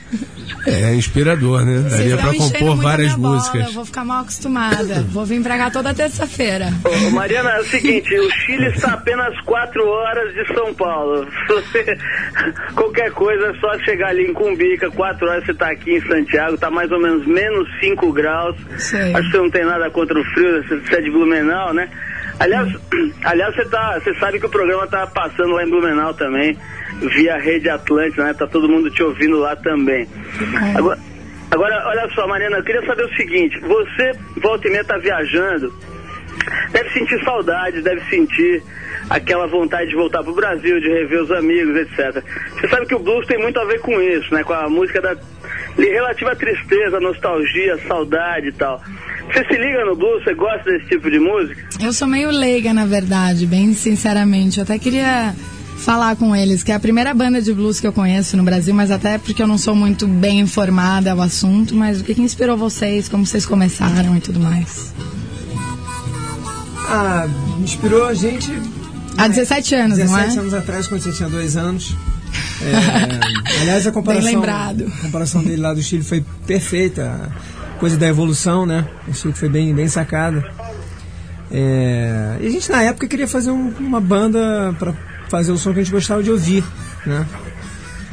É 0.66 0.94
inspirador, 0.94 1.64
né? 1.64 1.78
Vocês 1.88 2.10
Daria 2.10 2.16
para 2.16 2.34
enchendo 2.36 2.58
compor 2.58 2.76
várias 2.82 3.14
bola, 3.14 3.34
músicas. 3.34 3.66
Eu 3.66 3.72
vou 3.72 3.84
ficar 3.84 4.04
mal 4.04 4.20
acostumada. 4.22 5.04
vou 5.10 5.24
vir 5.24 5.42
pra 5.42 5.56
cá 5.56 5.70
toda 5.70 5.94
terça-feira. 5.94 6.66
Mariana, 7.12 7.50
é 7.50 7.60
o 7.60 7.64
seguinte, 7.64 8.14
o 8.18 8.30
Chile 8.30 8.66
está 8.68 8.90
a 8.90 8.94
apenas 8.94 9.38
4 9.42 9.86
horas 9.86 10.34
de 10.34 10.54
São 10.54 10.74
Paulo. 10.74 11.26
Se 11.46 11.52
você- 11.54 11.98
qualquer 12.74 13.10
coisa 13.12 13.46
é 13.46 13.54
só 13.60 13.78
chegar 13.84 14.08
ali 14.08 14.26
em 14.26 14.32
Cumbica, 14.32 14.90
4 14.90 15.28
horas 15.28 15.44
você 15.44 15.52
está 15.52 15.70
aqui 15.70 15.92
em 15.96 16.00
Santiago, 16.02 16.54
está 16.54 16.70
mais 16.70 16.90
ou 16.90 17.00
menos 17.00 17.26
menos 17.26 17.68
5 17.80 18.12
graus. 18.12 18.56
Sei. 18.78 19.14
Acho 19.14 19.22
que 19.30 19.30
você 19.30 19.38
não 19.38 19.50
tem 19.50 19.64
nada 19.64 19.88
contra 19.90 20.18
o 20.18 20.24
frio, 20.24 20.62
você 20.64 20.76
você 20.80 20.96
é 20.96 21.00
de 21.00 21.10
Blumenau, 21.10 21.72
né? 21.72 21.88
Aliás, 22.38 22.68
aliás 23.24 23.54
você, 23.54 23.64
tá, 23.66 23.98
você 23.98 24.14
sabe 24.14 24.38
que 24.38 24.46
o 24.46 24.50
programa 24.50 24.84
está 24.84 25.06
passando 25.06 25.52
lá 25.52 25.64
em 25.64 25.70
Blumenau 25.70 26.14
também, 26.14 26.56
via 27.00 27.38
Rede 27.38 27.68
Atlântica, 27.68 28.24
né? 28.24 28.34
Tá 28.34 28.46
todo 28.46 28.68
mundo 28.68 28.90
te 28.90 29.02
ouvindo 29.02 29.38
lá 29.38 29.56
também. 29.56 30.06
Agora, 30.76 30.98
agora, 31.50 31.88
olha 31.88 32.08
só, 32.14 32.26
Mariana, 32.26 32.58
eu 32.58 32.64
queria 32.64 32.84
saber 32.86 33.04
o 33.04 33.16
seguinte, 33.16 33.58
você, 33.60 34.12
volta 34.40 34.68
e 34.68 34.70
meia, 34.70 34.84
tá 34.84 34.98
viajando, 34.98 35.72
deve 36.72 36.90
sentir 36.90 37.22
saudade, 37.24 37.82
deve 37.82 38.00
sentir 38.10 38.62
aquela 39.08 39.46
vontade 39.46 39.88
de 39.88 39.96
voltar 39.96 40.22
pro 40.22 40.34
Brasil, 40.34 40.80
de 40.80 40.88
rever 40.88 41.22
os 41.22 41.30
amigos, 41.30 41.76
etc. 41.76 42.22
Você 42.54 42.68
sabe 42.68 42.86
que 42.86 42.94
o 42.94 42.98
blues 42.98 43.26
tem 43.26 43.38
muito 43.38 43.58
a 43.58 43.64
ver 43.64 43.80
com 43.80 44.00
isso, 44.00 44.34
né? 44.34 44.42
Com 44.42 44.52
a 44.52 44.68
música 44.68 45.00
da 45.00 45.16
relativa 45.76 46.32
à 46.32 46.36
tristeza, 46.36 47.00
nostalgia, 47.00 47.78
saudade 47.86 48.48
e 48.48 48.52
tal. 48.52 48.80
Você 49.32 49.44
se 49.44 49.58
liga 49.58 49.84
no 49.84 49.96
blues? 49.96 50.24
Você 50.24 50.34
gosta 50.34 50.70
desse 50.70 50.86
tipo 50.86 51.10
de 51.10 51.18
música? 51.18 51.60
Eu 51.80 51.92
sou 51.92 52.06
meio 52.08 52.30
leiga, 52.30 52.72
na 52.72 52.86
verdade, 52.86 53.46
bem 53.46 53.74
sinceramente. 53.74 54.58
Eu 54.58 54.64
até 54.64 54.78
queria 54.78 55.34
falar 55.78 56.16
com 56.16 56.34
eles, 56.34 56.62
que 56.62 56.72
é 56.72 56.74
a 56.74 56.80
primeira 56.80 57.12
banda 57.12 57.40
de 57.40 57.52
blues 57.52 57.78
que 57.78 57.86
eu 57.86 57.92
conheço 57.92 58.36
no 58.36 58.42
Brasil, 58.42 58.74
mas 58.74 58.90
até 58.90 59.18
porque 59.18 59.42
eu 59.42 59.46
não 59.46 59.58
sou 59.58 59.74
muito 59.74 60.06
bem 60.06 60.40
informada 60.40 61.12
ao 61.12 61.20
assunto, 61.20 61.74
mas 61.74 62.00
o 62.00 62.04
que, 62.04 62.14
que 62.14 62.22
inspirou 62.22 62.56
vocês, 62.56 63.08
como 63.08 63.26
vocês 63.26 63.44
começaram 63.44 64.16
e 64.16 64.20
tudo 64.20 64.40
mais? 64.40 64.94
Ah, 66.88 67.28
inspirou 67.60 68.06
a 68.06 68.14
gente 68.14 68.50
Há 69.18 69.28
17 69.28 69.74
anos, 69.74 69.98
não 69.98 70.06
17 70.06 70.36
é? 70.36 70.40
anos 70.40 70.54
atrás, 70.54 70.86
quando 70.86 71.00
você 71.00 71.12
tinha 71.12 71.28
dois 71.28 71.56
anos. 71.56 71.96
É, 72.62 73.60
aliás, 73.62 73.86
a 73.86 73.92
comparação, 73.92 74.26
Bem 74.26 74.34
lembrado. 74.36 74.92
a 74.98 75.02
comparação 75.02 75.42
dele 75.42 75.62
lá 75.62 75.72
do 75.72 75.82
Chile 75.82 76.02
foi 76.02 76.22
perfeita. 76.46 77.30
Coisa 77.78 77.96
da 77.96 78.06
evolução, 78.08 78.64
né? 78.66 78.86
Achei 79.08 79.30
que 79.32 79.38
foi 79.38 79.48
bem, 79.48 79.74
bem 79.74 79.86
sacada. 79.88 80.42
É, 81.50 82.38
e 82.40 82.46
a 82.46 82.50
gente, 82.50 82.70
na 82.70 82.82
época, 82.82 83.06
queria 83.06 83.28
fazer 83.28 83.50
um- 83.50 83.72
uma 83.78 84.00
banda 84.00 84.74
para 84.78 84.92
fazer 85.28 85.52
o 85.52 85.58
som 85.58 85.72
que 85.72 85.80
a 85.80 85.82
gente 85.82 85.92
gostava 85.92 86.22
de 86.22 86.30
ouvir, 86.30 86.64
né? 87.04 87.26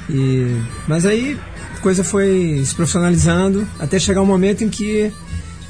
E, 0.10 0.58
mas 0.88 1.06
aí 1.06 1.38
a 1.76 1.80
coisa 1.80 2.04
foi 2.04 2.62
se 2.66 2.76
profissionalizando 2.76 3.66
até 3.80 3.98
chegar 3.98 4.22
um 4.22 4.26
momento 4.26 4.64
em 4.64 4.70
que 4.70 5.12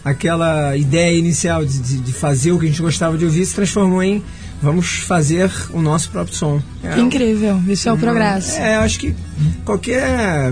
aquela 0.03 0.75
ideia 0.75 1.17
inicial 1.17 1.63
de, 1.63 1.79
de, 1.79 1.97
de 1.99 2.13
fazer 2.13 2.51
o 2.51 2.59
que 2.59 2.65
a 2.65 2.69
gente 2.69 2.81
gostava 2.81 3.17
de 3.17 3.25
ouvir 3.25 3.45
se 3.45 3.55
transformou 3.55 4.01
em 4.03 4.21
vamos 4.61 4.99
fazer 4.99 5.49
o 5.71 5.81
nosso 5.81 6.09
próprio 6.09 6.35
som. 6.35 6.61
É, 6.83 6.99
incrível, 6.99 7.61
isso 7.67 7.87
é 7.87 7.93
o 7.93 7.97
progresso. 7.97 8.57
é, 8.57 8.75
acho 8.75 8.99
que 8.99 9.15
qualquer 9.63 10.51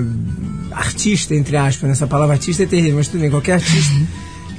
artista, 0.72 1.36
entre 1.36 1.58
aspas, 1.58 1.90
nessa 1.90 2.08
palavra 2.08 2.36
artista 2.36 2.64
é 2.64 2.66
terrível, 2.66 2.98
mas 2.98 3.08
tudo 3.08 3.22
bem, 3.22 3.30
qualquer 3.30 3.54
artista 3.54 3.94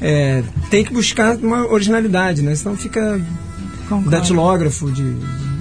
é, 0.00 0.42
tem 0.68 0.84
que 0.84 0.92
buscar 0.92 1.36
uma 1.36 1.66
originalidade, 1.66 2.42
né? 2.42 2.54
Senão 2.54 2.76
fica 2.76 3.20
Concordo. 3.88 4.10
datilógrafo 4.10 4.90
de, 4.90 5.14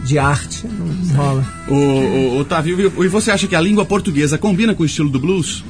de 0.03 0.17
arte, 0.17 0.67
não 0.67 1.15
rola. 1.15 1.45
O, 1.67 1.75
o, 1.75 2.39
Otávio, 2.39 2.91
e 3.03 3.07
você 3.07 3.31
acha 3.31 3.47
que 3.47 3.55
a 3.55 3.61
língua 3.61 3.85
portuguesa 3.85 4.37
combina 4.37 4.73
com 4.73 4.83
o 4.83 4.85
estilo 4.85 5.09
do 5.09 5.19
blues? 5.19 5.63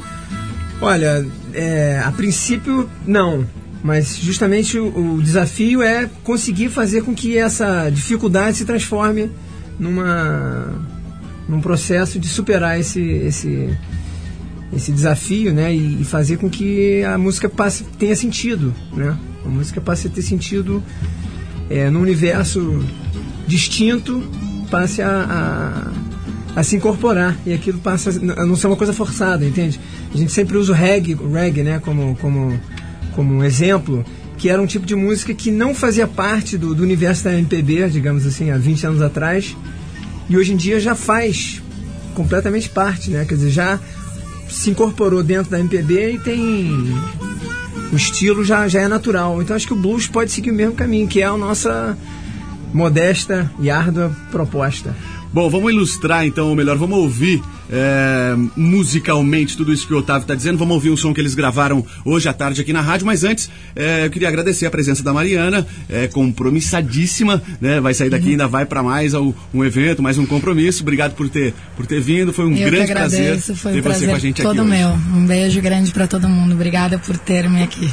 Olha, 0.80 1.26
é, 1.54 2.02
a 2.04 2.12
princípio 2.12 2.90
não, 3.06 3.46
mas 3.84 4.18
justamente 4.18 4.80
o, 4.80 5.16
o 5.16 5.22
desafio 5.22 5.82
é 5.82 6.10
conseguir 6.24 6.70
fazer 6.70 7.04
com 7.04 7.14
que 7.14 7.38
essa 7.38 7.90
dificuldade 7.90 8.58
se 8.58 8.66
transforme 8.66 9.30
numa 9.78 10.74
num 11.48 11.60
processo 11.60 12.18
de 12.18 12.28
superar 12.28 12.80
esse, 12.80 13.02
esse, 13.02 13.78
esse 14.74 14.92
desafio, 14.92 15.54
né? 15.54 15.74
E, 15.74 16.04
fazer 16.04 16.38
com 16.38 16.50
que 16.50 17.04
a 17.04 17.18
música 17.18 17.50
passe, 17.50 17.84
tenha 17.98 18.16
sentido, 18.16 18.74
né? 18.94 19.18
A 19.46 19.50
música 19.50 19.82
passe 19.82 20.08
a 20.08 20.10
ter 20.10 20.22
sentido 20.22 20.84
é, 21.70 21.90
num 21.90 22.02
universo 22.02 22.84
distinto, 23.48 24.24
passe 24.70 25.02
a, 25.02 25.92
a, 26.56 26.60
a 26.60 26.64
se 26.64 26.76
incorporar 26.76 27.38
e 27.46 27.54
aquilo 27.54 27.80
passa 27.80 28.10
a 28.10 28.46
não 28.46 28.56
ser 28.56 28.68
uma 28.68 28.76
coisa 28.76 28.94
forçada, 28.94 29.46
entende? 29.46 29.80
A 30.14 30.18
gente 30.18 30.32
sempre 30.32 30.58
usa 30.58 30.72
o 30.72 30.76
reggae, 30.76 31.16
o 31.16 31.32
reggae 31.32 31.64
né? 31.64 31.80
Como, 31.80 32.16
como, 32.18 32.60
como 33.14 33.34
um 33.34 33.44
exemplo 33.44 34.06
que 34.38 34.50
era 34.50 34.60
um 34.60 34.66
tipo 34.66 34.88
de 34.88 34.96
música 34.96 35.36
que 35.36 35.52
não 35.52 35.76
fazia 35.76 36.08
parte 36.08 36.58
do, 36.58 36.74
do 36.74 36.82
universo 36.82 37.26
da 37.26 37.34
MPB, 37.34 37.90
digamos 37.90 38.26
assim, 38.26 38.50
há 38.50 38.58
20 38.58 38.88
anos 38.88 39.02
atrás, 39.02 39.56
e 40.28 40.36
hoje 40.36 40.54
em 40.54 40.56
dia 40.56 40.80
já 40.80 40.96
faz 40.96 41.62
completamente 42.16 42.68
parte, 42.68 43.12
né? 43.12 43.24
Quer 43.24 43.36
dizer, 43.36 43.52
já 43.52 43.80
se 44.52 44.70
incorporou 44.70 45.24
dentro 45.24 45.52
da 45.52 45.60
MPB 45.60 46.14
e 46.14 46.20
tem 46.20 46.72
o 47.92 47.96
estilo 47.96 48.44
já, 48.44 48.68
já 48.68 48.82
é 48.82 48.88
natural. 48.88 49.42
Então 49.42 49.56
acho 49.56 49.68
que 49.68 49.74
o 49.74 49.78
blues 49.78 50.08
pode 50.08 50.32
seguir 50.32 50.52
o 50.52 50.54
mesmo 50.54 50.76
caminho, 50.76 51.08
que 51.08 51.22
é 51.22 51.26
a 51.26 51.38
nossa 51.38 51.98
modesta 52.74 53.52
e 53.60 53.70
árdua 53.70 54.16
proposta. 54.32 54.96
Bom, 55.34 55.50
vamos 55.50 55.72
ilustrar 55.72 56.26
então, 56.26 56.50
ou 56.50 56.56
melhor, 56.56 56.78
vamos 56.78 56.98
ouvir 56.98 57.42
é, 57.72 58.36
musicalmente 58.56 59.56
tudo 59.56 59.72
isso 59.72 59.88
que 59.88 59.94
o 59.94 59.98
Otávio 59.98 60.24
está 60.24 60.36
dizendo. 60.36 60.58
Vamos 60.58 60.76
ouvir 60.76 60.90
um 60.90 60.98
som 60.98 61.14
que 61.14 61.22
eles 61.22 61.34
gravaram 61.34 61.86
hoje 62.04 62.28
à 62.28 62.34
tarde 62.34 62.60
aqui 62.60 62.74
na 62.74 62.82
rádio, 62.82 63.06
mas 63.06 63.24
antes 63.24 63.50
é, 63.76 64.06
eu 64.06 64.10
queria 64.10 64.28
agradecer 64.28 64.66
a 64.66 64.72
presença 64.72 65.02
da 65.02 65.14
Mariana, 65.14 65.66
é, 65.90 66.08
compromissadíssima, 66.08 67.42
né? 67.62 67.80
Vai 67.80 67.94
sair 67.94 68.10
daqui, 68.10 68.32
ainda 68.32 68.48
vai 68.48 68.66
para 68.66 68.84
mais 68.84 69.14
um 69.14 69.64
evento, 69.64 70.04
mais 70.04 70.18
um 70.18 70.26
compromisso. 70.26 70.84
Obrigado 70.84 71.16
por 71.16 71.30
ter, 71.30 71.54
por 71.78 71.86
ter 71.86 72.02
vindo, 72.02 72.34
foi 72.34 72.46
um 72.46 72.56
eu 72.56 72.70
grande 72.70 72.92
agradeço, 72.92 73.54
prazer 73.54 73.56
foi 73.56 73.72
ter 73.74 73.80
um 73.80 73.84
prazer 73.84 74.02
você 74.02 74.12
com 74.12 74.16
a 74.16 74.20
gente 74.20 74.42
todo 74.42 74.62
aqui 74.62 74.70
meu. 74.70 74.90
hoje. 74.90 75.00
Um 75.14 75.26
beijo 75.26 75.62
grande 75.62 75.92
para 75.92 76.08
todo 76.08 76.28
mundo. 76.28 76.54
Obrigada 76.54 77.00
por 77.00 77.18
ter-me 77.18 77.64
aqui. 77.64 77.90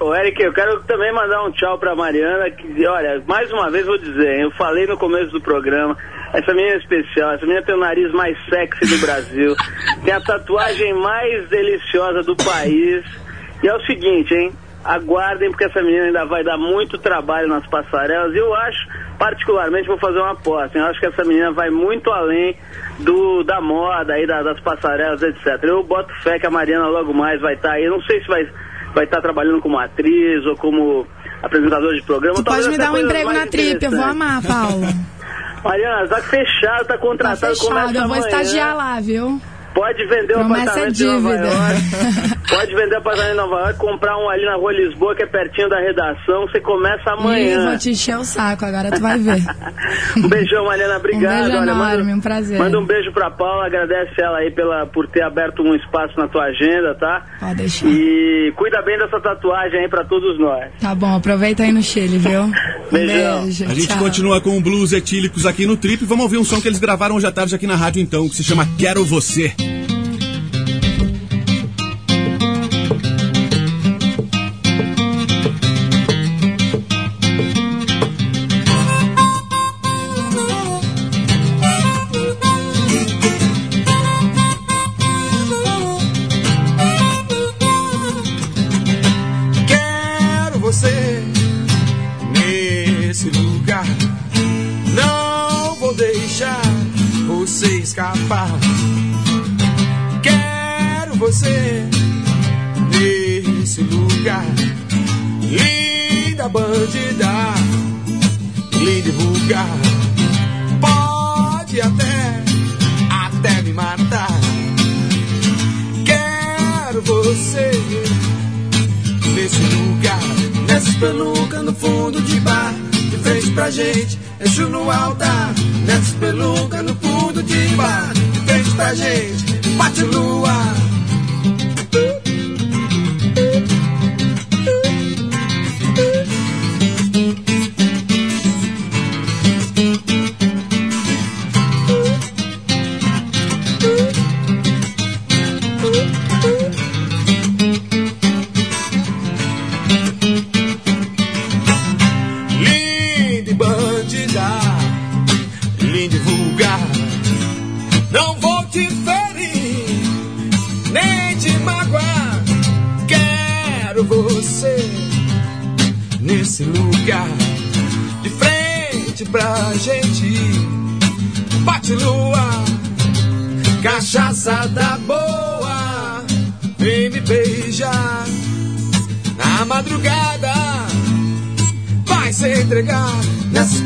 Ô, 0.00 0.14
Eric, 0.14 0.40
eu 0.40 0.52
quero 0.52 0.80
também 0.84 1.12
mandar 1.12 1.42
um 1.44 1.50
tchau 1.50 1.76
pra 1.76 1.94
Mariana, 1.94 2.48
que, 2.50 2.86
olha, 2.86 3.20
mais 3.26 3.50
uma 3.52 3.68
vez 3.68 3.84
vou 3.84 3.98
dizer, 3.98 4.40
eu 4.40 4.50
falei 4.52 4.86
no 4.86 4.96
começo 4.96 5.32
do 5.32 5.40
programa, 5.40 5.96
essa 6.32 6.54
menina 6.54 6.74
é 6.74 6.78
especial, 6.78 7.32
essa 7.32 7.44
menina 7.44 7.64
tem 7.66 7.74
o 7.74 7.78
nariz 7.80 8.12
mais 8.12 8.38
sexy 8.48 8.86
do 8.96 9.04
Brasil, 9.04 9.56
tem 10.04 10.14
a 10.14 10.20
tatuagem 10.20 10.94
mais 10.94 11.48
deliciosa 11.48 12.22
do 12.22 12.36
país, 12.36 13.04
e 13.60 13.66
é 13.66 13.74
o 13.74 13.80
seguinte, 13.86 14.32
hein, 14.32 14.52
aguardem 14.84 15.50
porque 15.50 15.64
essa 15.64 15.82
menina 15.82 16.04
ainda 16.04 16.24
vai 16.26 16.44
dar 16.44 16.56
muito 16.56 16.96
trabalho 16.96 17.48
nas 17.48 17.66
passarelas, 17.66 18.32
e 18.32 18.38
eu 18.38 18.54
acho, 18.54 18.78
particularmente, 19.18 19.88
vou 19.88 19.98
fazer 19.98 20.20
uma 20.20 20.30
aposta, 20.30 20.78
eu 20.78 20.84
acho 20.86 21.00
que 21.00 21.06
essa 21.06 21.24
menina 21.24 21.50
vai 21.50 21.70
muito 21.70 22.08
além 22.12 22.56
do, 23.00 23.42
da 23.42 23.60
moda 23.60 24.12
aí, 24.14 24.28
da- 24.28 24.44
das 24.44 24.60
passarelas, 24.60 25.20
etc. 25.24 25.58
Eu 25.64 25.82
boto 25.82 26.14
fé 26.22 26.38
que 26.38 26.46
a 26.46 26.50
Mariana 26.50 26.86
logo 26.86 27.12
mais 27.12 27.40
vai 27.40 27.54
estar 27.54 27.72
aí, 27.72 27.82
eu 27.84 27.90
não 27.90 28.02
sei 28.02 28.20
se 28.22 28.28
vai 28.28 28.48
vai 28.98 29.04
estar 29.04 29.20
trabalhando 29.20 29.60
como 29.60 29.78
atriz 29.78 30.44
ou 30.44 30.56
como 30.56 31.06
apresentador 31.40 31.94
de 31.94 32.02
programa. 32.02 32.34
Tu 32.34 32.42
pode 32.44 32.68
me 32.68 32.76
dar 32.76 32.90
um 32.92 32.98
emprego 32.98 33.32
na 33.32 33.46
trip, 33.46 33.84
eu 33.84 33.92
vou 33.92 34.02
amar, 34.02 34.42
Paulo. 34.42 34.82
Mariana, 35.62 36.08
tá 36.08 36.20
fechado, 36.20 36.80
tá 36.80 36.94
Tá 36.94 36.98
contratado, 36.98 37.54
fechado, 37.54 37.68
começa 37.68 37.94
eu 37.94 38.02
vou 38.08 38.16
amanhã. 38.16 38.26
estagiar 38.26 38.76
lá, 38.76 39.00
viu? 39.00 39.40
Pode 39.72 40.04
vender 40.06 40.34
o 40.34 40.38
Promessa 40.38 40.60
é 40.60 40.64
apartamento 40.64 40.94
de 40.94 41.04
Nova 41.04 41.36
dívida. 41.36 42.37
Pode 42.48 42.74
vender 42.74 42.94
o 42.94 42.98
apartamento 42.98 43.32
em 43.34 43.36
Nova 43.36 43.56
York, 43.60 43.78
comprar 43.78 44.16
um 44.16 44.28
ali 44.30 44.44
na 44.44 44.56
Rua 44.56 44.72
Lisboa, 44.72 45.14
que 45.14 45.22
é 45.22 45.26
pertinho 45.26 45.68
da 45.68 45.78
redação. 45.80 46.46
Você 46.46 46.60
começa 46.60 47.02
Ih, 47.10 47.12
amanhã. 47.18 47.68
vou 47.70 47.78
te 47.78 47.90
encher 47.90 48.16
o 48.16 48.24
saco, 48.24 48.64
agora 48.64 48.90
tu 48.90 49.00
vai 49.00 49.18
ver. 49.18 49.38
Um 50.16 50.28
beijão, 50.28 50.64
Mariana, 50.64 50.96
obrigado. 50.98 51.30
beijo 51.42 51.56
Olha, 51.58 51.70
enorme, 51.70 52.02
manda, 52.04 52.14
um 52.16 52.20
prazer. 52.20 52.58
Manda 52.58 52.78
um 52.78 52.84
beijo 52.86 53.12
pra 53.12 53.30
Paula, 53.30 53.66
agradece 53.66 54.12
ela 54.20 54.38
aí 54.38 54.50
pela, 54.50 54.86
por 54.86 55.06
ter 55.08 55.22
aberto 55.22 55.62
um 55.62 55.74
espaço 55.74 56.18
na 56.18 56.26
tua 56.26 56.44
agenda, 56.44 56.94
tá? 56.98 57.22
Pode 57.38 57.54
deixar. 57.56 57.86
E 57.86 58.52
cuida 58.56 58.80
bem 58.82 58.98
dessa 58.98 59.20
tatuagem 59.20 59.80
aí 59.80 59.88
pra 59.88 60.04
todos 60.04 60.38
nós. 60.40 60.70
Tá 60.80 60.94
bom, 60.94 61.16
aproveita 61.16 61.62
aí 61.62 61.72
no 61.72 61.82
Chile, 61.82 62.18
viu? 62.18 62.42
Um 62.88 62.90
Beijão. 62.92 63.42
beijo. 63.42 63.64
A 63.64 63.74
gente 63.74 63.88
tchau. 63.88 63.98
continua 63.98 64.40
com 64.40 64.56
o 64.56 64.60
blues 64.62 64.92
etílicos 64.94 65.44
aqui 65.44 65.66
no 65.66 65.76
Trip. 65.76 66.04
Vamos 66.06 66.24
ouvir 66.24 66.38
um 66.38 66.44
som 66.44 66.58
que 66.60 66.66
eles 66.66 66.78
gravaram 66.80 67.16
hoje 67.16 67.26
à 67.26 67.30
tarde 67.30 67.54
aqui 67.54 67.66
na 67.66 67.76
rádio, 67.76 68.00
então, 68.00 68.26
que 68.28 68.34
se 68.34 68.42
chama 68.42 68.66
Quero 68.78 69.04
Você. 69.04 69.52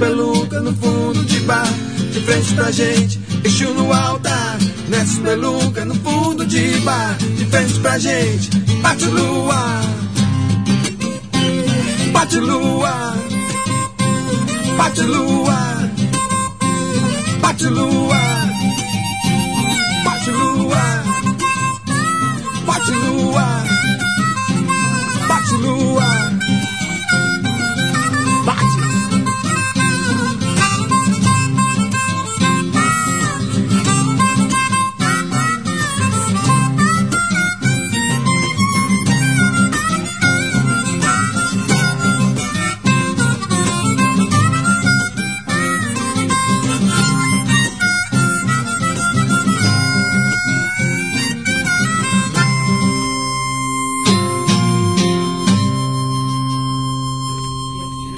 Espeluca 0.03 0.61
no 0.61 0.75
fundo 0.75 1.25
de 1.25 1.39
bar, 1.41 1.69
de 2.13 2.21
frente 2.23 2.55
pra 2.55 2.73
gente, 2.73 3.21
eixo 3.45 3.73
no 3.73 3.93
altar. 3.93 4.59
Nessa 4.89 5.13
espeluca 5.13 5.85
no 5.85 5.95
fundo 5.95 6.45
de 6.45 6.81
bar, 6.81 7.17
de 7.19 7.45
frente 7.47 7.79
pra 7.79 7.99
gente, 7.99 8.51
bate 8.83 9.05
lua, 9.07 9.81
bate 12.13 12.37
lua, 12.37 13.15
bate 14.77 15.03
lua, 15.03 15.91
bate 17.41 17.67
lua, 17.69 18.42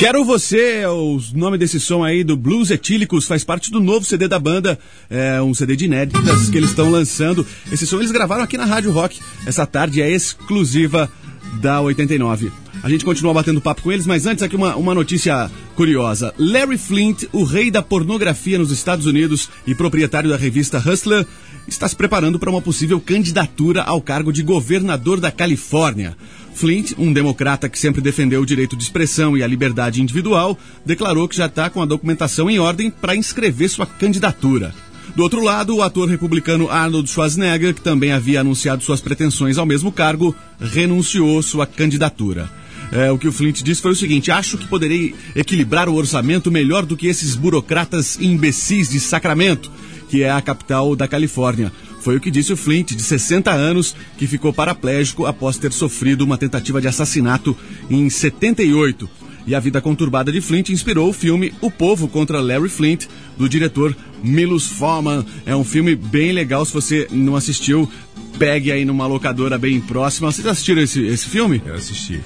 Quero 0.05 0.22
Você 0.22 0.84
o 0.84 1.18
nome 1.32 1.57
desse 1.57 1.80
som 1.80 2.05
aí 2.05 2.22
do 2.22 2.36
Blues 2.36 2.70
Etílicos, 2.70 3.26
faz 3.26 3.42
parte 3.42 3.70
do 3.70 3.80
novo 3.80 4.05
CD 4.05 4.28
da 4.28 4.38
banda, 4.38 4.78
é 5.09 5.40
um 5.40 5.55
CD 5.55 5.76
de 5.76 5.86
inéditas 5.86 6.50
que 6.50 6.59
eles 6.59 6.68
estão 6.68 6.90
lançando. 6.90 7.46
Esse 7.72 7.86
som 7.86 7.96
eles 7.96 8.12
gravaram 8.12 8.42
aqui 8.42 8.59
na 8.59 8.66
Rádio 8.66 8.90
Rock. 8.90 9.18
Essa 9.46 9.64
tarde 9.64 10.02
é 10.02 10.11
exclusiva 10.11 11.11
da 11.59 11.80
89. 11.80 12.52
A 12.82 12.90
gente 12.90 13.02
continua 13.02 13.32
batendo 13.32 13.62
papo 13.62 13.80
com 13.80 13.90
eles, 13.90 14.05
mas 14.05 14.26
antes 14.26 14.42
aqui 14.42 14.55
uma, 14.55 14.76
uma 14.76 14.94
notícia 14.94 15.50
curiosa. 15.74 16.34
Larry 16.38 16.76
Flint, 16.76 17.24
o 17.32 17.42
rei 17.42 17.70
da 17.70 17.80
pornografia 17.80 18.59
nos 18.59 18.70
Estados 18.70 19.07
Unidos 19.07 19.48
e 19.66 19.74
proprietário 19.74 20.28
da 20.28 20.36
revista 20.36 20.76
Hustler, 20.86 21.26
está 21.66 21.88
se 21.88 21.96
preparando 21.96 22.38
para 22.38 22.50
uma 22.50 22.61
possível 22.61 23.00
candidatura 23.00 23.82
ao 23.82 24.02
cargo 24.02 24.30
de 24.30 24.42
governador 24.42 25.18
da 25.18 25.30
Califórnia. 25.30 26.14
Flint, 26.55 26.92
um 26.96 27.12
democrata 27.12 27.68
que 27.68 27.78
sempre 27.78 28.00
defendeu 28.00 28.40
o 28.40 28.46
direito 28.46 28.76
de 28.76 28.84
expressão 28.84 29.36
e 29.36 29.42
a 29.42 29.46
liberdade 29.46 30.00
individual, 30.00 30.57
declarou 30.86 31.28
que 31.28 31.36
já 31.36 31.46
está 31.46 31.68
com 31.68 31.82
a 31.82 31.86
documentação 31.86 32.48
em 32.48 32.59
ordem 32.59 32.90
para 32.90 33.16
inscrever 33.16 33.68
sua 33.68 33.86
candidatura. 33.86 34.72
Do 35.16 35.22
outro 35.22 35.42
lado, 35.42 35.76
o 35.76 35.82
ator 35.82 36.09
republicano 36.09 36.70
Arnold 36.70 37.09
Schwarzenegger, 37.09 37.74
que 37.74 37.80
também 37.80 38.12
havia 38.12 38.40
anunciado 38.40 38.82
suas 38.82 39.00
pretensões 39.00 39.59
ao 39.59 39.66
mesmo 39.66 39.92
cargo, 39.92 40.34
renunciou 40.61 41.42
sua 41.42 41.66
candidatura. 41.66 42.50
É, 42.92 43.11
o 43.11 43.18
que 43.18 43.28
o 43.28 43.32
Flint 43.32 43.62
disse 43.62 43.82
foi 43.82 43.92
o 43.92 43.96
seguinte: 43.96 44.30
acho 44.30 44.59
que 44.59 44.66
poderei 44.66 45.14
equilibrar 45.34 45.88
o 45.88 45.94
orçamento 45.94 46.50
melhor 46.50 46.84
do 46.84 46.96
que 46.96 47.07
esses 47.07 47.34
burocratas 47.34 48.18
imbecis 48.20 48.90
de 48.90 49.00
Sacramento, 49.00 49.70
que 50.09 50.22
é 50.22 50.30
a 50.30 50.40
capital 50.40 50.94
da 50.94 51.09
Califórnia. 51.09 51.72
Foi 52.05 52.16
o 52.16 52.20
que 52.20 52.30
disse 52.30 52.52
o 52.52 52.57
Flint, 52.57 52.92
de 52.92 53.02
60 53.02 53.50
anos, 53.50 53.96
que 54.18 54.26
ficou 54.26 54.52
paraplégico 54.52 55.24
após 55.24 55.57
ter 55.57 55.72
sofrido 55.72 56.20
uma 56.20 56.36
tentativa 56.36 56.78
de 56.78 56.86
assassinato 56.86 57.57
em 57.88 58.11
78. 58.11 59.09
E 59.46 59.55
a 59.55 59.61
vida 59.61 59.80
conturbada 59.80 60.30
de 60.30 60.42
Flint 60.42 60.68
inspirou 60.68 61.09
o 61.09 61.14
filme 61.14 61.55
O 61.62 61.70
Povo 61.70 62.07
contra 62.07 62.42
Larry 62.42 62.68
Flint, 62.68 63.07
do 63.38 63.48
diretor 63.48 63.96
Milos 64.22 64.66
Forman. 64.66 65.24
É 65.46 65.57
um 65.57 65.64
filme 65.64 65.96
bem 65.96 66.32
legal, 66.32 66.66
se 66.66 66.74
você 66.74 67.09
não 67.11 67.36
assistiu, 67.36 67.90
pegue 68.38 68.70
aí 68.70 68.84
numa 68.84 69.07
locadora 69.07 69.57
bem 69.57 69.80
próxima. 69.80 70.30
Vocês 70.30 70.46
assistiram 70.46 70.82
esse, 70.82 71.02
esse 71.07 71.26
filme? 71.26 71.62
Eu 71.64 71.74
assisti. 71.74 72.20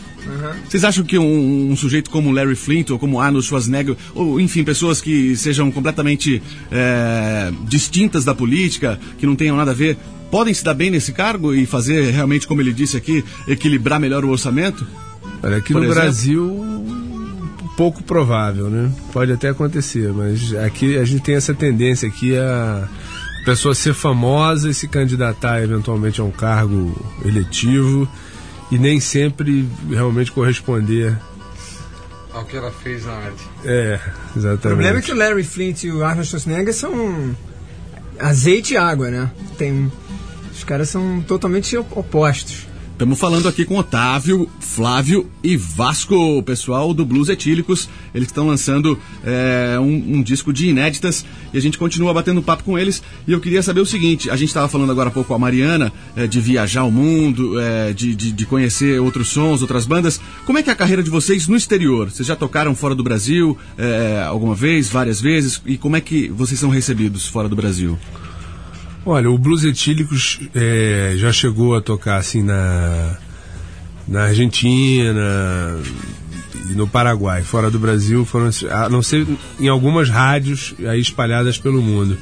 Vocês 0.68 0.84
acham 0.84 1.04
que 1.04 1.18
um, 1.18 1.70
um 1.70 1.76
sujeito 1.76 2.10
como 2.10 2.30
Larry 2.30 2.54
Flint 2.54 2.90
ou 2.90 2.98
como 2.98 3.20
Arnold 3.20 3.46
Schwarzenegger, 3.46 3.96
ou 4.14 4.40
enfim, 4.40 4.64
pessoas 4.64 5.00
que 5.00 5.36
sejam 5.36 5.70
completamente 5.70 6.42
é, 6.70 7.50
distintas 7.66 8.24
da 8.24 8.34
política, 8.34 8.98
que 9.18 9.26
não 9.26 9.34
tenham 9.34 9.56
nada 9.56 9.70
a 9.70 9.74
ver, 9.74 9.96
podem 10.30 10.52
se 10.52 10.62
dar 10.62 10.74
bem 10.74 10.90
nesse 10.90 11.12
cargo 11.12 11.54
e 11.54 11.66
fazer 11.66 12.10
realmente, 12.10 12.46
como 12.46 12.60
ele 12.60 12.72
disse 12.72 12.96
aqui, 12.96 13.24
equilibrar 13.46 13.98
melhor 13.98 14.24
o 14.24 14.30
orçamento? 14.30 14.86
Olha, 15.42 15.56
aqui 15.56 15.72
Por 15.72 15.80
no 15.80 15.84
exemplo? 15.84 16.02
Brasil, 16.02 16.84
pouco 17.76 18.02
provável, 18.02 18.68
né? 18.68 18.90
Pode 19.12 19.32
até 19.32 19.48
acontecer, 19.48 20.12
mas 20.12 20.54
aqui 20.54 20.96
a 20.98 21.04
gente 21.04 21.22
tem 21.22 21.36
essa 21.36 21.54
tendência 21.54 22.08
aqui 22.08 22.36
a 22.36 22.88
pessoa 23.44 23.74
ser 23.74 23.94
famosa 23.94 24.68
e 24.68 24.74
se 24.74 24.88
candidatar 24.88 25.62
eventualmente 25.62 26.20
a 26.20 26.24
um 26.24 26.30
cargo 26.30 26.94
eletivo 27.24 28.08
e 28.70 28.78
nem 28.78 29.00
sempre 29.00 29.68
realmente 29.90 30.30
corresponder. 30.32 31.16
Ao 32.32 32.44
que 32.44 32.56
ela 32.56 32.70
fez 32.70 33.04
na 33.04 33.12
arte. 33.14 33.42
É, 33.64 33.98
O 34.34 34.38
exatamente. 34.38 34.60
problema 34.60 34.98
é 34.98 35.02
que 35.02 35.10
o 35.12 35.16
Larry 35.16 35.42
Flint 35.42 35.82
e 35.84 35.90
o 35.90 36.04
Arnold 36.04 36.28
Schwarzenegger 36.28 36.74
são 36.74 37.34
azeite 38.18 38.74
e 38.74 38.76
água, 38.76 39.10
né? 39.10 39.30
Tem, 39.56 39.90
os 40.52 40.62
caras 40.62 40.88
são 40.88 41.20
totalmente 41.22 41.76
op- 41.76 41.98
opostos. 41.98 42.67
Estamos 42.98 43.20
falando 43.20 43.46
aqui 43.46 43.64
com 43.64 43.76
Otávio, 43.76 44.50
Flávio 44.58 45.30
e 45.40 45.56
Vasco, 45.56 46.16
o 46.16 46.42
pessoal 46.42 46.92
do 46.92 47.04
Blues 47.04 47.28
Etílicos. 47.28 47.88
Eles 48.12 48.26
estão 48.26 48.48
lançando 48.48 48.98
é, 49.24 49.78
um, 49.78 50.16
um 50.16 50.20
disco 50.20 50.52
de 50.52 50.66
inéditas 50.66 51.24
e 51.54 51.56
a 51.56 51.60
gente 51.60 51.78
continua 51.78 52.12
batendo 52.12 52.42
papo 52.42 52.64
com 52.64 52.76
eles. 52.76 53.00
E 53.24 53.30
eu 53.30 53.38
queria 53.38 53.62
saber 53.62 53.80
o 53.80 53.86
seguinte: 53.86 54.28
a 54.28 54.34
gente 54.34 54.48
estava 54.48 54.66
falando 54.66 54.90
agora 54.90 55.10
há 55.10 55.12
pouco 55.12 55.28
com 55.28 55.34
a 55.34 55.38
Mariana 55.38 55.92
é, 56.16 56.26
de 56.26 56.40
viajar 56.40 56.82
o 56.82 56.90
mundo, 56.90 57.60
é, 57.60 57.92
de, 57.92 58.16
de, 58.16 58.32
de 58.32 58.46
conhecer 58.46 59.00
outros 59.00 59.28
sons, 59.28 59.62
outras 59.62 59.86
bandas. 59.86 60.20
Como 60.44 60.58
é 60.58 60.62
que 60.64 60.68
é 60.68 60.72
a 60.72 60.76
carreira 60.76 61.00
de 61.00 61.08
vocês 61.08 61.46
no 61.46 61.54
exterior? 61.54 62.10
Vocês 62.10 62.26
já 62.26 62.34
tocaram 62.34 62.74
fora 62.74 62.96
do 62.96 63.04
Brasil 63.04 63.56
alguma 64.28 64.56
vez, 64.56 64.88
várias 64.88 65.20
vezes? 65.20 65.62
E 65.64 65.78
como 65.78 65.94
é 65.94 66.00
que 66.00 66.28
vocês 66.30 66.58
são 66.58 66.68
recebidos 66.68 67.28
fora 67.28 67.48
do 67.48 67.54
Brasil? 67.54 67.96
Olha, 69.10 69.30
o 69.30 69.38
Blues 69.38 69.64
Etílicos 69.64 70.38
é, 70.54 71.14
já 71.16 71.32
chegou 71.32 71.74
a 71.74 71.80
tocar 71.80 72.18
assim 72.18 72.42
na, 72.42 73.16
na 74.06 74.24
Argentina 74.24 75.80
e 76.68 76.74
no 76.74 76.86
Paraguai. 76.86 77.42
Fora 77.42 77.70
do 77.70 77.78
Brasil, 77.78 78.26
foram, 78.26 78.50
a 78.70 78.90
não 78.90 79.02
ser 79.02 79.26
em 79.58 79.66
algumas 79.66 80.10
rádios 80.10 80.74
aí 80.86 81.00
espalhadas 81.00 81.56
pelo 81.56 81.80
mundo. 81.80 82.18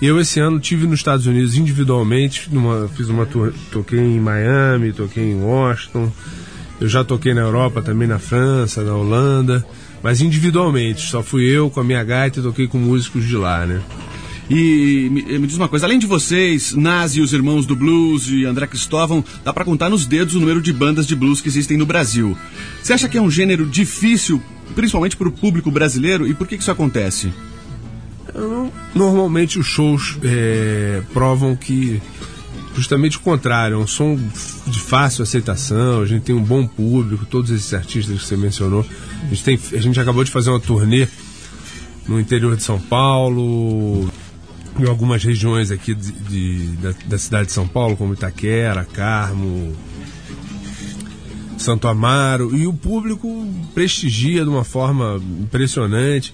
Eu 0.00 0.18
esse 0.18 0.40
ano 0.40 0.58
tive 0.58 0.86
nos 0.86 1.00
Estados 1.00 1.26
Unidos 1.26 1.58
individualmente, 1.58 2.48
numa, 2.50 2.88
fiz 2.88 3.10
uma 3.10 3.26
tour, 3.26 3.52
toquei 3.70 4.00
em 4.00 4.18
Miami, 4.18 4.94
toquei 4.94 5.32
em 5.32 5.42
Washington, 5.42 6.10
eu 6.80 6.88
já 6.88 7.04
toquei 7.04 7.34
na 7.34 7.42
Europa 7.42 7.82
também, 7.82 8.08
na 8.08 8.18
França, 8.18 8.82
na 8.82 8.94
Holanda, 8.94 9.62
mas 10.02 10.22
individualmente, 10.22 11.02
só 11.02 11.22
fui 11.22 11.44
eu 11.44 11.68
com 11.68 11.80
a 11.80 11.84
minha 11.84 12.02
gaita 12.02 12.40
e 12.40 12.42
toquei 12.42 12.66
com 12.66 12.78
músicos 12.78 13.26
de 13.26 13.36
lá, 13.36 13.66
né? 13.66 13.82
E 14.50 15.08
me, 15.10 15.38
me 15.38 15.46
diz 15.46 15.56
uma 15.56 15.68
coisa, 15.68 15.86
além 15.86 15.98
de 15.98 16.08
vocês, 16.08 16.74
Nazi, 16.74 17.20
os 17.20 17.32
irmãos 17.32 17.64
do 17.64 17.76
blues 17.76 18.28
e 18.28 18.44
André 18.44 18.66
Cristóvão, 18.66 19.24
dá 19.44 19.52
pra 19.52 19.64
contar 19.64 19.88
nos 19.88 20.04
dedos 20.04 20.34
o 20.34 20.40
número 20.40 20.60
de 20.60 20.72
bandas 20.72 21.06
de 21.06 21.14
blues 21.14 21.40
que 21.40 21.46
existem 21.48 21.76
no 21.76 21.86
Brasil. 21.86 22.36
Você 22.82 22.92
acha 22.92 23.08
que 23.08 23.16
é 23.16 23.22
um 23.22 23.30
gênero 23.30 23.64
difícil, 23.64 24.42
principalmente 24.74 25.16
pro 25.16 25.30
público 25.30 25.70
brasileiro, 25.70 26.26
e 26.26 26.34
por 26.34 26.48
que, 26.48 26.56
que 26.56 26.62
isso 26.62 26.70
acontece? 26.72 27.32
Normalmente 28.92 29.56
os 29.56 29.66
shows 29.66 30.18
é, 30.24 31.00
provam 31.12 31.54
que 31.54 32.02
justamente 32.74 33.18
o 33.18 33.20
contrário, 33.20 33.74
é 33.74 33.78
um 33.78 33.86
som 33.86 34.18
de 34.66 34.80
fácil 34.80 35.22
aceitação, 35.22 36.02
a 36.02 36.06
gente 36.06 36.22
tem 36.22 36.34
um 36.34 36.42
bom 36.42 36.66
público, 36.66 37.24
todos 37.26 37.50
esses 37.50 37.72
artistas 37.74 38.20
que 38.20 38.26
você 38.26 38.36
mencionou. 38.36 38.84
A 39.22 39.28
gente, 39.28 39.44
tem, 39.44 39.58
a 39.74 39.80
gente 39.80 40.00
acabou 40.00 40.24
de 40.24 40.30
fazer 40.30 40.50
uma 40.50 40.60
turnê 40.60 41.06
no 42.08 42.18
interior 42.18 42.56
de 42.56 42.62
São 42.62 42.80
Paulo, 42.80 44.10
em 44.84 44.88
algumas 44.88 45.22
regiões 45.24 45.70
aqui 45.70 45.94
de, 45.94 46.12
de- 46.12 46.66
da, 46.76 46.92
da 47.06 47.18
cidade 47.18 47.46
de 47.46 47.52
São 47.52 47.66
Paulo, 47.66 47.96
como 47.96 48.12
Itaquera, 48.14 48.84
Carmo, 48.84 49.74
Santo 51.58 51.86
Amaro, 51.88 52.56
e 52.56 52.66
o 52.66 52.72
público 52.72 53.46
prestigia 53.74 54.42
de 54.44 54.48
uma 54.48 54.64
forma 54.64 55.20
impressionante. 55.40 56.32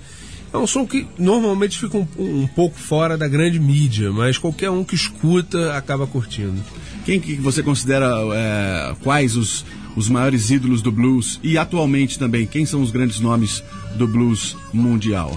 É 0.53 0.57
um 0.59 0.66
som 0.66 0.86
que 0.86 1.07
normalmente 1.18 1.76
fica 1.78 1.99
um, 1.99 2.07
um 2.18 2.47
pouco 2.47 2.78
fora 2.78 3.18
da 3.18 3.26
grande 3.26 3.59
mídia, 3.59 4.12
mas 4.12 4.38
qualquer 4.38 4.70
um 4.70 4.84
que 4.84 4.94
escuta 4.94 5.76
acaba 5.76 6.07
curtindo. 6.07 6.62
Quem 7.05 7.20
que 7.20 7.34
você 7.34 7.62
considera 7.62 8.07
é, 8.34 8.94
quais 9.03 9.36
os, 9.36 9.64
os 9.97 10.09
maiores 10.09 10.51
ídolos 10.51 10.80
do 10.80 10.92
blues? 10.92 11.40
E 11.42 11.59
atualmente 11.59 12.18
também, 12.18 12.47
quem 12.47 12.64
são 12.64 12.80
os 12.80 12.90
grandes 12.90 13.18
nomes 13.20 13.62
do 13.97 14.07
blues 14.07 14.57
mundial? 14.72 15.36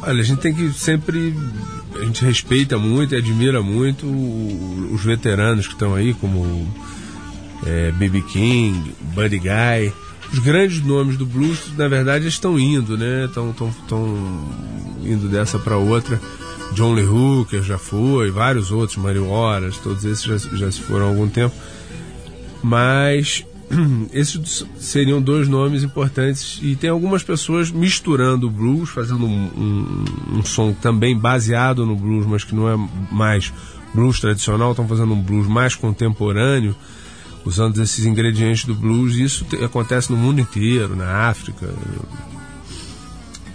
Olha, 0.00 0.20
a 0.20 0.24
gente 0.24 0.40
tem 0.40 0.52
que 0.54 0.72
sempre. 0.72 1.34
A 1.94 2.04
gente 2.04 2.24
respeita 2.24 2.78
muito 2.78 3.14
e 3.14 3.18
admira 3.18 3.62
muito 3.62 4.06
os 4.06 5.04
veteranos 5.04 5.66
que 5.66 5.74
estão 5.74 5.94
aí, 5.94 6.14
como 6.14 6.66
é, 7.66 7.92
B.B. 7.92 8.22
King, 8.22 8.94
Buddy 9.14 9.38
Guy. 9.38 9.92
Os 10.32 10.38
grandes 10.38 10.82
nomes 10.82 11.16
do 11.16 11.26
blues, 11.26 11.58
na 11.76 11.88
verdade, 11.88 12.26
estão 12.26 12.58
indo, 12.58 12.96
né? 12.96 13.26
Estão 13.26 13.54
indo 15.04 15.28
dessa 15.28 15.58
para 15.58 15.76
outra. 15.76 16.20
John 16.72 16.94
Lee 16.94 17.04
Hooker 17.04 17.62
já 17.62 17.76
foi, 17.76 18.30
vários 18.30 18.70
outros, 18.70 18.96
Mario 18.96 19.28
Horas, 19.28 19.76
todos 19.76 20.04
esses 20.06 20.24
já, 20.24 20.38
já 20.56 20.70
se 20.72 20.80
foram 20.80 21.06
há 21.06 21.08
algum 21.10 21.28
tempo. 21.28 21.54
Mas 22.62 23.44
esses 24.12 24.64
seriam 24.78 25.20
dois 25.22 25.48
nomes 25.48 25.82
importantes 25.82 26.58
e 26.62 26.76
tem 26.76 26.90
algumas 26.90 27.22
pessoas 27.22 27.70
misturando 27.70 28.46
o 28.46 28.50
blues, 28.50 28.90
fazendo 28.90 29.24
um, 29.26 29.44
um- 29.56 30.38
um 30.38 30.44
som 30.44 30.72
também 30.72 31.16
baseado 31.18 31.86
no 31.86 31.96
blues, 31.96 32.26
mas 32.26 32.44
que 32.44 32.54
não 32.54 32.68
é 32.68 32.76
mais 33.10 33.52
blues 33.94 34.20
tradicional, 34.20 34.72
estão 34.72 34.86
fazendo 34.86 35.12
um 35.14 35.20
blues 35.22 35.46
mais 35.46 35.74
contemporâneo, 35.74 36.74
usando 37.44 37.80
esses 37.82 38.04
ingredientes 38.06 38.64
do 38.64 38.74
blues. 38.74 39.16
E 39.16 39.22
isso 39.24 39.44
te- 39.44 39.56
acontece 39.64 40.10
no 40.12 40.16
mundo 40.18 40.40
inteiro, 40.40 40.94
na 40.94 41.28
África. 41.28 41.68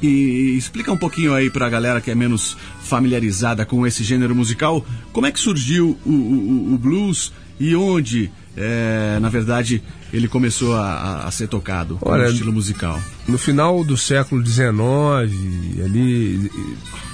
E 0.01 0.55
explica 0.57 0.91
um 0.91 0.97
pouquinho 0.97 1.33
aí 1.33 1.49
pra 1.49 1.67
galera 1.69 1.99
que 1.99 2.11
é 2.11 2.15
menos 2.15 2.55
familiarizada 2.83 3.65
com 3.65 3.85
esse 3.85 4.03
gênero 4.03 4.35
musical, 4.35 4.85
como 5.11 5.25
é 5.25 5.31
que 5.31 5.39
surgiu 5.39 5.97
o, 6.05 6.09
o- 6.11 6.73
o 6.73 6.77
blues 6.77 7.33
e 7.59 7.75
onde, 7.75 8.29
é, 8.57 9.19
na 9.21 9.29
verdade, 9.29 9.83
ele 10.11 10.27
começou 10.27 10.75
a, 10.75 11.25
a- 11.27 11.31
ser 11.31 11.47
tocado, 11.47 11.97
Olha, 12.01 12.27
estilo 12.27 12.51
musical. 12.51 12.99
No 13.27 13.37
final 13.37 13.83
do 13.83 13.95
século 13.95 14.43
XIX, 14.45 14.71
ali 15.85 16.51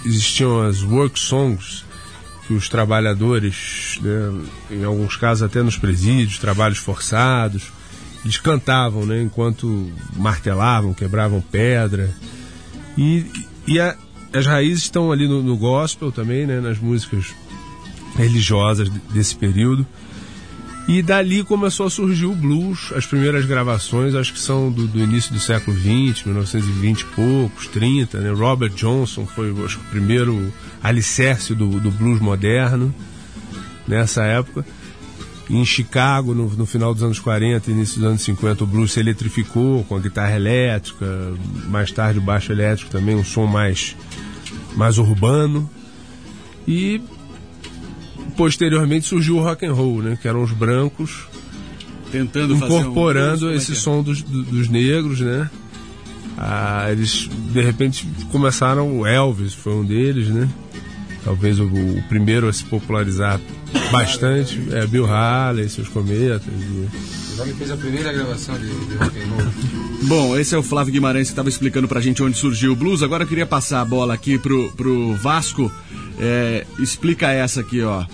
existiam 0.06 0.62
as 0.62 0.82
work 0.84 1.20
songs 1.20 1.84
que 2.48 2.54
os 2.54 2.68
trabalhadores, 2.70 4.00
né, 4.02 4.42
em 4.72 4.84
alguns 4.84 5.16
casos 5.18 5.44
até 5.44 5.62
nos 5.62 5.78
presídios, 5.78 6.38
trabalhos 6.40 6.78
forçados, 6.78 7.64
eles 8.24 8.38
cantavam, 8.38 9.06
né? 9.06 9.22
Enquanto 9.22 9.92
martelavam, 10.16 10.94
quebravam 10.94 11.42
pedra. 11.42 12.10
E, 12.98 13.26
e 13.68 13.80
a- 13.82 13.96
as 14.34 14.46
raízes 14.46 14.84
estão 14.84 15.12
ali 15.12 15.28
no, 15.28 15.44
no 15.44 15.58
gospel 15.58 16.10
também, 16.12 16.46
né? 16.46 16.62
Nas 16.62 16.80
músicas 16.80 17.34
religiosas 18.16 18.90
de- 18.90 19.00
desse 19.14 19.36
período. 19.36 19.86
E 20.88 21.02
dali 21.02 21.44
começou 21.44 21.86
a 21.86 21.90
surgir 21.90 22.26
o 22.26 22.36
blues. 22.36 22.92
As 22.94 23.06
primeiras 23.06 23.46
gravações, 23.46 24.16
acho 24.16 24.34
que 24.34 24.40
são 24.40 24.70
do, 24.70 24.86
do 24.86 25.00
início 25.00 25.34
do 25.34 25.40
século 25.40 25.76
XX, 25.78 26.26
1920 26.26 27.02
e 27.02 27.06
poucos, 27.06 27.68
30. 27.68 28.20
Né? 28.20 28.32
Robert 28.32 28.72
Johnson 28.72 29.26
foi, 29.26 29.54
acho 29.64 29.80
o 29.80 29.84
primeiro 29.86 30.54
alicerce 30.82 31.56
do, 31.56 31.80
do 31.80 31.90
blues 31.90 32.20
moderno 32.20 32.94
nessa 33.88 34.24
época. 34.24 34.66
Em 35.50 35.64
Chicago, 35.64 36.34
no, 36.34 36.50
no 36.50 36.66
final 36.66 36.94
dos 36.94 37.04
anos 37.04 37.20
40 37.20 37.70
e 37.70 37.74
início 37.74 38.00
dos 38.00 38.10
anos 38.10 38.22
50, 38.22 38.64
o 38.64 38.68
blues 38.68 38.92
se 38.92 39.00
eletrificou 39.00 39.84
com 39.86 39.96
a 39.96 40.00
guitarra 40.00 40.36
elétrica, 40.36 41.06
mais 41.70 41.92
tarde 41.92 42.20
o 42.20 42.22
baixo 42.22 42.52
elétrico 42.52 42.92
também, 42.92 43.16
um 43.16 43.24
som 43.24 43.46
mais, 43.46 43.96
mais 44.76 44.98
urbano. 44.98 45.70
E 46.68 47.02
posteriormente 48.36 49.06
surgiu 49.08 49.38
o 49.38 49.44
rock 49.44 49.66
and 49.66 49.74
roll, 49.74 50.02
né? 50.02 50.18
Que 50.22 50.28
eram 50.28 50.44
os 50.44 50.52
brancos 50.52 51.28
Tentando 52.12 52.56
fazer 52.58 52.74
um- 52.74 52.80
incorporando 52.82 53.40
como 53.42 53.52
é 53.52 53.56
esse 53.56 53.72
é? 53.72 53.76
som 53.76 54.04
dos, 54.04 54.22
do- 54.22 54.44
dos 54.44 54.68
negros, 54.70 55.20
né? 55.20 55.50
Ah, 56.38 56.88
eles 56.92 57.30
de 57.52 57.62
repente 57.62 58.08
começaram, 58.32 59.00
o 59.00 59.06
Elvis 59.06 59.54
foi 59.54 59.74
um 59.74 59.86
deles, 59.86 60.28
né? 60.30 60.50
Talvez 61.24 61.60
o, 61.60 61.66
o 61.66 62.04
primeiro 62.10 62.48
a 62.50 62.54
se 62.54 62.64
popularizar 62.66 63.40
bastante, 63.92 64.60
é 64.72 64.86
Bill 64.86 65.06
Haley, 65.06 65.70
seus 65.70 65.88
cometas. 65.88 66.44
e- 66.48 66.88
O 67.34 67.36
Johnny 67.38 67.54
fez 67.54 67.72
a 67.72 67.78
primeira 67.78 68.12
gravação 68.12 68.56
de, 68.60 68.68
de 68.68 68.96
rock 68.96 69.18
and 69.20 69.26
roll. 69.30 69.54
Bom, 70.04 70.38
esse 70.38 70.54
é 70.54 70.58
o 70.58 70.62
Flávio 70.64 70.92
Guimarães 70.94 71.28
que 71.28 71.32
estava 71.32 71.50
explicando 71.50 71.88
pra 71.88 72.02
gente 72.02 72.22
onde 72.22 72.38
surgiu 72.38 72.74
o 72.74 72.76
blues. 72.76 73.02
Agora 73.02 73.24
eu 73.24 73.28
queria 73.28 73.46
passar 73.46 73.82
a 73.82 73.86
bola 73.86 74.14
aqui 74.14 74.38
pro, 74.38 74.72
pro 74.74 75.16
Vasco. 75.16 75.72
É, 76.20 76.66
explica 76.80 77.32
essa 77.32 77.62
aqui, 77.62 77.82
ó. 77.82 78.06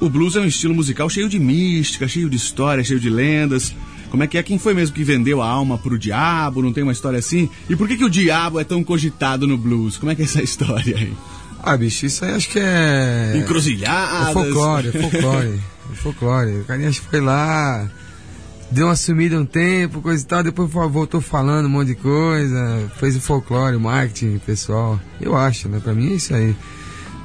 O 0.00 0.08
blues 0.08 0.36
é 0.36 0.40
um 0.40 0.46
estilo 0.46 0.74
musical 0.74 1.08
cheio 1.10 1.28
de 1.28 1.38
mística, 1.38 2.08
cheio 2.08 2.30
de 2.30 2.36
história, 2.36 2.82
cheio 2.82 2.98
de 2.98 3.10
lendas. 3.10 3.74
Como 4.10 4.22
é 4.22 4.26
que 4.26 4.38
é? 4.38 4.42
Quem 4.42 4.58
foi 4.58 4.74
mesmo 4.74 4.94
que 4.94 5.04
vendeu 5.04 5.40
a 5.40 5.48
alma 5.48 5.78
pro 5.78 5.98
diabo? 5.98 6.62
Não 6.62 6.72
tem 6.72 6.82
uma 6.82 6.92
história 6.92 7.18
assim? 7.18 7.48
E 7.68 7.76
por 7.76 7.86
que, 7.86 7.96
que 7.96 8.04
o 8.04 8.10
diabo 8.10 8.58
é 8.58 8.64
tão 8.64 8.82
cogitado 8.82 9.46
no 9.46 9.56
blues? 9.56 9.96
Como 9.96 10.10
é 10.10 10.14
que 10.14 10.22
é 10.22 10.24
essa 10.24 10.42
história 10.42 10.96
aí? 10.96 11.12
Ah, 11.62 11.76
bicho, 11.76 12.06
isso 12.06 12.24
aí 12.24 12.34
acho 12.34 12.48
que 12.48 12.58
é. 12.58 13.34
Encruzilhadas. 13.36 14.30
É 14.30 14.32
folclore, 14.32 14.88
é 14.88 14.92
folclore. 14.92 15.60
É 15.92 15.94
folclore. 15.94 16.50
O 16.60 16.64
carinha 16.64 16.88
acho 16.88 17.02
que 17.02 17.08
foi 17.08 17.20
lá, 17.20 17.88
deu 18.70 18.86
uma 18.86 18.96
sumida 18.96 19.38
um 19.38 19.44
tempo, 19.44 20.00
coisa 20.00 20.22
e 20.22 20.26
tal, 20.26 20.42
depois 20.42 20.70
voltou 20.70 21.20
falando 21.20 21.66
um 21.66 21.68
monte 21.68 21.88
de 21.88 21.94
coisa, 21.96 22.90
fez 22.98 23.14
o 23.16 23.20
folclore, 23.20 23.76
o 23.76 23.80
marketing 23.80 24.38
pessoal. 24.38 24.98
Eu 25.20 25.36
acho, 25.36 25.68
né? 25.68 25.80
Pra 25.80 25.92
mim 25.92 26.12
é 26.12 26.14
isso 26.14 26.34
aí. 26.34 26.56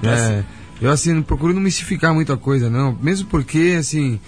É, 0.10 0.44
eu 0.82 0.92
assim, 0.92 1.14
não 1.14 1.22
procuro 1.24 1.54
não 1.54 1.62
mistificar 1.62 2.14
muita 2.14 2.36
coisa, 2.38 2.70
não. 2.70 2.98
Mesmo 3.02 3.28
porque, 3.28 3.76
assim, 3.80 4.20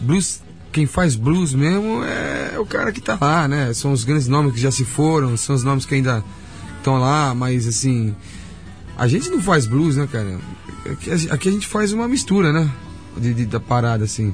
blues, 0.00 0.40
quem 0.72 0.86
faz 0.86 1.14
blues 1.16 1.54
mesmo 1.54 2.02
é 2.04 2.58
o 2.58 2.66
cara 2.66 2.92
que 2.92 3.00
tá 3.00 3.16
lá, 3.20 3.46
né? 3.48 3.72
São 3.72 3.92
os 3.92 4.04
grandes 4.04 4.28
nomes 4.28 4.52
que 4.52 4.60
já 4.60 4.70
se 4.70 4.84
foram, 4.84 5.36
são 5.36 5.54
os 5.54 5.62
nomes 5.64 5.86
que 5.86 5.94
ainda 5.94 6.22
estão 6.78 6.98
lá, 6.98 7.34
mas 7.34 7.66
assim. 7.66 8.14
A 8.98 9.06
gente 9.06 9.28
não 9.28 9.40
faz 9.42 9.66
blues, 9.66 9.96
né, 9.96 10.08
cara? 10.10 10.38
Aqui, 10.90 11.10
a- 11.10 11.50
gente 11.50 11.66
faz 11.66 11.92
uma 11.92 12.08
mistura, 12.08 12.52
né? 12.52 12.70
De, 13.16 13.34
de- 13.34 13.46
da 13.46 13.60
parada, 13.60 14.04
assim. 14.04 14.32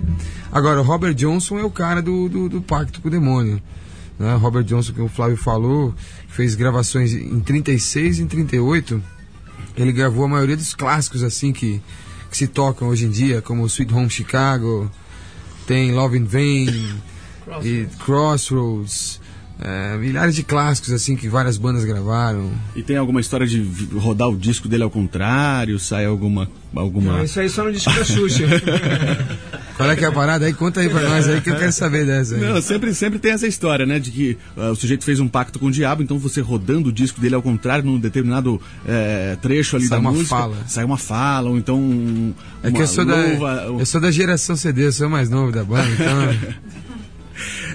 Agora, 0.53 0.81
o 0.81 0.85
Robert 0.85 1.15
Johnson 1.15 1.59
é 1.59 1.65
o 1.65 1.71
cara 1.71 2.01
do, 2.01 2.29
do, 2.29 2.49
do 2.49 2.63
pacto 2.63 3.01
com 3.01 3.09
o 3.09 3.11
demônio. 3.11 3.61
Né? 4.19 4.35
Robert 4.37 4.63
Johnson, 4.65 4.93
que 4.93 5.01
o 5.01 5.09
Flávio 5.09 5.37
falou, 5.37 5.95
fez 6.29 6.55
gravações 6.55 7.13
em 7.13 7.41
36 7.41 8.19
e 8.19 8.23
em 8.23 8.27
38. 8.27 9.03
Ele 9.77 9.93
gravou 9.93 10.25
a 10.25 10.29
maioria 10.29 10.57
dos 10.57 10.75
clássicos, 10.75 11.23
assim, 11.23 11.53
que, 11.53 11.81
que 12.31 12.37
se 12.37 12.47
tocam 12.47 12.89
hoje 12.89 13.07
em 13.07 13.11
dia, 13.11 13.41
como 13.41 13.67
Sweet 13.67 13.93
Home 13.95 14.11
Chicago, 14.11 14.91
tem 15.67 15.93
Love 15.93 16.19
in 16.19 16.25
Vain, 16.25 17.01
e 17.63 17.87
Crossroads. 18.05 19.21
É, 19.61 19.97
milhares 19.97 20.35
de 20.35 20.43
clássicos, 20.43 20.91
assim, 20.93 21.15
que 21.17 21.29
várias 21.29 21.57
bandas 21.57 21.85
gravaram. 21.85 22.51
E 22.75 22.83
tem 22.83 22.97
alguma 22.97 23.21
história 23.21 23.47
de 23.47 23.63
rodar 23.95 24.29
o 24.29 24.37
disco 24.37 24.69
dele 24.69 24.83
ao 24.83 24.91
contrário? 24.91 25.79
Sai 25.79 26.05
alguma. 26.07 26.49
alguma... 26.75 27.19
Não, 27.19 27.25
isso 27.25 27.39
aí 27.39 27.49
só 27.49 27.65
no 27.65 27.73
disco 27.73 27.93
da 27.93 28.05
Xuxa. 28.05 28.45
Qual 29.77 29.91
é 29.91 29.97
que 29.97 30.05
é 30.05 30.09
a 30.09 30.13
parada 30.13 30.45
aí? 30.45 30.53
Conta 30.53 30.81
aí 30.81 30.89
pra 30.89 31.01
nós 31.09 31.27
aí 31.27 31.41
que 31.41 31.51
eu 31.51 31.57
quero 31.57 31.73
saber 31.73 32.05
dessa 32.07 32.35
aí. 32.35 32.41
Não, 32.41 32.61
sempre, 32.61 32.95
sempre 32.95 33.19
tem 33.19 33.33
essa 33.33 33.47
história, 33.47 33.87
né? 33.87 33.99
De 33.99 34.11
que 34.11 34.39
ah, 34.57 34.71
o 34.71 34.77
sujeito 34.77 35.03
fez 35.05 35.19
um 35.19 35.27
pacto 35.27 35.59
com 35.59 35.67
o 35.67 35.71
diabo, 35.71 36.03
então 36.03 36.19
você 36.19 36.41
rodando 36.41 36.91
o 36.91 36.93
disco 36.93 37.21
dele 37.21 37.35
ao 37.35 37.43
contrário, 37.43 37.85
num 37.85 37.99
determinado 37.99 38.61
eh, 38.87 39.37
trecho 39.41 39.77
ali 39.77 39.87
Sai 39.87 39.97
da 39.99 40.01
uma 40.01 40.13
música. 40.13 40.29
fala. 40.29 40.57
Sai 40.67 40.85
uma 40.85 40.99
fala, 40.99 41.49
ou 41.51 41.57
então. 41.57 41.79
um- 41.81 42.35
É 42.63 42.71
que 42.71 42.81
eu 42.83 42.87
sou, 42.87 43.05
da, 43.05 43.17
eu 43.17 43.87
sou 43.87 44.01
da 44.01 44.11
geração 44.11 44.55
CD, 44.57 44.87
eu 44.87 44.93
sou 44.93 45.07
o 45.09 45.11
mais 45.11 45.31
novo 45.31 45.51
da 45.51 45.65
banda, 45.65 45.89
então. 45.91 46.53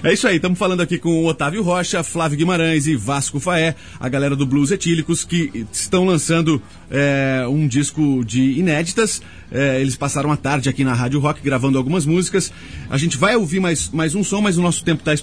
É 0.02 0.12
isso 0.12 0.28
aí, 0.28 0.36
estamos 0.36 0.58
falando 0.58 0.80
aqui 0.80 0.96
com 0.96 1.10
o 1.22 1.26
Otávio 1.26 1.62
Rocha, 1.62 2.02
Flávio 2.04 2.38
Guimarães 2.38 2.86
e 2.86 2.94
Vasco 2.94 3.40
Faé, 3.40 3.74
a 3.98 4.08
galera 4.08 4.36
do 4.36 4.46
Blues 4.46 4.70
Etílicos, 4.70 5.24
que 5.24 5.66
estão 5.72 6.04
lançando 6.04 6.62
é, 6.90 7.44
um 7.48 7.66
disco 7.66 8.24
de 8.24 8.52
inéditas. 8.52 9.20
É, 9.50 9.80
eles 9.80 9.96
passaram 9.96 10.30
a 10.30 10.36
tarde 10.36 10.68
aqui 10.68 10.84
na 10.84 10.92
Rádio 10.92 11.18
Rock 11.18 11.40
gravando 11.42 11.78
algumas 11.78 12.06
músicas. 12.06 12.52
A 12.88 12.96
gente 12.96 13.16
vai 13.16 13.34
ouvir 13.34 13.60
mais, 13.60 13.90
mais 13.90 14.14
um 14.14 14.22
som, 14.22 14.40
mas 14.40 14.56
o 14.58 14.62
nosso 14.62 14.84
tempo 14.84 15.00
está 15.00 15.14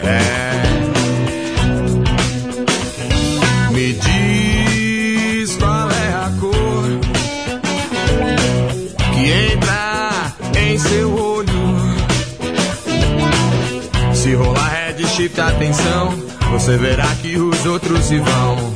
É. 0.02 0.64
Me 3.72 3.94
diz 3.94 5.56
qual 5.58 5.90
é 5.90 6.14
a 6.14 6.32
cor 6.40 6.84
que 9.14 9.32
entra 9.32 10.34
em 10.60 10.78
seu 10.78 11.14
olho. 11.14 11.50
Se 14.14 14.34
rolar 14.34 14.70
red 14.70 15.06
shift, 15.08 15.40
atenção, 15.40 16.14
você 16.52 16.78
verá 16.78 17.08
que 17.22 17.38
os 17.38 17.66
outros 17.66 18.06
se 18.06 18.18
vão. 18.18 18.74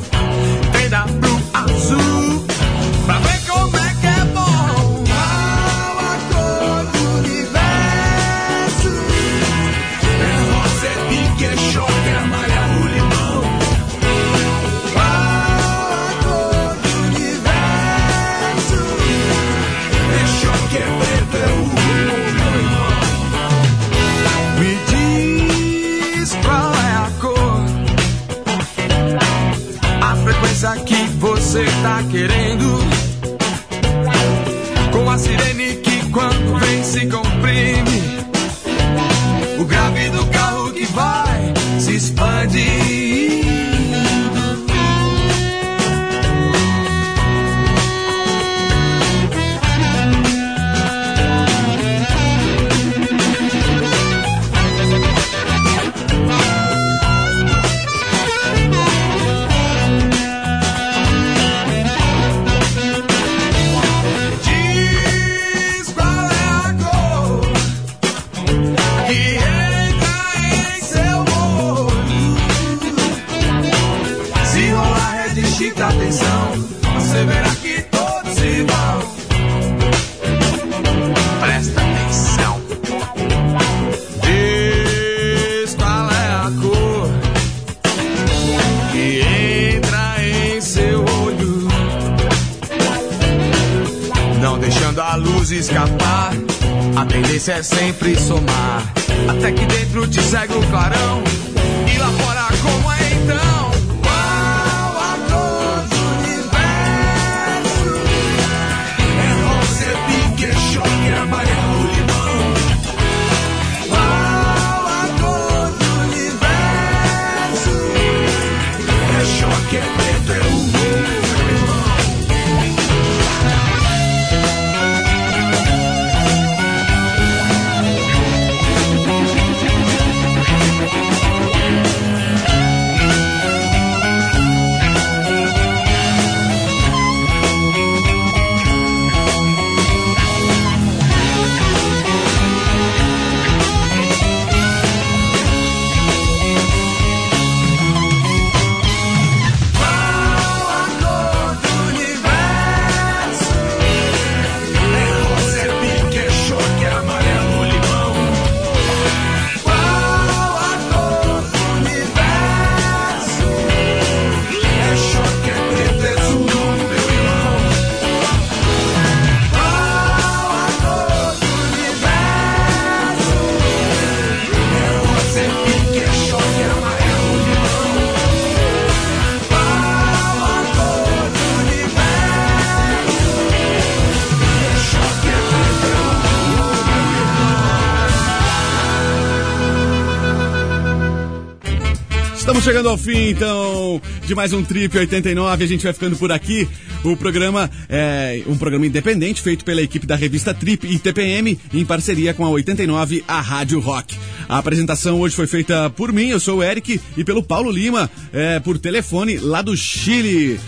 Chegando 192.68 192.89
ao 192.89 192.97
fim, 192.97 193.30
então, 193.30 194.01
de 194.26 194.36
mais 194.36 194.51
um 194.51 194.61
Trip 194.61 194.97
89. 194.97 195.63
A 195.63 195.68
gente 195.68 195.86
vai 195.86 195.93
ficando 195.93 196.18
por 196.18 196.34
aqui. 196.34 196.68
O 197.01 197.15
programa 197.15 197.72
é 197.88 198.43
um 198.45 198.57
programa 198.57 198.86
independente 198.86 199.41
feito 199.41 199.63
pela 199.63 199.82
equipe 199.82 200.05
da 200.05 200.18
revista 200.18 200.53
Trip 200.53 200.86
e 200.86 200.99
TPM, 200.99 201.57
em 201.74 201.86
parceria 201.86 202.34
com 202.34 202.45
a 202.45 202.49
89, 202.49 203.24
a 203.26 203.39
Rádio 203.39 203.80
Rock. 203.80 204.18
A 204.49 204.57
apresentação 204.57 205.18
hoje 205.22 205.34
foi 205.34 205.47
feita 205.47 205.89
por 205.91 206.11
mim, 206.11 206.28
eu 206.28 206.41
sou 206.41 206.57
o 206.57 206.63
Eric, 206.63 206.99
e 207.15 207.24
pelo 207.24 207.41
Paulo 207.41 207.72
Lima, 207.72 208.11
é, 208.34 208.59
por 208.59 208.78
telefone, 208.78 209.38
lá 209.38 209.61
do 209.61 209.78
Chile 209.78 210.59